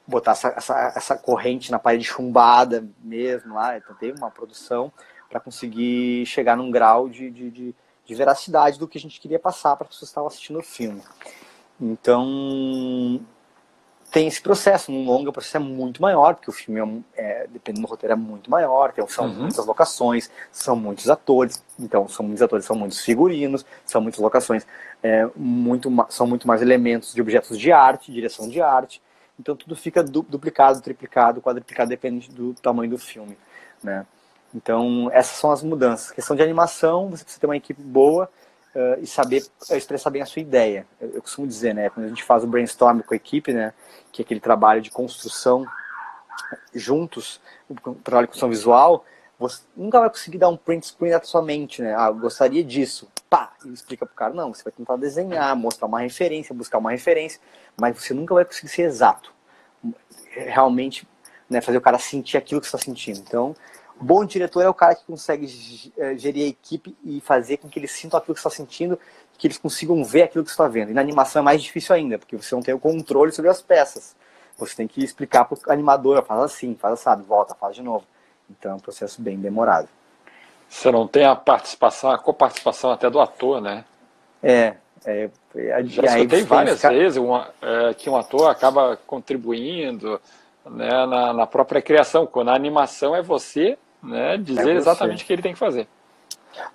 botar 0.07 0.33
essa, 0.33 0.49
essa, 0.49 0.93
essa, 0.97 1.17
corrente 1.17 1.71
na 1.71 1.79
parede 1.79 2.05
chumbada 2.05 2.87
mesmo 3.01 3.55
lá, 3.55 3.77
então 3.77 3.95
teve 3.95 4.19
uma 4.19 4.31
produção 4.31 4.93
para 5.31 5.41
conseguir 5.41 6.27
chegar 6.27 6.57
num 6.57 6.71
grau 6.71 7.09
de, 7.09 7.31
de, 7.31 7.51
de, 7.51 7.75
de, 8.05 8.15
veracidade 8.15 8.79
do 8.79 8.89
que 8.89 8.99
a 8.99 9.01
gente 9.01 9.21
queria 9.21 9.39
passar 9.39 9.77
para 9.77 9.85
as 9.85 9.91
pessoas 9.91 10.09
que 10.09 10.13
estavam 10.13 10.29
assistindo 10.29 10.59
o 10.59 10.63
filme. 10.63 11.03
Então, 11.81 13.21
tem 14.11 14.27
esse 14.27 14.41
processo. 14.41 14.91
Um 14.91 15.05
longa 15.05 15.31
o 15.31 15.33
processo 15.33 15.57
é 15.57 15.61
muito 15.61 16.01
maior, 16.01 16.35
porque 16.35 16.51
o 16.51 16.53
filme, 16.53 17.05
é, 17.15 17.43
é, 17.43 17.47
dependendo 17.49 17.87
do 17.87 17.91
roteiro, 17.91 18.13
é 18.13 18.17
muito 18.17 18.51
maior. 18.51 18.91
Então, 18.93 19.09
são 19.09 19.27
uhum. 19.27 19.35
muitas 19.35 19.65
locações, 19.65 20.31
são 20.51 20.77
muitos 20.77 21.09
atores. 21.09 21.63
Então, 21.79 22.09
são 22.09 22.25
muitos 22.25 22.43
atores, 22.43 22.65
são 22.65 22.77
muitos 22.77 23.01
figurinos, 23.01 23.65
são 23.85 24.01
muitas 24.01 24.21
locações. 24.21 24.67
É, 25.03 25.29
muito, 25.37 25.91
são 26.09 26.27
muito 26.27 26.49
mais 26.49 26.63
elementos 26.63 27.15
de 27.15 27.21
objetos 27.21 27.59
de 27.59 27.73
arte, 27.73 28.13
direção 28.13 28.49
de 28.49 28.61
arte. 28.61 29.03
Então, 29.39 29.55
tudo 29.55 29.77
fica 29.77 30.03
duplicado, 30.03 30.81
triplicado, 30.81 31.43
quadruplicado, 31.43 31.91
depende 31.91 32.31
do 32.31 32.55
tamanho 32.55 32.91
do 32.91 32.99
filme. 32.99 33.37
Né? 33.83 34.07
Então, 34.55 35.11
essas 35.13 35.37
são 35.37 35.51
as 35.51 35.63
mudanças. 35.63 36.11
questão 36.11 36.35
de 36.35 36.43
animação, 36.43 37.11
você 37.11 37.23
precisa 37.23 37.41
ter 37.41 37.47
uma 37.47 37.57
equipe 37.57 37.83
boa 37.83 38.31
uh, 38.77 39.01
e 39.01 39.07
saber 39.07 39.45
expressar 39.71 40.11
bem 40.11 40.21
a 40.21 40.27
sua 40.27 40.43
ideia. 40.43 40.87
Eu, 41.01 41.13
eu, 41.15 41.23
costumo 41.23 41.47
dizer, 41.47 41.75
né, 41.75 41.89
quando 41.89 42.07
a 42.07 42.09
gente 42.09 42.23
faz 42.23 42.45
o 42.45 42.47
brainstorm 42.47 43.01
com 43.01 43.15
a 43.15 43.17
equipe, 43.17 43.53
né, 43.53 43.73
que 44.13 44.21
é 44.21 44.25
aquele 44.25 44.41
trabalho 44.41 44.83
de 44.83 44.91
construção 44.91 45.65
juntos, 46.75 47.41
o 47.69 47.75
trabalho 47.95 48.27
de 48.27 48.33
construção 48.33 48.51
visual, 48.51 49.05
você 49.39 49.63
nunca 49.77 50.01
vai 50.01 50.11
conseguir 50.11 50.39
dar 50.39 50.49
um 50.49 50.57
print 50.57 50.87
screen 50.87 51.13
na 51.13 51.23
sua 51.23 51.43
mente, 51.43 51.83
né? 51.83 51.95
Ah, 51.97 52.09
eu 52.09 52.15
gostaria 52.15 52.65
disso. 52.65 53.09
Pá! 53.29 53.53
E 53.65 53.73
explica 53.73 54.07
pro 54.07 54.15
cara, 54.15 54.33
não, 54.33 54.55
você 54.55 54.63
vai 54.63 54.73
tentar 54.73 54.97
desenhar, 54.97 55.55
mostrar 55.55 55.87
uma 55.87 56.01
referência, 56.01 56.55
buscar 56.55 56.79
uma 56.79 56.91
referência, 56.91 57.41
mas 57.79 57.99
você 57.99 58.15
nunca 58.15 58.35
vai 58.35 58.45
conseguir 58.45 58.69
ser 58.69 58.83
exato. 58.83 59.33
Realmente, 60.31 61.07
né, 61.51 61.61
fazer 61.61 61.77
o 61.77 61.83
cara 61.83 61.99
sentir 61.99 62.39
aquilo 62.39 62.61
que 62.61 62.67
está 62.67 62.79
sentindo. 62.79 63.19
Então, 63.19 63.55
Bom 63.99 64.25
diretor 64.25 64.63
é 64.63 64.69
o 64.69 64.75
cara 64.75 64.95
que 64.95 65.05
consegue 65.05 65.47
eh, 65.97 66.17
gerir 66.19 66.45
a 66.45 66.49
equipe 66.49 66.95
e 67.03 67.21
fazer 67.21 67.57
com 67.57 67.69
que 67.69 67.79
eles 67.79 67.91
sintam 67.91 68.19
aquilo 68.19 68.35
que 68.35 68.41
você 68.41 68.49
está 68.49 68.57
sentindo, 68.57 68.99
que 69.39 69.47
eles 69.47 69.57
consigam 69.57 70.05
ver 70.05 70.25
aquilo 70.25 70.45
que 70.45 70.51
você 70.51 70.55
está 70.55 70.69
vendo. 70.69 70.91
E 70.91 70.95
na 70.95 71.01
animação 71.01 71.41
é 71.41 71.45
mais 71.45 71.63
difícil 71.63 71.95
ainda, 71.95 72.19
porque 72.19 72.37
você 72.37 72.55
não 72.55 72.63
tem 72.63 72.75
o 72.75 72.79
controle 72.79 73.33
sobre 73.33 73.51
as 73.51 73.63
peças. 73.63 74.15
Você 74.59 74.77
tem 74.77 74.87
que 74.87 75.03
explicar 75.03 75.45
para 75.45 75.57
o 75.57 75.73
animador, 75.73 76.23
faz 76.25 76.43
assim, 76.43 76.75
faz 76.75 77.07
assim, 77.07 77.23
volta, 77.23 77.55
faz 77.55 77.75
de 77.75 77.83
novo. 77.83 78.05
Então 78.51 78.73
é 78.73 78.75
um 78.75 78.81
processo 78.81 79.21
bem 79.21 79.39
demorado. 79.39 79.89
Você 80.69 80.91
não 80.91 81.07
tem 81.07 81.25
a 81.25 81.35
participação, 81.35 82.11
a 82.11 82.19
coparticipação 82.19 82.91
até 82.91 83.09
do 83.09 83.21
ator, 83.21 83.61
né? 83.61 83.85
É. 84.43 84.75
é, 85.05 85.31
é 85.55 85.85
Já 85.85 86.19
escutei 86.19 86.43
várias 86.43 86.77
ficar... 86.77 86.91
vezes 86.91 87.17
uma, 87.17 87.49
é, 87.63 87.95
que 87.95 88.11
um 88.11 88.17
ator 88.17 88.51
acaba 88.51 88.97
contribuindo 89.07 90.21
né, 90.65 91.07
na, 91.07 91.33
na, 91.33 91.47
própria 91.47 91.81
criação, 91.81 92.27
quando 92.27 92.51
a 92.51 92.55
animação 92.55 93.15
é 93.15 93.23
você 93.23 93.79
né, 94.07 94.37
dizer 94.39 94.71
é 94.71 94.75
exatamente 94.75 95.25
o 95.25 95.27
que 95.27 95.33
ele 95.33 95.43
tem 95.43 95.53
que 95.53 95.59
fazer. 95.59 95.89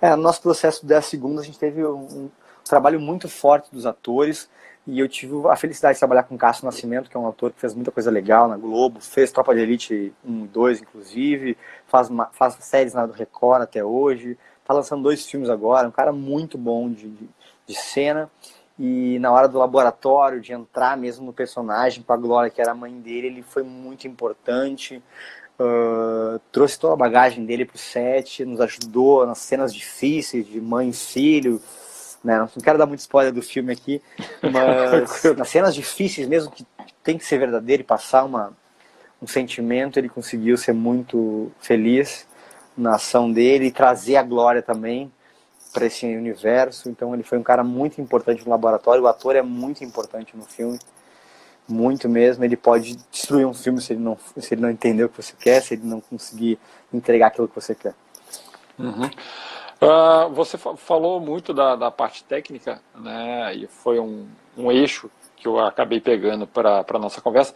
É, 0.00 0.14
no 0.14 0.22
nosso 0.22 0.40
processo 0.42 0.86
da 0.86 1.00
segunda, 1.00 1.40
a 1.40 1.44
gente 1.44 1.58
teve 1.58 1.84
um, 1.84 2.30
trabalho 2.64 3.00
muito 3.00 3.28
forte 3.28 3.70
dos 3.72 3.86
atores, 3.86 4.48
e 4.86 4.98
eu 4.98 5.08
tive 5.08 5.34
a 5.48 5.56
felicidade 5.56 5.94
de 5.94 6.00
trabalhar 6.00 6.24
com 6.24 6.34
o 6.34 6.38
Cássio 6.38 6.64
Nascimento, 6.64 7.08
que 7.08 7.16
é 7.16 7.20
um 7.20 7.28
ator 7.28 7.52
que 7.52 7.60
fez 7.60 7.74
muita 7.74 7.90
coisa 7.90 8.10
legal 8.10 8.48
na 8.48 8.56
Globo, 8.56 9.00
fez 9.00 9.30
Tropa 9.30 9.54
de 9.54 9.60
Elite 9.60 10.12
1 10.24 10.44
e 10.44 10.48
2, 10.48 10.82
inclusive, 10.82 11.56
faz, 11.86 12.08
faz 12.32 12.54
séries 12.60 12.94
na 12.94 13.06
Record 13.06 13.62
até 13.62 13.84
hoje, 13.84 14.36
tá 14.64 14.74
lançando 14.74 15.02
dois 15.02 15.24
filmes 15.26 15.50
agora, 15.50 15.86
um 15.86 15.92
cara 15.92 16.12
muito 16.12 16.58
bom 16.58 16.90
de, 16.90 17.08
de, 17.08 17.28
de 17.66 17.74
cena. 17.74 18.30
E 18.78 19.18
na 19.18 19.30
hora 19.30 19.46
do 19.46 19.58
laboratório, 19.58 20.40
de 20.40 20.52
entrar 20.52 20.96
mesmo 20.96 21.26
no 21.26 21.32
personagem 21.32 22.02
com 22.02 22.12
a 22.12 22.16
Glória, 22.16 22.50
que 22.50 22.60
era 22.60 22.72
a 22.72 22.74
mãe 22.74 22.98
dele, 22.98 23.26
ele 23.26 23.42
foi 23.42 23.62
muito 23.62 24.08
importante. 24.08 25.00
Uh, 25.60 26.40
trouxe 26.50 26.78
toda 26.78 26.94
a 26.94 26.96
bagagem 26.96 27.44
dele 27.44 27.64
pro 27.64 27.78
set, 27.78 28.44
nos 28.44 28.60
ajudou 28.60 29.26
nas 29.26 29.38
cenas 29.38 29.72
difíceis 29.72 30.46
de 30.46 30.60
mãe 30.60 30.88
e 30.88 30.92
filho, 30.92 31.60
né? 32.24 32.38
Não 32.38 32.62
quero 32.62 32.78
dar 32.78 32.86
muito 32.86 33.00
spoiler 33.00 33.32
do 33.32 33.42
filme 33.42 33.72
aqui, 33.72 34.02
mas 34.42 35.22
nas 35.36 35.48
cenas 35.48 35.74
difíceis 35.74 36.26
mesmo, 36.26 36.50
que 36.50 36.66
tem 37.02 37.18
que 37.18 37.24
ser 37.24 37.38
verdadeiro 37.38 37.82
e 37.82 37.84
passar 37.84 38.24
uma, 38.24 38.52
um 39.20 39.26
sentimento, 39.26 39.98
ele 39.98 40.08
conseguiu 40.08 40.56
ser 40.56 40.72
muito 40.72 41.52
feliz 41.60 42.26
na 42.76 42.94
ação 42.96 43.30
dele 43.30 43.66
e 43.66 43.72
trazer 43.72 44.16
a 44.16 44.22
glória 44.22 44.62
também 44.62 45.12
para 45.72 45.86
esse 45.86 46.06
universo. 46.06 46.88
Então 46.88 47.14
ele 47.14 47.22
foi 47.22 47.38
um 47.38 47.42
cara 47.42 47.64
muito 47.64 48.00
importante 48.00 48.44
no 48.44 48.50
laboratório. 48.50 49.02
O 49.02 49.06
ator 49.06 49.36
é 49.36 49.42
muito 49.42 49.84
importante 49.84 50.36
no 50.36 50.44
filme, 50.44 50.78
muito 51.68 52.08
mesmo. 52.08 52.44
Ele 52.44 52.56
pode 52.56 52.96
destruir 53.10 53.46
um 53.46 53.54
filme 53.54 53.80
se 53.80 53.92
ele 53.92 54.00
não, 54.00 54.16
se 54.36 54.54
ele 54.54 54.62
não 54.62 54.70
entender 54.70 55.04
o 55.04 55.08
que 55.08 55.22
você 55.22 55.34
quer, 55.38 55.60
se 55.60 55.74
ele 55.74 55.84
não 55.84 56.00
conseguir 56.00 56.58
entregar 56.92 57.28
aquilo 57.28 57.48
que 57.48 57.54
você 57.54 57.74
quer. 57.74 57.94
Uhum. 58.78 59.10
Uh, 59.80 60.32
você 60.32 60.56
falou 60.56 61.20
muito 61.20 61.52
da, 61.52 61.74
da, 61.74 61.90
parte 61.90 62.22
técnica, 62.22 62.80
né, 62.94 63.52
e 63.52 63.66
foi 63.66 63.98
um, 63.98 64.28
um 64.56 64.70
eixo 64.70 65.10
que 65.34 65.48
eu 65.48 65.58
acabei 65.58 66.00
pegando 66.00 66.46
para 66.46 66.84
a 66.88 66.98
nossa 67.00 67.20
conversa, 67.20 67.52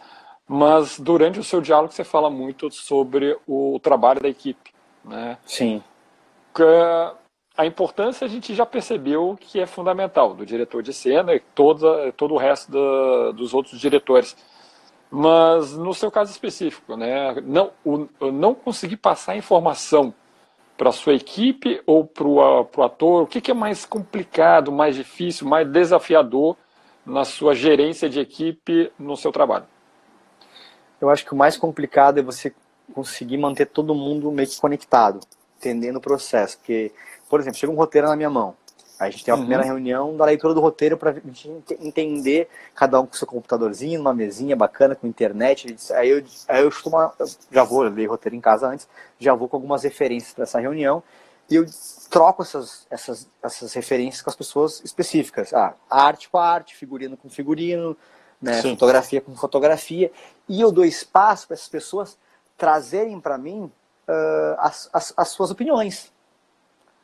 mas 0.49 0.99
durante 0.99 1.39
o 1.39 1.45
seu 1.45 1.61
diálogo 1.61 1.93
você 1.93 2.03
fala 2.03 2.29
muito 2.29 2.69
sobre 2.73 3.39
o 3.47 3.79
trabalho 3.81 4.21
da 4.21 4.29
equipe. 4.29 4.73
Né? 5.05 5.39
Sim. 5.47 5.83
A 7.57 7.65
importância 7.65 8.25
a 8.25 8.29
gente 8.29 8.55
já 8.55 8.67
percebeu 8.67 9.37
que 9.41 9.61
é 9.61 9.67
fundamental, 9.67 10.35
do 10.35 10.45
diretor 10.45 10.83
de 10.83 10.93
cena 10.93 11.35
e 11.35 11.41
toda, 11.41 12.13
todo 12.13 12.35
o 12.35 12.39
resto 12.39 12.71
da, 12.71 13.33
dos 13.33 13.55
outros 13.55 13.81
diretores. 13.81 14.37
Mas 15.11 15.77
no 15.77 15.95
seu 15.95 16.11
caso 16.11 16.31
específico, 16.31 16.97
né, 16.97 17.35
não, 17.43 17.71
o, 17.85 18.09
não 18.31 18.55
conseguir 18.55 18.97
passar 18.97 19.37
informação 19.37 20.13
para 20.77 20.91
a 20.91 20.93
sua 20.93 21.15
equipe 21.15 21.81
ou 21.87 22.05
para 22.05 22.27
o 22.27 22.83
ator? 22.83 23.23
O 23.23 23.27
que, 23.27 23.41
que 23.41 23.51
é 23.51 23.55
mais 23.55 23.85
complicado, 23.85 24.71
mais 24.71 24.95
difícil, 24.95 25.49
mais 25.49 25.67
desafiador 25.67 26.57
na 27.05 27.25
sua 27.25 27.55
gerência 27.55 28.09
de 28.09 28.21
equipe 28.21 28.93
no 28.99 29.17
seu 29.17 29.33
trabalho? 29.33 29.65
Eu 31.01 31.09
acho 31.11 31.25
que 31.25 31.33
o 31.33 31.37
mais 31.37 31.57
complicado 31.57 32.19
é 32.19 32.23
você 32.23 32.55
conseguir 32.93 33.39
manter 33.39 33.67
todo 33.67 33.95
mundo 33.95 34.31
meio 34.31 34.49
que 34.49 34.61
conectado, 34.61 35.21
entendendo 35.59 35.97
o 35.97 36.01
processo. 36.01 36.59
Porque, 36.59 36.93
por 37.29 37.41
exemplo, 37.41 37.59
chega 37.59 37.73
um 37.73 37.77
roteiro 37.77 38.09
na 38.09 38.17
minha 38.17 38.31
mão. 38.31 38.55
Aí 38.99 39.09
a 39.09 39.11
gente 39.11 39.25
tem 39.25 39.33
a 39.33 39.35
uhum. 39.35 39.43
primeira 39.43 39.63
reunião 39.63 40.17
da 40.17 40.25
leitura 40.25 40.55
do 40.55 40.61
roteiro 40.61 40.97
para 40.97 41.11
a 41.11 41.15
gente 41.15 41.51
entender, 41.81 42.49
cada 42.75 42.99
um 42.99 43.07
com 43.07 43.15
seu 43.15 43.27
computadorzinho, 43.27 43.99
numa 43.99 44.15
mesinha 44.15 44.57
bacana, 44.57 44.95
com 44.95 45.07
internet. 45.07 45.77
Aí 45.93 46.09
eu, 46.09 46.25
aí 46.49 46.63
eu 46.63 46.71
costumo, 46.71 46.97
já 47.53 47.63
vou 47.63 47.83
ler 47.83 48.07
roteiro 48.07 48.35
em 48.35 48.41
casa 48.41 48.69
antes, 48.69 48.89
já 49.19 49.35
vou 49.35 49.49
com 49.49 49.57
algumas 49.57 49.83
referências 49.83 50.33
para 50.33 50.45
essa 50.45 50.59
reunião 50.59 51.03
e 51.49 51.55
eu 51.55 51.67
troco 52.11 52.43
essas, 52.43 52.87
essas, 52.91 53.29
essas 53.43 53.73
referências 53.73 54.21
com 54.23 54.31
as 54.31 54.37
pessoas 54.37 54.83
específicas. 54.85 55.55
Ah, 55.55 55.75
arte 55.89 56.29
com 56.29 56.39
arte, 56.39 56.75
figurino 56.75 57.17
com 57.17 57.29
figurino, 57.29 57.97
né, 58.43 58.61
fotografia 58.63 59.21
com 59.21 59.35
fotografia. 59.37 60.11
E 60.49 60.61
eu 60.61 60.73
dou 60.73 60.85
espaço 60.85 61.47
para 61.47 61.55
essas 61.55 61.69
pessoas 61.69 62.19
trazerem 62.57 63.21
para 63.21 63.39
mim 63.39 63.71
uh, 64.09 64.57
as, 64.59 64.89
as, 64.93 65.15
as 65.17 65.29
suas 65.29 65.51
opiniões, 65.51 66.13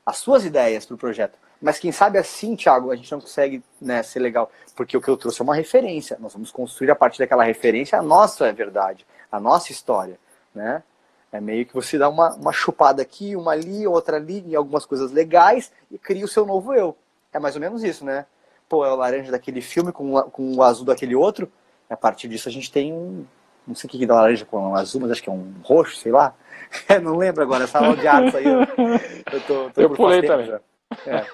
as 0.04 0.18
suas 0.18 0.44
ideias 0.44 0.84
para 0.84 0.94
o 0.94 0.98
projeto. 0.98 1.38
Mas 1.60 1.78
quem 1.78 1.92
sabe 1.92 2.18
assim, 2.18 2.56
Thiago, 2.56 2.90
a 2.90 2.96
gente 2.96 3.10
não 3.12 3.20
consegue 3.20 3.62
né, 3.80 4.02
ser 4.02 4.18
legal. 4.18 4.50
Porque 4.74 4.96
o 4.96 5.00
que 5.00 5.08
eu 5.08 5.16
trouxe 5.16 5.40
é 5.40 5.44
uma 5.44 5.54
referência. 5.54 6.16
Nós 6.20 6.32
vamos 6.32 6.50
construir 6.50 6.90
a 6.90 6.96
partir 6.96 7.20
daquela 7.20 7.44
referência 7.44 7.98
a 7.98 8.02
nossa 8.02 8.52
verdade, 8.52 9.06
a 9.30 9.38
nossa 9.38 9.70
história. 9.70 10.18
Né? 10.52 10.82
É 11.30 11.40
meio 11.40 11.64
que 11.64 11.72
você 11.72 11.96
dá 11.96 12.08
uma, 12.08 12.34
uma 12.34 12.52
chupada 12.52 13.00
aqui, 13.00 13.36
uma 13.36 13.52
ali, 13.52 13.86
outra 13.86 14.16
ali, 14.16 14.40
em 14.40 14.54
algumas 14.56 14.84
coisas 14.84 15.12
legais 15.12 15.70
e 15.90 15.96
cria 15.96 16.24
o 16.24 16.28
seu 16.28 16.44
novo 16.44 16.74
eu. 16.74 16.96
É 17.32 17.38
mais 17.38 17.54
ou 17.54 17.60
menos 17.60 17.82
isso, 17.82 18.04
né? 18.04 18.26
Pô, 18.68 18.84
é 18.84 18.92
o 18.92 18.96
laranja 18.96 19.30
daquele 19.30 19.62
filme 19.62 19.92
com, 19.92 20.20
com 20.22 20.56
o 20.56 20.62
azul 20.62 20.84
daquele 20.84 21.14
outro. 21.14 21.50
A 21.88 21.96
partir 21.96 22.28
disso 22.28 22.48
a 22.48 22.52
gente 22.52 22.70
tem. 22.70 23.26
Não 23.66 23.74
sei 23.74 23.88
o 23.88 23.90
que 23.90 24.02
é 24.02 24.06
da 24.06 24.14
laranja 24.14 24.44
com 24.44 24.74
azul, 24.74 25.00
mas 25.00 25.12
acho 25.12 25.22
que 25.22 25.28
é 25.28 25.32
um 25.32 25.54
roxo, 25.62 25.96
sei 25.96 26.12
lá. 26.12 26.34
não 27.02 27.16
lembro 27.16 27.42
agora, 27.42 27.64
essa 27.64 27.78
aula 27.78 27.96
de 27.96 28.06
arte 28.06 28.36
aí. 28.36 28.44
Eu, 28.44 28.60
eu, 28.60 29.40
tô, 29.46 29.70
tô 29.70 29.80
eu 29.80 29.90
pulei 29.90 30.22
também. 30.22 30.46
Já. 30.46 30.60
É. 31.06 31.26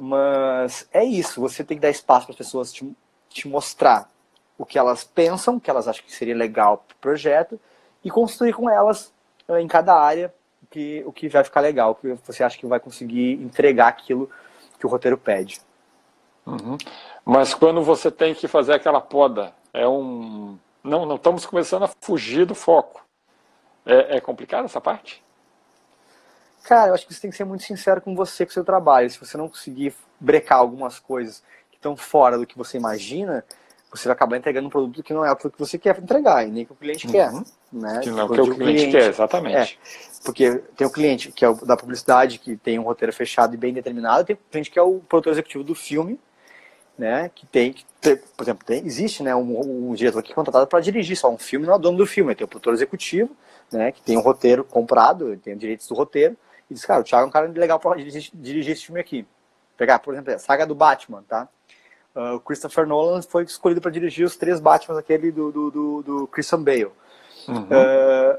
Mas 0.00 0.88
é 0.92 1.04
isso, 1.04 1.40
você 1.40 1.62
tem 1.62 1.76
que 1.76 1.82
dar 1.82 1.90
espaço 1.90 2.26
para 2.26 2.32
as 2.32 2.38
pessoas 2.38 2.72
te, 2.72 2.90
te 3.28 3.48
mostrar 3.48 4.10
o 4.56 4.64
que 4.64 4.78
elas 4.78 5.04
pensam, 5.04 5.56
o 5.56 5.60
que 5.60 5.70
elas 5.70 5.86
acham 5.86 6.04
que 6.04 6.14
seria 6.14 6.34
legal 6.34 6.84
para 6.86 6.94
o 6.94 6.98
projeto, 6.98 7.60
e 8.04 8.10
construir 8.10 8.52
com 8.52 8.68
elas 8.68 9.12
eh, 9.48 9.60
em 9.60 9.68
cada 9.68 9.94
área 9.94 10.32
o 10.62 10.66
que, 10.66 11.02
o 11.06 11.12
que 11.12 11.28
vai 11.28 11.44
ficar 11.44 11.60
legal, 11.60 11.92
o 11.92 11.94
que 11.94 12.14
você 12.24 12.42
acha 12.42 12.58
que 12.58 12.66
vai 12.66 12.80
conseguir 12.80 13.32
entregar 13.34 13.88
aquilo 13.88 14.28
que 14.78 14.86
o 14.86 14.88
roteiro 14.88 15.16
pede. 15.16 15.60
Uhum. 16.46 16.76
Mas 17.24 17.54
quando 17.54 17.82
você 17.82 18.10
tem 18.10 18.34
que 18.34 18.48
fazer 18.48 18.72
aquela 18.72 19.00
poda, 19.00 19.52
é 19.72 19.86
um. 19.86 20.58
Não, 20.88 21.06
não 21.06 21.16
estamos 21.16 21.44
começando 21.44 21.84
a 21.84 21.90
fugir 22.00 22.46
do 22.46 22.54
foco. 22.54 23.04
É, 23.84 24.16
é 24.16 24.20
complicado 24.20 24.64
essa 24.64 24.80
parte? 24.80 25.22
Cara, 26.64 26.90
eu 26.90 26.94
acho 26.94 27.06
que 27.06 27.14
você 27.14 27.20
tem 27.20 27.30
que 27.30 27.36
ser 27.36 27.44
muito 27.44 27.62
sincero 27.62 28.00
com 28.00 28.14
você, 28.14 28.44
com 28.44 28.50
o 28.50 28.52
seu 28.52 28.64
trabalho. 28.64 29.08
Se 29.08 29.18
você 29.18 29.36
não 29.36 29.48
conseguir 29.48 29.94
brecar 30.20 30.58
algumas 30.58 30.98
coisas 30.98 31.42
que 31.70 31.76
estão 31.76 31.96
fora 31.96 32.36
do 32.36 32.46
que 32.46 32.58
você 32.58 32.76
imagina, 32.76 33.44
você 33.90 34.06
vai 34.06 34.12
acabar 34.14 34.36
entregando 34.36 34.66
um 34.66 34.70
produto 34.70 35.02
que 35.02 35.14
não 35.14 35.24
é 35.24 35.30
aquilo 35.30 35.50
que 35.50 35.58
você 35.58 35.78
quer 35.78 35.98
entregar 35.98 36.46
e 36.46 36.50
nem 36.50 36.64
que 36.66 36.72
o 36.72 36.76
cliente 36.76 37.06
uhum. 37.06 37.12
quer. 37.12 37.32
Né? 37.72 38.00
Que 38.02 38.10
não 38.10 38.20
é 38.20 38.24
o 38.24 38.28
que 38.28 38.40
o 38.40 38.44
cliente, 38.44 38.58
cliente 38.58 38.90
quer, 38.90 39.08
exatamente. 39.08 39.78
É, 39.82 40.22
porque 40.24 40.62
tem 40.76 40.86
o 40.86 40.90
cliente 40.90 41.32
que 41.32 41.44
é 41.44 41.48
o 41.48 41.54
da 41.54 41.76
publicidade, 41.76 42.38
que 42.38 42.56
tem 42.56 42.78
um 42.78 42.82
roteiro 42.82 43.12
fechado 43.12 43.54
e 43.54 43.56
bem 43.56 43.72
determinado, 43.72 44.24
tem 44.24 44.36
o 44.36 44.38
cliente 44.50 44.70
que 44.70 44.78
é 44.78 44.82
o 44.82 45.00
produtor 45.00 45.32
executivo 45.32 45.64
do 45.64 45.74
filme, 45.74 46.20
né? 46.98 47.30
Que 47.34 47.46
tem, 47.46 47.72
que 47.72 47.86
por 48.36 48.42
exemplo, 48.42 48.66
tem, 48.66 48.84
existe 48.84 49.22
né, 49.22 49.34
um, 49.34 49.90
um 49.90 49.94
diretor 49.94 50.22
que 50.22 50.32
é 50.32 50.34
contratado 50.34 50.66
para 50.66 50.80
dirigir 50.80 51.16
só 51.16 51.30
um 51.30 51.38
filme, 51.38 51.66
não 51.66 51.74
é 51.74 51.76
o 51.76 51.80
dono 51.80 51.98
do 51.98 52.06
filme, 52.06 52.34
tem 52.34 52.44
o 52.44 52.48
produtor 52.48 52.74
executivo, 52.74 53.34
né? 53.72 53.92
Que 53.92 54.02
tem 54.02 54.16
um 54.16 54.20
roteiro 54.20 54.64
comprado, 54.64 55.36
tem 55.36 55.54
os 55.54 55.60
direitos 55.60 55.86
do 55.86 55.94
roteiro 55.94 56.36
e 56.70 56.74
diz, 56.74 56.84
cara, 56.84 57.00
o 57.00 57.04
Thiago 57.04 57.24
é 57.24 57.28
um 57.28 57.30
cara 57.30 57.46
legal 57.46 57.78
para 57.78 57.96
dirigir, 57.96 58.30
dirigir, 58.34 58.72
esse 58.72 58.86
filme 58.86 59.00
aqui. 59.00 59.26
Pegar, 59.76 60.00
por 60.00 60.12
exemplo, 60.12 60.34
a 60.34 60.38
saga 60.38 60.66
do 60.66 60.74
Batman, 60.74 61.24
tá? 61.26 61.48
Uh, 62.14 62.34
o 62.34 62.40
Christopher 62.40 62.86
Nolan 62.86 63.22
foi 63.22 63.44
escolhido 63.44 63.80
para 63.80 63.90
dirigir 63.90 64.26
os 64.26 64.36
três 64.36 64.58
Batman, 64.58 64.98
aquele 64.98 65.30
do, 65.30 65.52
do, 65.52 65.70
do, 65.70 66.02
do 66.02 66.26
Christian 66.26 66.62
Bale. 66.62 66.90
Uhum. 67.46 67.62
Uh, 67.62 68.38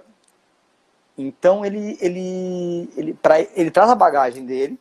então 1.17 1.65
ele, 1.65 1.97
ele, 2.01 2.89
ele, 2.95 3.13
pra, 3.13 3.39
ele 3.39 3.71
traz 3.71 3.89
a 3.89 3.95
bagagem 3.95 4.45
dele 4.45 4.77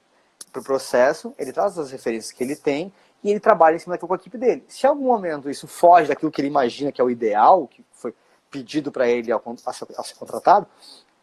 para 0.52 0.60
o 0.60 0.64
processo, 0.64 1.34
ele 1.38 1.52
traz 1.52 1.78
as 1.78 1.90
referências 1.90 2.32
que 2.32 2.42
ele 2.42 2.56
tem 2.56 2.92
e 3.22 3.30
ele 3.30 3.40
trabalha 3.40 3.76
em 3.76 3.78
cima 3.78 3.94
daquilo 3.94 4.08
com 4.08 4.14
a 4.14 4.16
equipe 4.16 4.38
dele. 4.38 4.64
Se 4.68 4.86
em 4.86 4.90
algum 4.90 5.06
momento 5.06 5.50
isso 5.50 5.66
foge 5.66 6.08
daquilo 6.08 6.30
que 6.30 6.40
ele 6.40 6.48
imagina 6.48 6.92
que 6.92 7.00
é 7.00 7.04
o 7.04 7.10
ideal, 7.10 7.66
que 7.66 7.84
foi 7.92 8.14
pedido 8.50 8.92
para 8.92 9.08
ele 9.08 9.32
ao, 9.32 9.42
a 9.66 9.72
ser, 9.72 9.86
a 9.96 10.02
ser 10.02 10.14
contratado, 10.14 10.66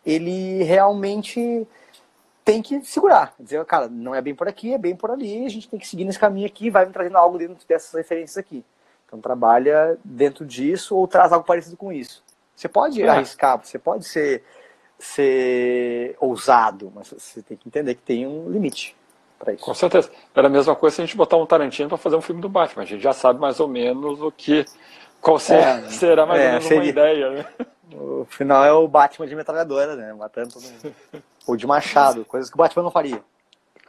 ele 0.06 0.64
realmente 0.64 1.66
tem 2.44 2.62
que 2.62 2.84
segurar. 2.84 3.34
Dizer, 3.40 3.64
cara, 3.66 3.88
não 3.88 4.14
é 4.14 4.22
bem 4.22 4.36
por 4.36 4.48
aqui, 4.48 4.74
é 4.74 4.78
bem 4.78 4.96
por 4.96 5.10
ali, 5.10 5.46
a 5.46 5.50
gente 5.50 5.70
tem 5.70 5.80
que 5.80 5.88
seguir 5.88 6.06
nesse 6.06 6.20
caminho 6.20 6.46
aqui, 6.46 6.70
vai 6.70 6.86
me 6.86 6.92
trazendo 6.92 7.18
algo 7.18 7.38
dentro 7.38 7.58
dessas 7.68 7.94
referências 7.94 8.38
aqui. 8.38 8.64
Então 9.08 9.20
trabalha 9.20 9.98
dentro 10.04 10.46
disso 10.46 10.96
ou 10.96 11.08
traz 11.08 11.32
algo 11.32 11.46
parecido 11.46 11.78
com 11.78 11.92
isso. 11.92 12.24
Você 12.56 12.68
pode 12.68 13.02
é. 13.02 13.08
arriscar, 13.08 13.64
você 13.64 13.80
pode 13.80 14.06
ser 14.06 14.44
ser 14.98 16.16
ousado, 16.22 16.92
mas 16.96 17.10
você 17.10 17.42
tem 17.42 17.58
que 17.58 17.68
entender 17.68 17.96
que 17.96 18.02
tem 18.02 18.26
um 18.26 18.50
limite 18.50 18.96
para 19.38 19.54
isso. 19.54 19.64
Com 19.64 19.74
certeza. 19.74 20.10
Era 20.34 20.48
a 20.48 20.50
mesma 20.50 20.76
coisa 20.76 20.96
se 20.96 21.02
a 21.02 21.06
gente 21.06 21.18
botar 21.18 21.38
um 21.38 21.46
Tarantino 21.46 21.90
para 21.90 21.98
fazer 21.98 22.16
um 22.16 22.22
filme 22.22 22.42
do 22.42 22.50
Batman. 22.50 22.84
A 22.84 22.86
gente 22.86 23.02
já 23.02 23.14
sabe 23.14 23.40
mais 23.40 23.60
ou 23.60 23.68
menos 23.68 24.22
o 24.22 24.32
que. 24.32 24.66
Qual 25.22 25.40
será, 25.40 25.80
é, 25.80 25.90
será 25.90 26.26
mais 26.26 26.42
é, 26.42 26.46
ou 26.46 26.52
menos 26.52 26.64
seria, 26.66 26.80
uma 26.80 26.86
ideia, 26.86 27.30
né? 27.32 27.46
O 27.94 28.26
final 28.30 28.64
é 28.66 28.72
o 28.74 28.88
Batman 28.88 29.28
de 29.28 29.36
metralhadora, 29.36 29.96
né? 29.96 30.14
Matando 30.14 30.54
todo 30.54 30.64
mundo. 30.64 30.96
Ou 31.48 31.56
de 31.56 31.68
machado, 31.68 32.26
coisas 32.26 32.50
que 32.50 32.56
o 32.56 32.58
Batman 32.58 32.84
não 32.84 32.92
faria. 32.92 33.24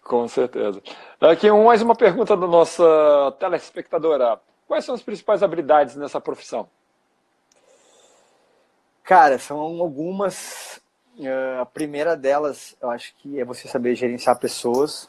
Com 0.05 0.29
certeza. 0.29 0.81
Aqui 1.21 1.51
mais 1.51 1.81
uma 1.81 1.97
pergunta 1.97 2.37
da 2.37 2.47
nossa 2.47 3.35
telespectadora. 3.41 4.39
Quais 4.69 4.85
são 4.85 4.95
as 4.95 5.03
principais 5.03 5.43
habilidades 5.43 5.97
nessa 5.97 6.21
profissão? 6.21 6.69
Cara, 9.03 9.39
são 9.39 9.59
algumas. 9.59 10.81
Uh, 11.19 11.63
a 11.63 11.67
primeira 11.67 12.15
delas, 12.15 12.77
eu 12.81 12.91
acho 12.91 13.15
que 13.17 13.41
é 13.41 13.45
você 13.45 13.67
saber 13.67 13.95
gerenciar 13.95 14.39
pessoas. 14.39 15.09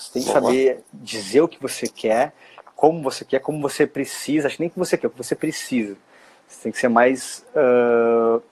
Você 0.00 0.12
tem 0.14 0.22
que 0.22 0.28
Boa. 0.30 0.40
saber 0.40 0.82
dizer 0.94 1.42
o 1.42 1.48
que 1.48 1.60
você 1.60 1.86
quer, 1.86 2.32
como 2.74 3.02
você 3.02 3.22
quer, 3.22 3.40
como 3.40 3.60
você 3.60 3.86
precisa. 3.86 4.46
Acho 4.46 4.56
que 4.56 4.62
nem 4.62 4.70
que 4.70 4.78
você 4.78 4.96
quer, 4.96 5.08
o 5.08 5.10
que 5.10 5.18
você 5.18 5.34
precisa. 5.34 5.94
Você 6.48 6.62
tem 6.62 6.72
que 6.72 6.78
ser 6.78 6.88
mais 6.88 7.44
uh, 7.54 8.42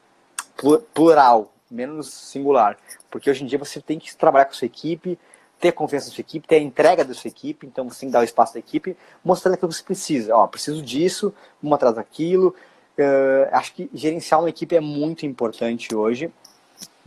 plural, 0.93 1.51
menos 1.71 2.13
singular. 2.13 2.77
Porque 3.11 3.31
hoje 3.31 3.45
em 3.45 3.47
dia 3.47 3.59
você 3.59 3.81
tem 3.81 3.99
que 3.99 4.15
trabalhar 4.15 4.45
com 4.45 4.51
a 4.51 4.55
sua 4.55 4.67
equipe, 4.67 5.19
ter 5.59 5.73
confiança 5.73 6.09
na 6.09 6.15
sua 6.15 6.21
equipe, 6.21 6.47
ter 6.47 6.57
a 6.57 6.61
entrega 6.61 7.03
da 7.03 7.15
sua 7.15 7.29
equipe, 7.29 7.67
então 7.67 7.89
você 7.89 8.01
tem 8.01 8.11
que 8.11 8.13
dar 8.13 8.21
o 8.21 8.25
espaço 8.25 8.53
da 8.53 8.61
equipe, 8.61 8.95
mostrando 9.25 9.55
aquilo 9.55 9.71
que 9.71 9.77
você 9.77 9.83
precisa. 9.83 10.37
Ó, 10.37 10.47
preciso 10.47 10.83
disso, 10.83 11.35
vamos 11.63 11.75
atrás 11.77 11.95
daquilo. 11.95 12.55
Uh, 12.99 13.49
acho 13.53 13.73
que 13.73 13.89
gerenciar 13.95 14.41
uma 14.41 14.51
equipe 14.51 14.77
é 14.77 14.81
muito 14.81 15.25
importante 15.25 15.95
hoje. 15.95 16.31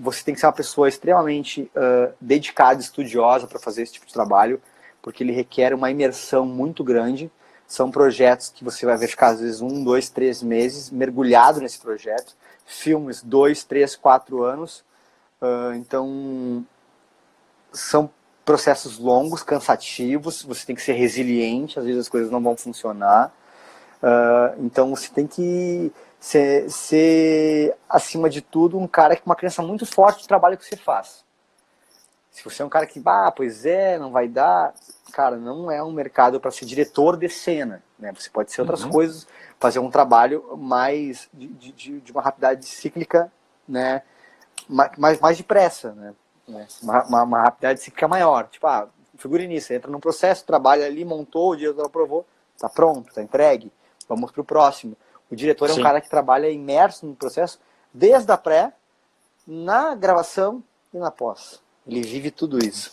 Você 0.02 0.24
tem 0.24 0.34
que 0.34 0.40
ser 0.40 0.48
uma 0.48 0.54
pessoa 0.54 0.90
extremamente 0.90 1.72
uh, 1.76 2.12
dedicada, 2.20 2.82
estudiosa 2.82 3.46
para 3.46 3.60
fazer 3.60 3.84
esse 3.84 3.94
tipo 3.94 4.08
de 4.08 4.14
trabalho, 4.14 4.60
porque 5.02 5.24
ele 5.24 5.32
requer 5.32 5.74
uma 5.74 5.92
imersão 5.92 6.46
muito 6.46 6.84
grande. 6.84 7.32
São 7.68 7.92
projetos 7.92 8.50
que 8.50 8.64
você 8.64 8.86
vai 8.86 8.98
ficar 8.98 9.28
às 9.28 9.40
vezes 9.40 9.62
um, 9.62 9.84
dois, 9.84 10.10
três 10.10 10.42
meses 10.42 10.90
mergulhado 10.90 11.62
nesse 11.62 11.80
projeto. 11.80 12.36
Filmes, 12.66 13.22
dois, 13.22 13.64
três, 13.64 13.96
quatro 13.96 14.44
anos. 14.44 14.84
Uh, 15.40 15.76
então, 15.76 16.66
são 17.72 18.10
processos 18.44 18.98
longos, 18.98 19.44
cansativos, 19.44 20.42
você 20.42 20.66
tem 20.66 20.76
que 20.76 20.82
ser 20.82 20.94
resiliente, 20.94 21.78
às 21.80 21.86
vezes 21.86 22.02
as 22.02 22.10
coisas 22.10 22.32
não 22.32 22.42
vão 22.42 22.58
funcionar. 22.58 23.32
Uh, 24.02 24.66
então 24.66 24.90
você 24.96 25.10
tem 25.10 25.28
que 25.28 25.92
ser, 26.20 26.70
ser, 26.70 27.76
acima 27.90 28.30
de 28.30 28.42
tudo, 28.42 28.78
um 28.78 28.88
cara 28.88 29.16
com 29.16 29.26
uma 29.26 29.36
crença 29.36 29.62
muito 29.62 29.86
forte 29.86 30.24
do 30.24 30.28
trabalho 30.28 30.58
que 30.58 30.66
você 30.66 30.76
faz. 30.76 31.24
Se 32.32 32.44
você 32.44 32.62
é 32.62 32.66
um 32.66 32.70
cara 32.70 32.88
que, 32.88 33.02
ah, 33.06 33.32
pois 33.36 33.66
é, 33.66 34.00
não 34.00 34.12
vai 34.12 34.28
dar, 34.28 34.74
cara, 35.12 35.36
não 35.36 35.70
é 35.70 35.84
um 35.84 35.92
mercado 35.92 36.40
para 36.40 36.50
ser 36.50 36.66
diretor 36.66 37.18
de 37.18 37.28
cena. 37.28 37.84
Né? 38.00 38.14
Você 38.18 38.30
pode 38.30 38.52
ser 38.52 38.62
outras 38.62 38.84
uhum. 38.84 38.90
coisas, 38.90 39.28
fazer 39.60 39.80
um 39.80 39.92
trabalho 39.92 40.58
mais 40.58 41.30
de, 41.34 41.48
de, 41.48 42.00
de 42.00 42.12
uma 42.12 42.22
rapidez 42.22 42.66
cíclica, 42.66 43.32
né? 43.68 44.02
mais, 44.98 45.20
mais 45.20 45.38
depressa. 45.38 45.92
Né? 45.92 46.14
Né? 46.48 46.68
Uma, 46.82 47.04
uma, 47.04 47.24
uma 47.24 47.42
rapidez 47.44 47.84
fica 47.84 48.08
maior. 48.08 48.48
Tipo, 48.48 48.68
ah, 48.68 48.88
figurinista, 49.18 49.74
entra 49.74 49.92
num 49.92 50.00
processo, 50.00 50.46
trabalha 50.46 50.86
ali, 50.86 51.06
montou, 51.06 51.52
o 51.52 51.56
diretor 51.56 51.86
aprovou, 51.86 52.26
tá 52.58 52.70
pronto, 52.70 53.14
tá 53.14 53.22
entregue, 53.22 53.72
vamos 54.12 54.32
pro 54.32 54.44
próximo. 54.44 54.96
O 55.30 55.36
diretor 55.36 55.70
Sim. 55.70 55.78
é 55.78 55.80
um 55.80 55.84
cara 55.84 56.02
que 56.02 56.10
trabalha 56.10 56.50
imerso 56.50 57.06
no 57.06 57.16
processo 57.16 57.60
desde 57.94 58.32
a 58.32 58.38
pré, 58.38 58.74
na 59.48 59.96
gravação 59.96 60.62
e 60.94 60.98
na 60.98 61.10
pós. 61.10 61.62
Ele 61.88 62.02
vive 62.02 62.30
tudo 62.30 62.60
isso. 62.60 62.92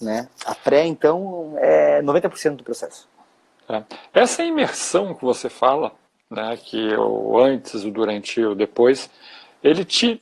Né? 0.00 0.28
A 0.44 0.54
pré, 0.54 0.84
então, 0.84 1.54
é 1.56 2.02
90% 2.02 2.56
do 2.56 2.64
processo. 2.64 3.08
É. 3.68 3.82
Essa 4.12 4.42
imersão 4.42 5.14
que 5.14 5.24
você 5.24 5.48
fala, 5.48 5.92
né, 6.30 6.56
que 6.56 6.94
o 6.96 7.38
antes, 7.38 7.84
o 7.84 7.90
durante 7.90 8.40
e 8.40 8.46
o 8.46 8.54
depois, 8.54 9.08
ele 9.62 9.84
te 9.84 10.20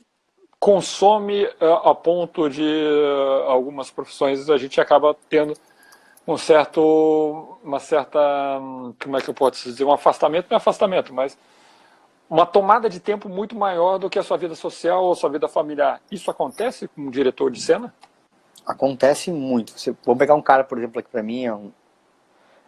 consome 0.59 1.43
eh, 1.43 1.79
a 1.83 1.93
ponto 1.93 2.49
de 2.49 2.63
eh, 2.63 3.45
algumas 3.47 3.91
profissões 3.91 4.49
a 4.49 4.57
gente 4.57 4.81
acaba 4.81 5.15
tendo 5.29 5.53
um 6.27 6.37
certo, 6.37 7.57
uma 7.63 7.79
certa, 7.79 8.19
como 9.01 9.17
é 9.17 9.21
que 9.21 9.29
eu 9.29 9.33
posso 9.33 9.63
dizer, 9.63 9.83
um 9.83 9.91
afastamento, 9.91 10.47
não 10.49 10.55
é 10.55 10.57
afastamento, 10.57 11.13
mas 11.13 11.37
uma 12.29 12.45
tomada 12.45 12.89
de 12.89 12.99
tempo 12.99 13.29
muito 13.29 13.55
maior 13.55 13.97
do 13.97 14.09
que 14.09 14.17
a 14.17 14.23
sua 14.23 14.37
vida 14.37 14.55
social 14.55 15.03
ou 15.03 15.11
a 15.11 15.15
sua 15.15 15.29
vida 15.29 15.47
familiar. 15.47 16.01
Isso 16.11 16.31
acontece 16.31 16.87
com 16.87 17.01
um 17.01 17.09
diretor 17.11 17.51
de 17.51 17.61
cena? 17.61 17.93
Acontece 18.65 19.31
muito. 19.31 19.77
Você, 19.77 19.95
vamos 20.03 20.19
pegar 20.19 20.33
um 20.33 20.41
cara, 20.41 20.63
por 20.63 20.77
exemplo, 20.77 20.99
aqui 20.99 21.09
para 21.09 21.21
mim, 21.21 21.45
é 21.45 21.53
um 21.53 21.71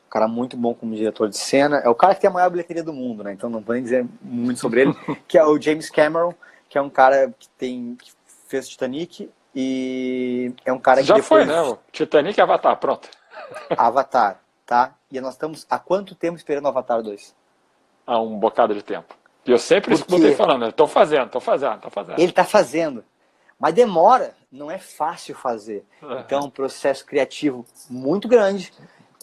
cara 0.09 0.27
muito 0.27 0.55
bom 0.55 0.75
como 0.75 0.95
diretor 0.95 1.27
de 1.27 1.37
cena. 1.37 1.77
É 1.77 1.89
o 1.89 1.95
cara 1.95 2.13
que 2.13 2.21
tem 2.21 2.29
a 2.29 2.33
maior 2.33 2.51
bilheteria 2.51 2.83
do 2.83 2.93
mundo, 2.93 3.23
né? 3.23 3.33
Então 3.33 3.49
não 3.49 3.61
vou 3.61 3.73
nem 3.73 3.83
dizer 3.83 4.05
muito 4.21 4.59
sobre 4.59 4.81
ele, 4.81 4.93
que 5.27 5.37
é 5.37 5.43
o 5.43 5.59
James 5.59 5.89
Cameron 5.89 6.33
que 6.69 6.77
é 6.77 6.81
um 6.81 6.89
cara 6.89 7.33
que 7.37 7.49
tem 7.49 7.95
que 7.95 8.11
fez 8.47 8.67
Titanic 8.67 9.29
e 9.55 10.53
é 10.65 10.71
um 10.71 10.79
cara 10.79 11.01
que 11.01 11.07
já 11.07 11.15
depois... 11.15 11.45
foi, 11.45 11.45
né? 11.45 11.77
Titanic 11.91 12.37
e 12.37 12.41
Avatar, 12.41 12.77
pronto. 12.77 13.09
Avatar, 13.77 14.41
tá? 14.65 14.95
E 15.11 15.19
nós 15.21 15.33
estamos 15.33 15.65
há 15.69 15.79
quanto 15.79 16.15
tempo 16.15 16.37
esperando 16.37 16.67
Avatar 16.67 17.01
2? 17.01 17.35
Há 18.05 18.19
um 18.19 18.37
bocado 18.37 18.73
de 18.73 18.83
tempo. 18.83 19.15
E 19.45 19.51
eu 19.51 19.57
sempre 19.57 19.93
escutei 19.93 20.35
falando, 20.35 20.67
estou 20.67 20.87
fazendo, 20.87 21.27
estou 21.27 21.41
fazendo, 21.41 21.75
estou 21.75 21.91
fazendo. 21.91 22.19
Ele 22.19 22.29
está 22.29 22.43
fazendo. 22.43 23.03
Mas 23.59 23.73
demora, 23.73 24.35
não 24.51 24.69
é 24.69 24.77
fácil 24.77 25.33
fazer. 25.35 25.85
Então 26.19 26.39
é 26.39 26.43
um 26.43 26.49
processo 26.49 27.05
criativo 27.05 27.65
muito 27.89 28.27
grande, 28.27 28.71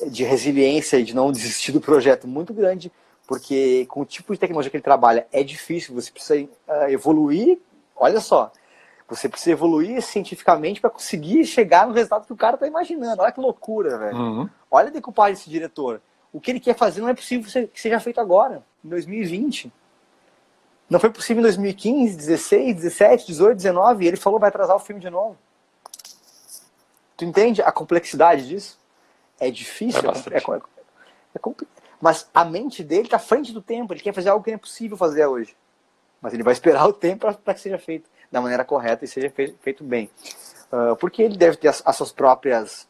de 0.07 0.25
resiliência 0.25 0.97
e 0.97 1.05
de 1.05 1.15
não 1.15 1.31
desistir 1.31 1.73
do 1.73 1.81
projeto 1.81 2.27
muito 2.27 2.53
grande, 2.53 2.91
porque 3.27 3.87
com 3.87 4.01
o 4.01 4.05
tipo 4.05 4.33
de 4.33 4.41
tecnologia 4.41 4.71
que 4.71 4.77
ele 4.77 4.83
trabalha 4.83 5.27
é 5.33 5.43
difícil, 5.43 5.95
você 5.95 6.11
precisa 6.11 6.43
uh, 6.43 6.89
evoluir. 6.89 7.59
Olha 7.97 8.21
só, 8.21 8.51
você 9.09 9.29
precisa 9.29 9.53
evoluir 9.53 10.01
cientificamente 10.03 10.81
para 10.81 10.91
conseguir 10.91 11.45
chegar 11.45 11.87
no 11.87 11.93
resultado 11.93 12.27
que 12.27 12.33
o 12.33 12.37
cara 12.37 12.55
está 12.55 12.67
imaginando. 12.67 13.23
Olha 13.23 13.33
que 13.33 13.41
loucura, 13.41 13.99
velho. 13.99 14.17
Uhum. 14.17 14.51
Olha 14.71 14.89
a 14.89 14.93
decupagem 14.93 15.35
desse 15.35 15.51
diretor. 15.51 16.01
O 16.33 16.41
que 16.41 16.51
ele 16.51 16.61
quer 16.61 16.75
fazer 16.75 17.01
não 17.01 17.09
é 17.09 17.15
possível 17.15 17.69
que 17.69 17.81
seja 17.81 18.01
feito 18.01 18.21
agora, 18.21 18.65
em 18.85 18.89
2020. 18.89 19.73
Não 20.89 20.99
foi 20.99 21.11
possível 21.11 21.41
em 21.41 21.45
2015, 21.45 22.17
16, 22.17 22.77
17, 22.77 23.27
18, 23.27 23.57
19. 23.57 24.05
E 24.05 24.09
ele 24.09 24.17
falou 24.17 24.41
vai 24.41 24.49
atrasar 24.49 24.75
o 24.75 24.81
filme 24.81 25.01
de 25.01 25.11
novo. 25.11 25.37
Tu 27.17 27.25
entende 27.25 27.63
a 27.63 27.71
complexidade 27.71 28.49
disso? 28.49 28.79
É 29.39 29.51
difícil, 29.51 30.01
é, 30.01 30.35
é, 30.35 30.39
é, 30.39 30.57
é, 31.37 31.67
mas 32.01 32.29
a 32.35 32.45
mente 32.45 32.83
dele 32.83 33.05
está 33.05 33.17
à 33.17 33.21
frente 33.21 33.53
do 33.53 33.61
tempo, 33.61 33.93
ele 33.93 34.01
quer 34.01 34.13
fazer 34.13 34.29
algo 34.29 34.45
que 34.45 34.51
não 34.51 34.57
é 34.57 34.59
possível 34.59 34.97
fazer 34.97 35.27
hoje. 35.27 35.57
Mas 36.21 36.33
ele 36.33 36.43
vai 36.43 36.53
esperar 36.53 36.87
o 36.87 36.93
tempo 36.93 37.33
para 37.35 37.55
que 37.55 37.61
seja 37.61 37.79
feito 37.79 38.09
da 38.31 38.41
maneira 38.41 38.65
correta 38.65 39.05
e 39.05 39.09
seja 39.09 39.31
feito, 39.31 39.85
bem. 39.85 40.11
Uh, 40.73 40.97
porque 40.97 41.23
ele 41.23 41.37
deve 41.37 41.57
ter 41.57 41.69
as, 41.69 41.83
as, 41.85 41.97
suas 41.97 42.13
próprias 42.13 42.89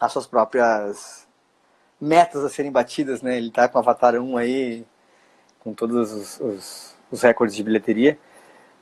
as 0.00 0.12
suas 0.12 0.26
próprias 0.26 1.28
metas 2.00 2.44
a 2.44 2.48
serem 2.48 2.72
batidas, 2.72 3.22
né? 3.22 3.36
Ele 3.36 3.48
está 3.48 3.68
com 3.68 3.78
o 3.78 3.80
Avatar 3.80 4.14
1 4.14 4.36
aí, 4.36 4.84
com 5.60 5.72
todos 5.72 6.12
os, 6.12 6.40
os, 6.40 6.96
os 7.10 7.22
recordes 7.22 7.54
de 7.54 7.62
bilheteria. 7.62 8.18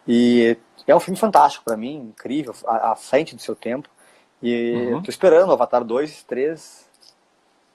E 0.09 0.57
é 0.87 0.97
um 0.97 1.01
filme 1.01 1.19
fantástico 1.19 1.65
para 1.65 1.77
mim, 1.77 1.97
incrível, 1.97 2.55
à, 2.67 2.93
à, 2.93 2.97
frente 2.97 3.37
do 3.37 3.43
seu 3.43 3.55
tempo. 3.55 3.89
E 4.43 4.73
uhum. 4.73 4.91
eu 4.93 5.03
tô 5.03 5.11
esperando 5.11 5.51
o 5.51 5.53
Avatar 5.53 5.85
2, 5.85 6.23
3, 6.23 6.89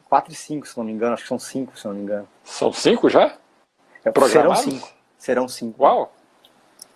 4 0.10 0.34
e 0.34 0.36
5, 0.36 0.68
se 0.68 0.78
não 0.78 0.84
me 0.84 0.92
engano. 0.92 1.14
Acho 1.14 1.24
que 1.24 1.30
são 1.30 1.38
5, 1.38 1.78
se 1.78 1.86
não 1.86 1.94
me 1.94 2.02
engano. 2.02 2.28
São 2.44 2.74
5 2.74 3.10
já? 3.10 3.38
É, 4.04 4.28
serão 4.28 4.56
5. 4.56 4.90
Serão 5.18 5.48
5. 5.48 5.84
Uau! 5.84 6.15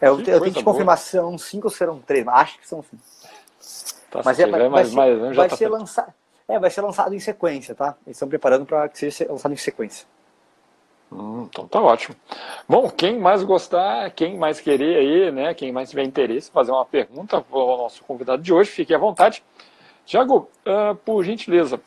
É, 0.01 0.07
eu, 0.07 0.19
eu 0.19 0.41
tenho 0.41 0.51
de 0.51 0.63
confirmação 0.63 1.37
5 1.37 1.67
ou 1.67 1.71
serão 1.71 1.99
3. 1.99 2.27
Acho 2.27 2.59
que 2.59 2.67
são 2.67 2.81
5. 2.83 3.01
Tá 4.09 4.21
mas 4.25 4.39
é, 4.39 4.47
vai, 4.47 4.69
vai, 4.69 4.85
ser, 4.85 4.95
mais, 4.95 5.35
vai 5.35 5.49
tá 5.49 5.55
ser 5.55 5.67
lançado. 5.67 6.13
É, 6.47 6.57
vai 6.57 6.69
ser 6.69 6.81
lançado 6.81 7.13
em 7.13 7.19
sequência, 7.19 7.75
tá? 7.75 7.95
Eles 8.05 8.17
estão 8.17 8.27
preparando 8.27 8.65
para 8.65 8.89
que 8.89 8.97
seja 8.97 9.27
lançado 9.29 9.53
em 9.53 9.57
sequência. 9.57 10.07
Hum, 11.11 11.47
então 11.49 11.67
tá 11.67 11.79
ótimo. 11.81 12.15
Bom, 12.67 12.89
quem 12.89 13.19
mais 13.19 13.43
gostar, 13.43 14.09
quem 14.11 14.37
mais 14.37 14.59
querer 14.59 14.97
aí, 14.97 15.31
né? 15.31 15.53
Quem 15.53 15.71
mais 15.71 15.89
tiver 15.89 16.03
interesse, 16.03 16.49
fazer 16.49 16.71
uma 16.71 16.85
pergunta 16.85 17.43
ao 17.51 17.77
nosso 17.77 18.03
convidado 18.03 18.41
de 18.41 18.53
hoje, 18.53 18.71
fique 18.71 18.93
à 18.93 18.97
vontade. 18.97 19.43
Tiago, 20.05 20.49
uh, 20.65 20.95
por 20.95 21.23
gentileza, 21.23 21.79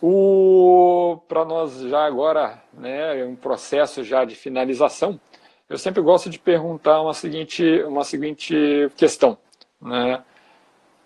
o 0.00 1.18
para 1.26 1.44
nós 1.44 1.80
já 1.80 2.04
agora, 2.04 2.62
né, 2.72 3.24
um 3.24 3.34
processo 3.34 4.04
já 4.04 4.24
de 4.24 4.36
finalização, 4.36 5.18
eu 5.68 5.76
sempre 5.76 6.00
gosto 6.00 6.30
de 6.30 6.38
perguntar 6.38 7.02
uma 7.02 7.12
seguinte, 7.12 7.82
uma 7.82 8.02
seguinte 8.02 8.90
questão, 8.96 9.36
né? 9.80 10.22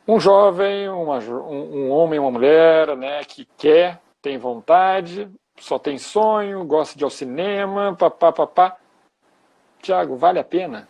Um 0.07 0.19
jovem, 0.21 0.89
uma, 0.89 1.19
um, 1.19 1.87
um 1.87 1.91
homem, 1.91 2.19
uma 2.19 2.31
mulher, 2.31 2.97
né, 2.97 3.25
que 3.25 3.47
quer, 3.57 4.01
tem 4.21 4.37
vontade, 4.37 5.31
só 5.59 5.79
tem 5.79 5.97
sonho, 5.97 6.65
gosta 6.65 6.97
de 6.97 7.03
ir 7.03 7.07
ao 7.07 7.11
cinema, 7.11 7.95
papá, 7.95 8.33
papá. 8.33 8.77
Tiago, 9.81 10.17
vale 10.17 10.39
a 10.39 10.45
pena? 10.45 10.89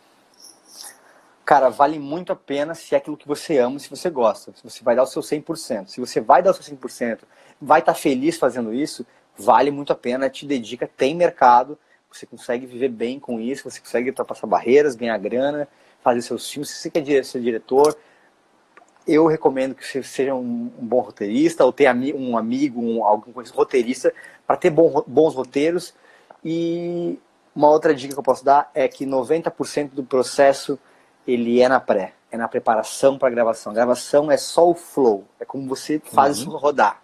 Cara, 1.44 1.68
vale 1.68 1.98
muito 1.98 2.32
a 2.32 2.36
pena 2.36 2.74
se 2.74 2.94
é 2.94 2.98
aquilo 2.98 3.16
que 3.16 3.28
você 3.28 3.58
ama, 3.58 3.78
se 3.78 3.90
você 3.90 4.08
gosta, 4.08 4.52
se 4.54 4.62
você 4.62 4.82
vai 4.82 4.96
dar 4.96 5.02
o 5.02 5.06
seu 5.06 5.20
100%. 5.20 5.88
Se 5.88 6.00
você 6.00 6.20
vai 6.20 6.42
dar 6.42 6.52
o 6.52 6.54
seu 6.54 6.74
100%, 6.74 7.20
vai 7.60 7.80
estar 7.80 7.92
tá 7.92 7.98
feliz 7.98 8.38
fazendo 8.38 8.72
isso, 8.72 9.04
vale 9.36 9.70
muito 9.70 9.92
a 9.92 9.96
pena, 9.96 10.30
te 10.30 10.46
dedica, 10.46 10.86
tem 10.86 11.14
mercado, 11.14 11.78
você 12.16 12.26
consegue 12.26 12.66
viver 12.66 12.88
bem 12.88 13.18
com 13.18 13.40
isso, 13.40 13.68
você 13.68 13.80
consegue 13.80 14.10
ultrapassar 14.10 14.46
barreiras, 14.46 14.94
ganhar 14.94 15.16
grana, 15.18 15.68
fazer 16.02 16.22
seus 16.22 16.50
filmes. 16.50 16.70
Se 16.70 16.76
você 16.76 16.90
quer 16.90 17.24
ser 17.24 17.40
diretor, 17.40 17.96
eu 19.06 19.26
recomendo 19.26 19.74
que 19.74 19.86
você 19.86 20.02
seja 20.02 20.34
um, 20.34 20.70
um 20.78 20.86
bom 20.86 21.00
roteirista 21.00 21.64
ou 21.64 21.72
tenha 21.72 21.92
um 22.14 22.36
amigo, 22.36 22.80
um, 22.80 23.04
algum 23.04 23.32
roteirista, 23.52 24.12
para 24.46 24.56
ter 24.56 24.70
bom, 24.70 25.02
bons 25.06 25.34
roteiros. 25.34 25.94
E 26.44 27.18
uma 27.54 27.68
outra 27.68 27.94
dica 27.94 28.14
que 28.14 28.18
eu 28.18 28.24
posso 28.24 28.44
dar 28.44 28.70
é 28.74 28.86
que 28.88 29.04
90% 29.04 29.90
do 29.90 30.04
processo 30.04 30.78
ele 31.26 31.60
é 31.60 31.68
na 31.68 31.80
pré, 31.80 32.14
é 32.30 32.36
na 32.36 32.48
preparação 32.48 33.18
para 33.18 33.28
a 33.28 33.30
gravação. 33.30 33.72
A 33.72 33.74
gravação 33.74 34.30
é 34.30 34.36
só 34.36 34.68
o 34.68 34.74
flow, 34.74 35.24
é 35.38 35.44
como 35.44 35.68
você 35.68 36.00
faz 36.04 36.38
uhum. 36.38 36.48
isso 36.48 36.56
rodar. 36.56 37.01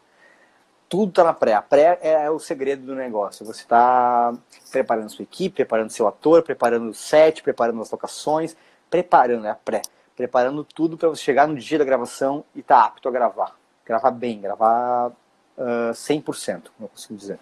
Tudo 0.88 1.10
está 1.10 1.24
na 1.24 1.34
pré. 1.34 1.54
A 1.54 1.62
pré 1.62 1.98
é 2.02 2.30
o 2.30 2.38
segredo 2.38 2.86
do 2.86 2.94
negócio. 2.94 3.44
Você 3.44 3.62
está 3.62 4.32
preparando 4.70 5.10
sua 5.10 5.22
equipe, 5.22 5.56
preparando 5.56 5.90
seu 5.90 6.08
ator, 6.08 6.42
preparando 6.42 6.90
o 6.90 6.94
set, 6.94 7.42
preparando 7.42 7.82
as 7.82 7.90
locações, 7.90 8.56
preparando, 8.90 9.46
é 9.46 9.50
a 9.50 9.54
pré 9.54 9.82
preparando 10.18 10.64
tudo 10.64 10.98
para 10.98 11.08
você 11.08 11.22
chegar 11.22 11.46
no 11.46 11.54
dia 11.54 11.78
da 11.78 11.84
gravação 11.84 12.44
e 12.52 12.58
estar 12.58 12.80
tá 12.80 12.86
apto 12.86 13.08
a 13.08 13.12
gravar. 13.12 13.56
Gravar 13.86 14.10
bem, 14.10 14.40
gravar 14.40 15.12
uh, 15.56 15.92
100%, 15.92 16.62
não 16.76 16.88
consigo 16.88 17.16
dizer. 17.16 17.38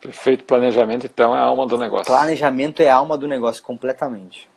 Perfeito. 0.00 0.42
Planejamento, 0.42 1.06
então, 1.06 1.36
é 1.36 1.38
a 1.38 1.42
alma 1.42 1.68
do 1.68 1.78
negócio. 1.78 2.06
Planejamento 2.06 2.82
é 2.82 2.90
a 2.90 2.96
alma 2.96 3.16
do 3.16 3.28
negócio, 3.28 3.62
completamente. 3.62 4.50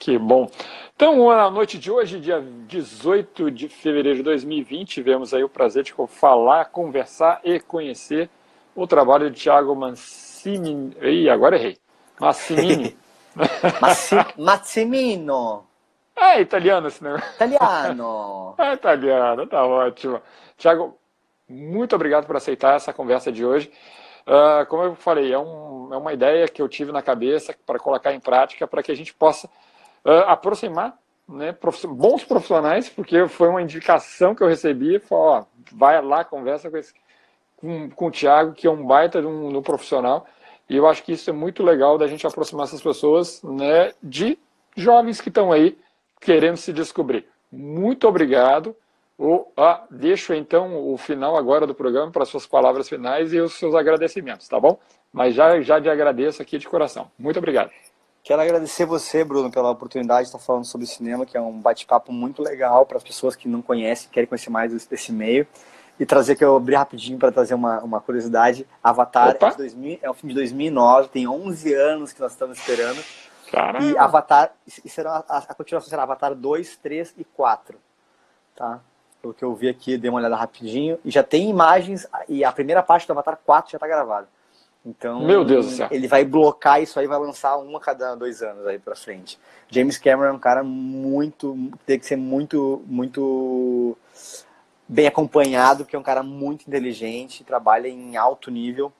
Que 0.00 0.16
bom. 0.18 0.50
Então, 0.96 1.28
na 1.28 1.50
noite 1.50 1.78
de 1.78 1.90
hoje, 1.90 2.18
dia 2.18 2.42
18 2.66 3.50
de 3.50 3.68
fevereiro 3.68 4.16
de 4.16 4.22
2020, 4.22 4.88
tivemos 4.88 5.34
aí 5.34 5.44
o 5.44 5.48
prazer 5.48 5.84
de 5.84 5.94
falar, 6.08 6.64
conversar 6.64 7.38
e 7.44 7.60
conhecer 7.60 8.30
o 8.74 8.86
trabalho 8.86 9.30
de 9.30 9.42
Thiago 9.42 9.76
Mancini. 9.76 10.96
Ih, 11.02 11.28
agora 11.28 11.56
errei. 11.56 11.76
Massimini. 12.18 12.96
Massimino. 14.38 15.66
É 16.16 16.40
italiano 16.40 16.88
esse 16.88 17.04
negócio. 17.04 17.28
Italiano. 17.34 18.54
É 18.58 18.72
italiano, 18.72 19.46
tá 19.46 19.66
ótimo. 19.66 20.22
Tiago, 20.56 20.96
muito 21.46 21.94
obrigado 21.94 22.26
por 22.26 22.36
aceitar 22.36 22.74
essa 22.74 22.92
conversa 22.92 23.30
de 23.30 23.44
hoje. 23.44 23.70
Uh, 24.26 24.64
como 24.66 24.82
eu 24.84 24.94
falei, 24.94 25.30
é, 25.30 25.38
um, 25.38 25.92
é, 25.92 25.96
uma 25.96 26.12
ideia 26.14 26.48
que 26.48 26.62
eu 26.62 26.68
tive 26.68 26.90
na 26.90 27.02
cabeça 27.02 27.54
para 27.66 27.78
colocar 27.78 28.14
em 28.14 28.20
prática 28.20 28.66
para 28.66 28.82
que 28.82 28.92
a 28.92 28.94
gente 28.94 29.12
possa 29.12 29.48
uh, 30.04 30.24
aproximar 30.26 30.98
né, 31.28 31.56
bons 31.88 32.24
profissionais, 32.24 32.88
porque 32.88 33.26
foi 33.28 33.48
uma 33.48 33.62
indicação 33.62 34.34
que 34.34 34.42
eu 34.42 34.48
recebi, 34.48 34.98
falou, 34.98 35.24
ó, 35.26 35.44
vai 35.72 36.02
lá, 36.02 36.24
conversa 36.24 36.70
com, 36.70 36.76
esse, 36.76 36.92
com, 37.56 37.88
com 37.90 38.06
o 38.06 38.10
Thiago, 38.10 38.52
que 38.52 38.66
é 38.66 38.70
um 38.70 38.84
baita 38.84 39.20
de 39.20 39.26
um, 39.26 39.48
de 39.48 39.56
um 39.56 39.62
profissional, 39.62 40.26
e 40.68 40.76
eu 40.76 40.86
acho 40.86 41.02
que 41.02 41.12
isso 41.12 41.30
é 41.30 41.32
muito 41.32 41.62
legal 41.62 41.98
da 41.98 42.06
gente 42.06 42.26
aproximar 42.26 42.64
essas 42.64 42.82
pessoas 42.82 43.42
né, 43.42 43.92
de 44.02 44.38
jovens 44.76 45.20
que 45.20 45.28
estão 45.28 45.52
aí 45.52 45.76
querendo 46.20 46.56
se 46.56 46.72
descobrir. 46.72 47.26
Muito 47.50 48.06
obrigado. 48.06 48.76
O, 49.18 49.46
ah, 49.56 49.84
deixo 49.90 50.32
então 50.32 50.92
o 50.92 50.96
final 50.96 51.36
agora 51.36 51.66
do 51.66 51.74
programa 51.74 52.10
para 52.10 52.22
as 52.22 52.28
suas 52.28 52.46
palavras 52.46 52.88
finais 52.88 53.32
e 53.32 53.40
os 53.40 53.52
seus 53.54 53.74
agradecimentos, 53.74 54.48
tá 54.48 54.58
bom? 54.58 54.78
Mas 55.12 55.34
já, 55.34 55.60
já 55.60 55.80
te 55.80 55.90
agradeço 55.90 56.40
aqui 56.40 56.56
de 56.56 56.68
coração. 56.68 57.10
Muito 57.18 57.38
obrigado. 57.38 57.70
Quero 58.22 58.42
agradecer 58.42 58.84
você, 58.84 59.24
Bruno, 59.24 59.50
pela 59.50 59.70
oportunidade 59.70 60.22
de 60.22 60.28
estar 60.28 60.38
falando 60.38 60.64
sobre 60.64 60.86
cinema, 60.86 61.24
que 61.24 61.36
é 61.36 61.40
um 61.40 61.58
bate-papo 61.58 62.12
muito 62.12 62.42
legal 62.42 62.84
para 62.84 62.98
as 62.98 63.02
pessoas 63.02 63.34
que 63.34 63.48
não 63.48 63.62
conhecem, 63.62 64.10
querem 64.10 64.28
conhecer 64.28 64.50
mais 64.50 64.86
desse 64.86 65.10
meio. 65.10 65.46
E 65.98 66.06
trazer 66.06 66.34
que 66.34 66.44
eu 66.44 66.56
abri 66.56 66.74
rapidinho 66.74 67.18
para 67.18 67.30
trazer 67.30 67.54
uma, 67.54 67.80
uma 67.80 68.00
curiosidade. 68.00 68.66
Avatar 68.82 69.36
é, 69.38 69.54
2000, 69.54 69.98
é 70.00 70.10
um 70.10 70.14
filme 70.14 70.32
de 70.32 70.40
2009, 70.40 71.08
tem 71.08 71.28
11 71.28 71.74
anos 71.74 72.12
que 72.12 72.20
nós 72.20 72.32
estamos 72.32 72.58
esperando. 72.58 73.02
Caramba. 73.50 73.84
E 73.84 73.98
Avatar, 73.98 74.52
será, 74.86 75.24
a, 75.28 75.38
a 75.38 75.54
continuação 75.54 75.90
será 75.90 76.04
Avatar 76.04 76.34
2, 76.34 76.76
3 76.76 77.14
e 77.18 77.24
4. 77.24 77.78
Tá? 78.54 78.80
Pelo 79.20 79.34
que 79.34 79.44
eu 79.44 79.54
vi 79.54 79.68
aqui, 79.68 79.98
dei 79.98 80.08
uma 80.08 80.20
olhada 80.20 80.36
rapidinho. 80.36 80.98
E 81.04 81.10
já 81.10 81.22
tem 81.22 81.50
imagens, 81.50 82.06
e 82.28 82.44
a 82.44 82.52
primeira 82.52 82.82
parte 82.82 83.06
do 83.06 83.12
Avatar 83.12 83.38
4 83.44 83.72
já 83.72 83.76
está 83.76 83.86
gravada. 83.86 84.28
Então, 84.84 85.24
Meu 85.26 85.44
Deus 85.44 85.66
do 85.66 85.72
céu. 85.72 85.88
ele 85.90 86.08
vai 86.08 86.24
blocar 86.24 86.82
isso 86.82 86.98
aí, 86.98 87.06
vai 87.06 87.18
lançar 87.18 87.58
um 87.58 87.76
a 87.76 87.80
cada 87.80 88.14
dois 88.14 88.42
anos 88.42 88.66
aí 88.66 88.78
pra 88.78 88.96
frente. 88.96 89.38
James 89.68 89.98
Cameron 89.98 90.30
é 90.30 90.32
um 90.32 90.38
cara 90.38 90.62
muito, 90.62 91.70
tem 91.84 91.98
que 91.98 92.06
ser 92.06 92.16
muito, 92.16 92.82
muito 92.86 93.96
bem 94.88 95.06
acompanhado, 95.06 95.84
porque 95.84 95.94
é 95.94 95.98
um 95.98 96.02
cara 96.02 96.22
muito 96.22 96.66
inteligente, 96.66 97.44
trabalha 97.44 97.88
em 97.88 98.16
alto 98.16 98.50
nível 98.50 98.90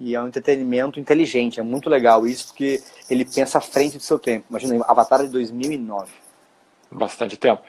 e 0.00 0.14
é 0.14 0.20
um 0.20 0.26
entretenimento 0.26 0.98
inteligente. 0.98 1.60
É 1.60 1.62
muito 1.62 1.88
legal 1.88 2.26
isso, 2.26 2.48
porque 2.48 2.82
ele 3.08 3.24
pensa 3.24 3.58
à 3.58 3.60
frente 3.60 3.98
do 3.98 4.02
seu 4.02 4.18
tempo. 4.18 4.46
Imagina, 4.50 4.84
Avatar 4.88 5.22
de 5.22 5.28
2009. 5.28 6.10
Bastante 6.90 7.36
tempo. 7.36 7.62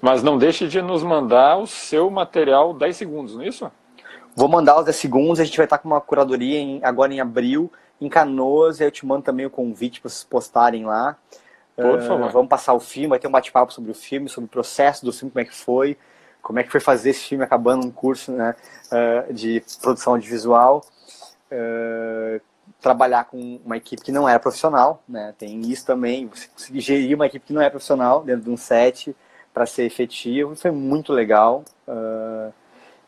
Mas 0.00 0.22
não 0.22 0.38
deixe 0.38 0.66
de 0.66 0.80
nos 0.80 1.02
mandar 1.02 1.58
o 1.58 1.66
seu 1.66 2.10
material 2.10 2.72
10 2.72 2.96
segundos, 2.96 3.34
não 3.34 3.42
é 3.42 3.48
isso? 3.48 3.70
Vou 4.36 4.48
mandar 4.48 4.78
os 4.78 4.84
10 4.84 4.96
segundos, 4.96 5.40
a 5.40 5.44
gente 5.44 5.56
vai 5.56 5.66
estar 5.66 5.78
com 5.78 5.88
uma 5.88 6.00
curadoria 6.00 6.58
em, 6.58 6.80
agora 6.82 7.12
em 7.12 7.20
abril, 7.20 7.70
em 8.00 8.08
Canoas, 8.08 8.80
eu 8.80 8.90
te 8.90 9.06
mando 9.06 9.22
também 9.22 9.46
o 9.46 9.50
convite 9.50 10.00
para 10.00 10.10
vocês 10.10 10.24
postarem 10.24 10.84
lá. 10.84 11.16
Por 11.76 11.98
uh, 11.98 12.02
favor. 12.02 12.30
Vamos 12.30 12.48
passar 12.48 12.74
o 12.74 12.80
filme, 12.80 13.08
vai 13.08 13.18
ter 13.18 13.28
um 13.28 13.32
bate-papo 13.32 13.72
sobre 13.72 13.90
o 13.90 13.94
filme, 13.94 14.28
sobre 14.28 14.46
o 14.46 14.50
processo 14.50 15.04
do 15.04 15.12
filme, 15.12 15.30
como 15.30 15.40
é 15.40 15.44
que 15.44 15.54
foi, 15.54 15.96
como 16.42 16.58
é 16.58 16.62
que 16.62 16.70
foi 16.70 16.80
fazer 16.80 17.10
esse 17.10 17.28
filme 17.28 17.44
acabando 17.44 17.86
um 17.86 17.90
curso 17.90 18.32
né, 18.32 18.54
uh, 18.90 19.32
de 19.32 19.62
produção 19.80 20.14
audiovisual. 20.14 20.84
Uh, 21.50 22.40
trabalhar 22.80 23.24
com 23.24 23.60
uma 23.64 23.76
equipe 23.76 24.02
que 24.02 24.12
não 24.12 24.28
era 24.28 24.38
profissional, 24.38 25.02
né? 25.08 25.34
Tem 25.38 25.60
isso 25.60 25.86
também, 25.86 26.26
você 26.26 26.48
conseguir 26.48 26.80
gerir 26.80 27.14
uma 27.14 27.26
equipe 27.26 27.46
que 27.46 27.52
não 27.52 27.62
é 27.62 27.70
profissional 27.70 28.22
dentro 28.22 28.44
de 28.44 28.50
um 28.50 28.56
set 28.56 29.14
para 29.52 29.66
ser 29.66 29.84
efetivo, 29.84 30.54
foi 30.56 30.70
muito 30.70 31.12
legal. 31.12 31.64
Uh, 31.86 32.52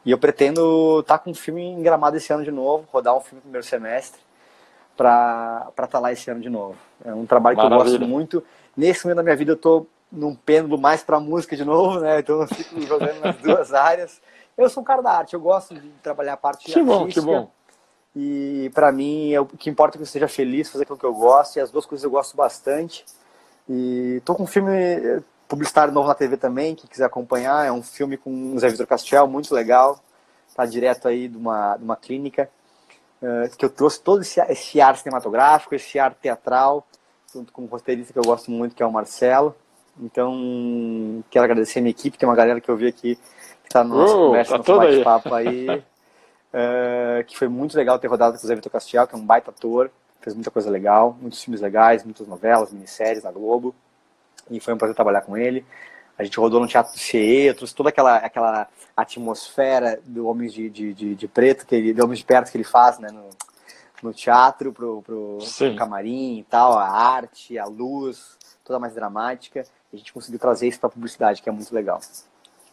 e 0.07 0.13
eu 0.13 0.19
pretendo 0.19 1.01
estar 1.01 1.19
tá 1.19 1.25
com 1.25 1.31
um 1.31 1.35
filme 1.35 1.63
em 1.63 1.83
Gramado 1.83 2.17
esse 2.17 2.33
ano 2.33 2.45
de 2.45 2.53
novo, 2.53 2.87
rodar 2.93 3.17
um 3.17 3.21
filme 3.21 3.39
no 3.39 3.43
primeiro 3.43 3.67
semestre 3.67 4.21
para 4.97 5.67
estar 5.69 5.89
tá 5.89 5.99
lá 5.99 6.13
esse 6.13 6.31
ano 6.31 6.41
de 6.41 6.49
novo. 6.49 6.77
É 7.05 7.13
um 7.13 7.27
trabalho 7.27 7.57
Maravilha. 7.57 7.85
que 7.85 7.95
eu 7.97 7.99
gosto 7.99 8.09
muito. 8.09 8.45
Nesse 8.77 9.05
momento 9.05 9.17
da 9.17 9.23
minha 9.25 9.37
vida 9.37 9.51
eu 9.51 9.57
estou 9.57 9.89
num 10.11 10.33
pêndulo 10.33 10.81
mais 10.81 11.03
para 11.03 11.19
música 11.19 11.57
de 11.57 11.65
novo, 11.65 11.99
né? 11.99 12.21
Então 12.21 12.41
eu 12.41 12.47
fico 12.47 12.81
jogando 12.83 13.19
nas 13.21 13.37
duas 13.39 13.75
áreas. 13.75 14.21
Eu 14.57 14.71
sou 14.71 14.81
um 14.81 14.87
cara 14.87 15.03
da 15.03 15.11
arte, 15.11 15.35
eu 15.35 15.41
gosto 15.41 15.75
de 15.75 15.89
trabalhar 16.03 16.35
a 16.35 16.37
parte 16.37 16.67
que 16.67 16.79
artística. 16.79 16.99
Bom, 16.99 17.09
que 17.09 17.21
bom. 17.21 17.51
E 18.15 18.71
para 18.73 18.93
mim, 18.93 19.37
o 19.39 19.45
que 19.45 19.69
importa 19.69 19.97
é 19.97 19.99
que 19.99 20.03
eu 20.03 20.07
esteja 20.07 20.29
feliz, 20.29 20.71
fazer 20.71 20.85
aquilo 20.85 20.99
que 20.99 21.05
eu 21.05 21.13
gosto, 21.13 21.57
e 21.57 21.61
as 21.61 21.71
duas 21.71 21.85
coisas 21.85 22.05
eu 22.05 22.11
gosto 22.11 22.37
bastante. 22.37 23.05
E 23.69 24.23
tô 24.25 24.37
com 24.37 24.45
um 24.45 24.47
filme 24.47 24.73
publicitário 25.49 25.93
novo 25.93 26.09
na 26.09 26.15
TV 26.15 26.37
também, 26.37 26.75
que 26.75 26.89
quiser 26.89 27.05
acompanhar, 27.05 27.67
é 27.67 27.73
um 27.73 27.83
filme 27.83 28.17
com 28.17 28.55
o 28.55 28.59
Zé 28.59 28.69
Vitor 28.69 28.87
Castiel, 28.87 29.27
muito 29.27 29.55
legal, 29.55 30.01
tá 30.55 30.65
direto 30.65 31.09
aí 31.09 31.29
de 31.29 31.37
uma, 31.37 31.77
de 31.77 31.85
uma 31.85 31.97
clínica, 31.97 32.51
uh, 33.23 33.57
que 33.57 33.65
eu 33.65 33.71
trouxe 33.71 34.01
todo 34.01 34.23
esse, 34.23 34.41
esse 34.41 34.81
ar 34.81 34.97
cinematográfico, 34.97 35.75
esse 35.75 35.99
ar 35.99 36.15
teatral, 36.15 36.87
junto 37.33 37.53
com 37.53 37.63
um 37.63 37.67
roteirista 37.67 38.13
que 38.13 38.19
eu 38.19 38.25
gosto 38.25 38.51
muito, 38.51 38.75
que 38.75 38.83
é 38.83 38.87
o 38.87 38.93
Marcelo. 38.93 39.55
Então, 40.01 41.25
quero 41.31 41.45
agradecer 41.45 41.79
a 41.79 41.83
minha 41.83 41.91
equipe, 41.91 42.19
tem 42.19 42.29
uma 42.29 42.37
galera 42.37 42.61
que 42.61 42.71
eu 42.71 42.77
vi 42.77 42.87
aqui 42.87 43.17
que 43.17 43.69
está 43.69 43.83
no 43.83 43.97
nosso 43.97 44.15
uh, 44.15 44.27
conversa, 44.27 44.59
tá 44.59 44.73
no 44.73 44.79
bate-papo 44.79 45.35
aí. 45.35 45.71
aí 45.71 45.79
uh, 46.53 47.25
que 47.27 47.37
foi 47.37 47.49
muito 47.49 47.77
legal 47.77 47.99
ter 47.99 48.09
rodado 48.09 48.39
com 48.39 48.45
o 48.45 48.47
Zé 48.47 48.55
Vitor 48.55 48.73
Castiel, 48.73 49.07
que 49.07 49.15
é 49.15 49.19
um 49.19 49.25
baita 49.25 49.51
ator, 49.51 49.91
fez 50.21 50.35
muita 50.35 50.51
coisa 50.51 50.71
legal, 50.71 51.17
muitos 51.21 51.43
filmes 51.43 51.61
legais, 51.61 52.05
muitas 52.05 52.27
novelas, 52.27 52.73
minisséries 52.73 53.23
na 53.23 53.31
Globo, 53.31 53.75
e 54.51 54.61
foi 54.61 54.75
um 54.75 54.79
prazer 54.79 54.95
trabalhar 54.95 55.23
com 55.23 55.37
ele. 55.37 55.65
A 56.19 56.25
gente 56.25 56.39
rodou 56.39 56.61
no 56.61 56.67
Teatro 56.67 56.99
CE, 56.99 57.47
eu 57.47 57.55
trouxe 57.55 57.75
toda 57.75 57.91
aquela, 57.91 58.17
aquela 58.17 58.69
atmosfera 58.97 60.01
do 60.05 60.27
Homens 60.27 60.53
de, 60.53 60.71
de, 60.71 60.95
de, 60.95 61.15
de 61.15 61.29
Preto, 61.29 61.67
que 61.67 61.75
ele, 61.75 61.93
de 61.93 62.03
Homens 62.03 62.21
de 62.21 62.25
Perto 62.25 62.51
que 62.51 62.57
ele 62.57 62.65
faz 62.65 62.99
né, 62.99 63.11
no, 63.11 63.29
no 64.03 64.15
teatro, 64.15 64.73
pro, 64.73 65.03
pro, 65.03 65.39
pro 65.39 65.77
camarim 65.77 66.39
e 66.39 66.45
tal, 66.45 66.79
a 66.79 66.89
arte, 66.89 67.59
a 67.59 67.67
luz, 67.67 68.39
toda 68.65 68.79
mais 68.79 68.95
dramática. 68.95 69.65
E 69.93 69.97
a 69.97 69.99
gente 69.99 70.13
conseguiu 70.13 70.39
trazer 70.39 70.69
isso 70.69 70.81
para 70.81 70.89
a 70.89 70.93
publicidade, 70.93 71.43
que 71.43 71.49
é 71.49 71.53
muito 71.53 71.75
legal. 71.75 72.01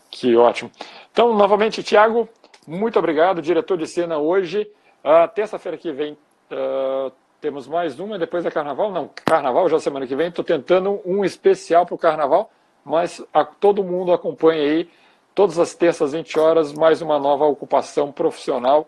Que 0.10 0.36
ótimo. 0.36 0.72
Então, 1.12 1.34
novamente, 1.36 1.84
Tiago, 1.84 2.30
muito 2.66 2.98
obrigado, 2.98 3.42
diretor 3.42 3.78
de 3.78 3.88
cena. 3.88 4.18
Hoje, 4.18 4.70
uh, 5.04 5.28
terça-feira 5.34 5.78
que 5.78 5.92
vem, 5.92 6.14
uh, 6.52 7.12
temos 7.44 7.68
mais 7.68 8.00
uma, 8.00 8.18
depois 8.18 8.46
é 8.46 8.50
carnaval? 8.50 8.90
Não, 8.90 9.10
carnaval 9.26 9.68
já 9.68 9.78
semana 9.78 10.08
que 10.08 10.16
vem. 10.16 10.30
Estou 10.30 10.46
tentando 10.46 11.02
um 11.06 11.26
especial 11.26 11.86
para 11.86 11.94
o 11.94 11.98
carnaval, 11.98 12.50
mas 12.86 13.22
a, 13.34 13.44
todo 13.44 13.84
mundo 13.84 14.14
acompanha 14.14 14.62
aí, 14.62 14.90
todas 15.36 15.60
as 15.60 15.76
terças, 15.76 16.14
20 16.14 16.40
horas, 16.40 16.72
mais 16.72 17.02
uma 17.02 17.20
nova 17.20 17.44
ocupação 17.44 18.14
profissional. 18.14 18.88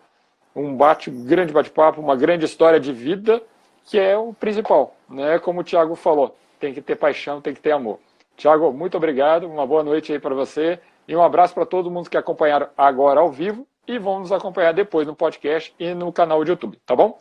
Um 0.54 0.74
bate, 0.74 1.10
grande 1.10 1.52
bate-papo, 1.52 2.00
uma 2.00 2.16
grande 2.16 2.46
história 2.46 2.80
de 2.80 2.94
vida, 2.94 3.42
que 3.84 3.98
é 3.98 4.16
o 4.16 4.32
principal. 4.32 4.96
Né? 5.06 5.38
Como 5.38 5.60
o 5.60 5.64
Thiago 5.64 5.94
falou, 5.94 6.34
tem 6.58 6.72
que 6.72 6.80
ter 6.80 6.96
paixão, 6.96 7.42
tem 7.42 7.52
que 7.52 7.60
ter 7.60 7.72
amor. 7.72 7.98
Tiago, 8.38 8.72
muito 8.72 8.96
obrigado, 8.96 9.46
uma 9.46 9.66
boa 9.66 9.84
noite 9.84 10.14
aí 10.14 10.18
para 10.18 10.34
você 10.34 10.78
e 11.06 11.14
um 11.14 11.22
abraço 11.22 11.52
para 11.52 11.66
todo 11.66 11.90
mundo 11.90 12.08
que 12.08 12.16
acompanharam 12.16 12.68
agora 12.74 13.20
ao 13.20 13.30
vivo 13.30 13.66
e 13.86 13.98
vão 13.98 14.20
nos 14.20 14.32
acompanhar 14.32 14.72
depois 14.72 15.06
no 15.06 15.14
podcast 15.14 15.74
e 15.78 15.92
no 15.92 16.10
canal 16.10 16.42
do 16.42 16.50
YouTube, 16.50 16.78
tá 16.86 16.96
bom? 16.96 17.18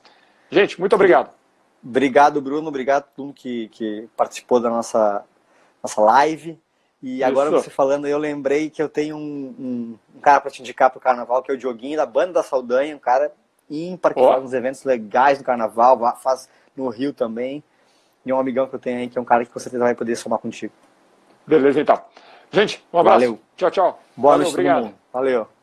Gente, 0.49 0.79
muito 0.79 0.93
obrigado. 0.93 1.31
Obrigado, 1.83 2.41
Bruno, 2.41 2.67
obrigado 2.67 2.97
a 2.97 3.01
todo 3.01 3.25
mundo 3.25 3.35
que, 3.35 3.67
que 3.69 4.07
participou 4.17 4.59
da 4.59 4.69
nossa, 4.69 5.23
nossa 5.83 6.01
live. 6.01 6.59
E 7.01 7.23
agora 7.23 7.49
Isso. 7.49 7.63
você 7.63 7.69
falando, 7.69 8.07
eu 8.07 8.17
lembrei 8.17 8.69
que 8.69 8.81
eu 8.81 8.89
tenho 8.89 9.15
um, 9.15 9.19
um, 9.19 9.99
um 10.15 10.19
cara 10.19 10.41
para 10.41 10.49
te 10.49 10.61
indicar 10.61 10.89
para 10.89 10.97
o 10.97 11.01
carnaval, 11.01 11.43
que 11.43 11.51
é 11.51 11.53
o 11.53 11.57
Dioguinho 11.57 11.97
da 11.97 12.05
Banda 12.05 12.33
da 12.33 12.43
Saldanha, 12.43 12.95
um 12.95 12.99
cara 12.99 13.31
ímpar 13.69 14.13
que 14.13 14.19
oh. 14.19 14.27
faz 14.27 14.43
uns 14.43 14.53
eventos 14.53 14.83
legais 14.83 15.37
no 15.37 15.43
carnaval, 15.43 15.99
faz 16.17 16.49
no 16.75 16.89
Rio 16.89 17.13
também. 17.13 17.63
E 18.25 18.33
um 18.33 18.39
amigão 18.39 18.67
que 18.67 18.73
eu 18.73 18.79
tenho 18.79 18.97
aí, 18.97 19.07
que 19.07 19.17
é 19.19 19.21
um 19.21 19.25
cara 19.25 19.45
que 19.45 19.51
com 19.51 19.59
certeza 19.59 19.83
vai 19.83 19.93
poder 19.93 20.15
somar 20.15 20.39
contigo. 20.39 20.73
Beleza, 21.45 21.79
então. 21.79 22.01
Gente, 22.51 22.83
um 22.91 22.97
abraço. 22.97 23.19
Valeu. 23.19 23.39
Tchau, 23.55 23.69
tchau. 23.69 23.99
Boa 24.17 24.31
Valeu, 24.31 24.43
noite, 24.43 24.53
obrigado. 24.53 24.93
Valeu. 25.13 25.54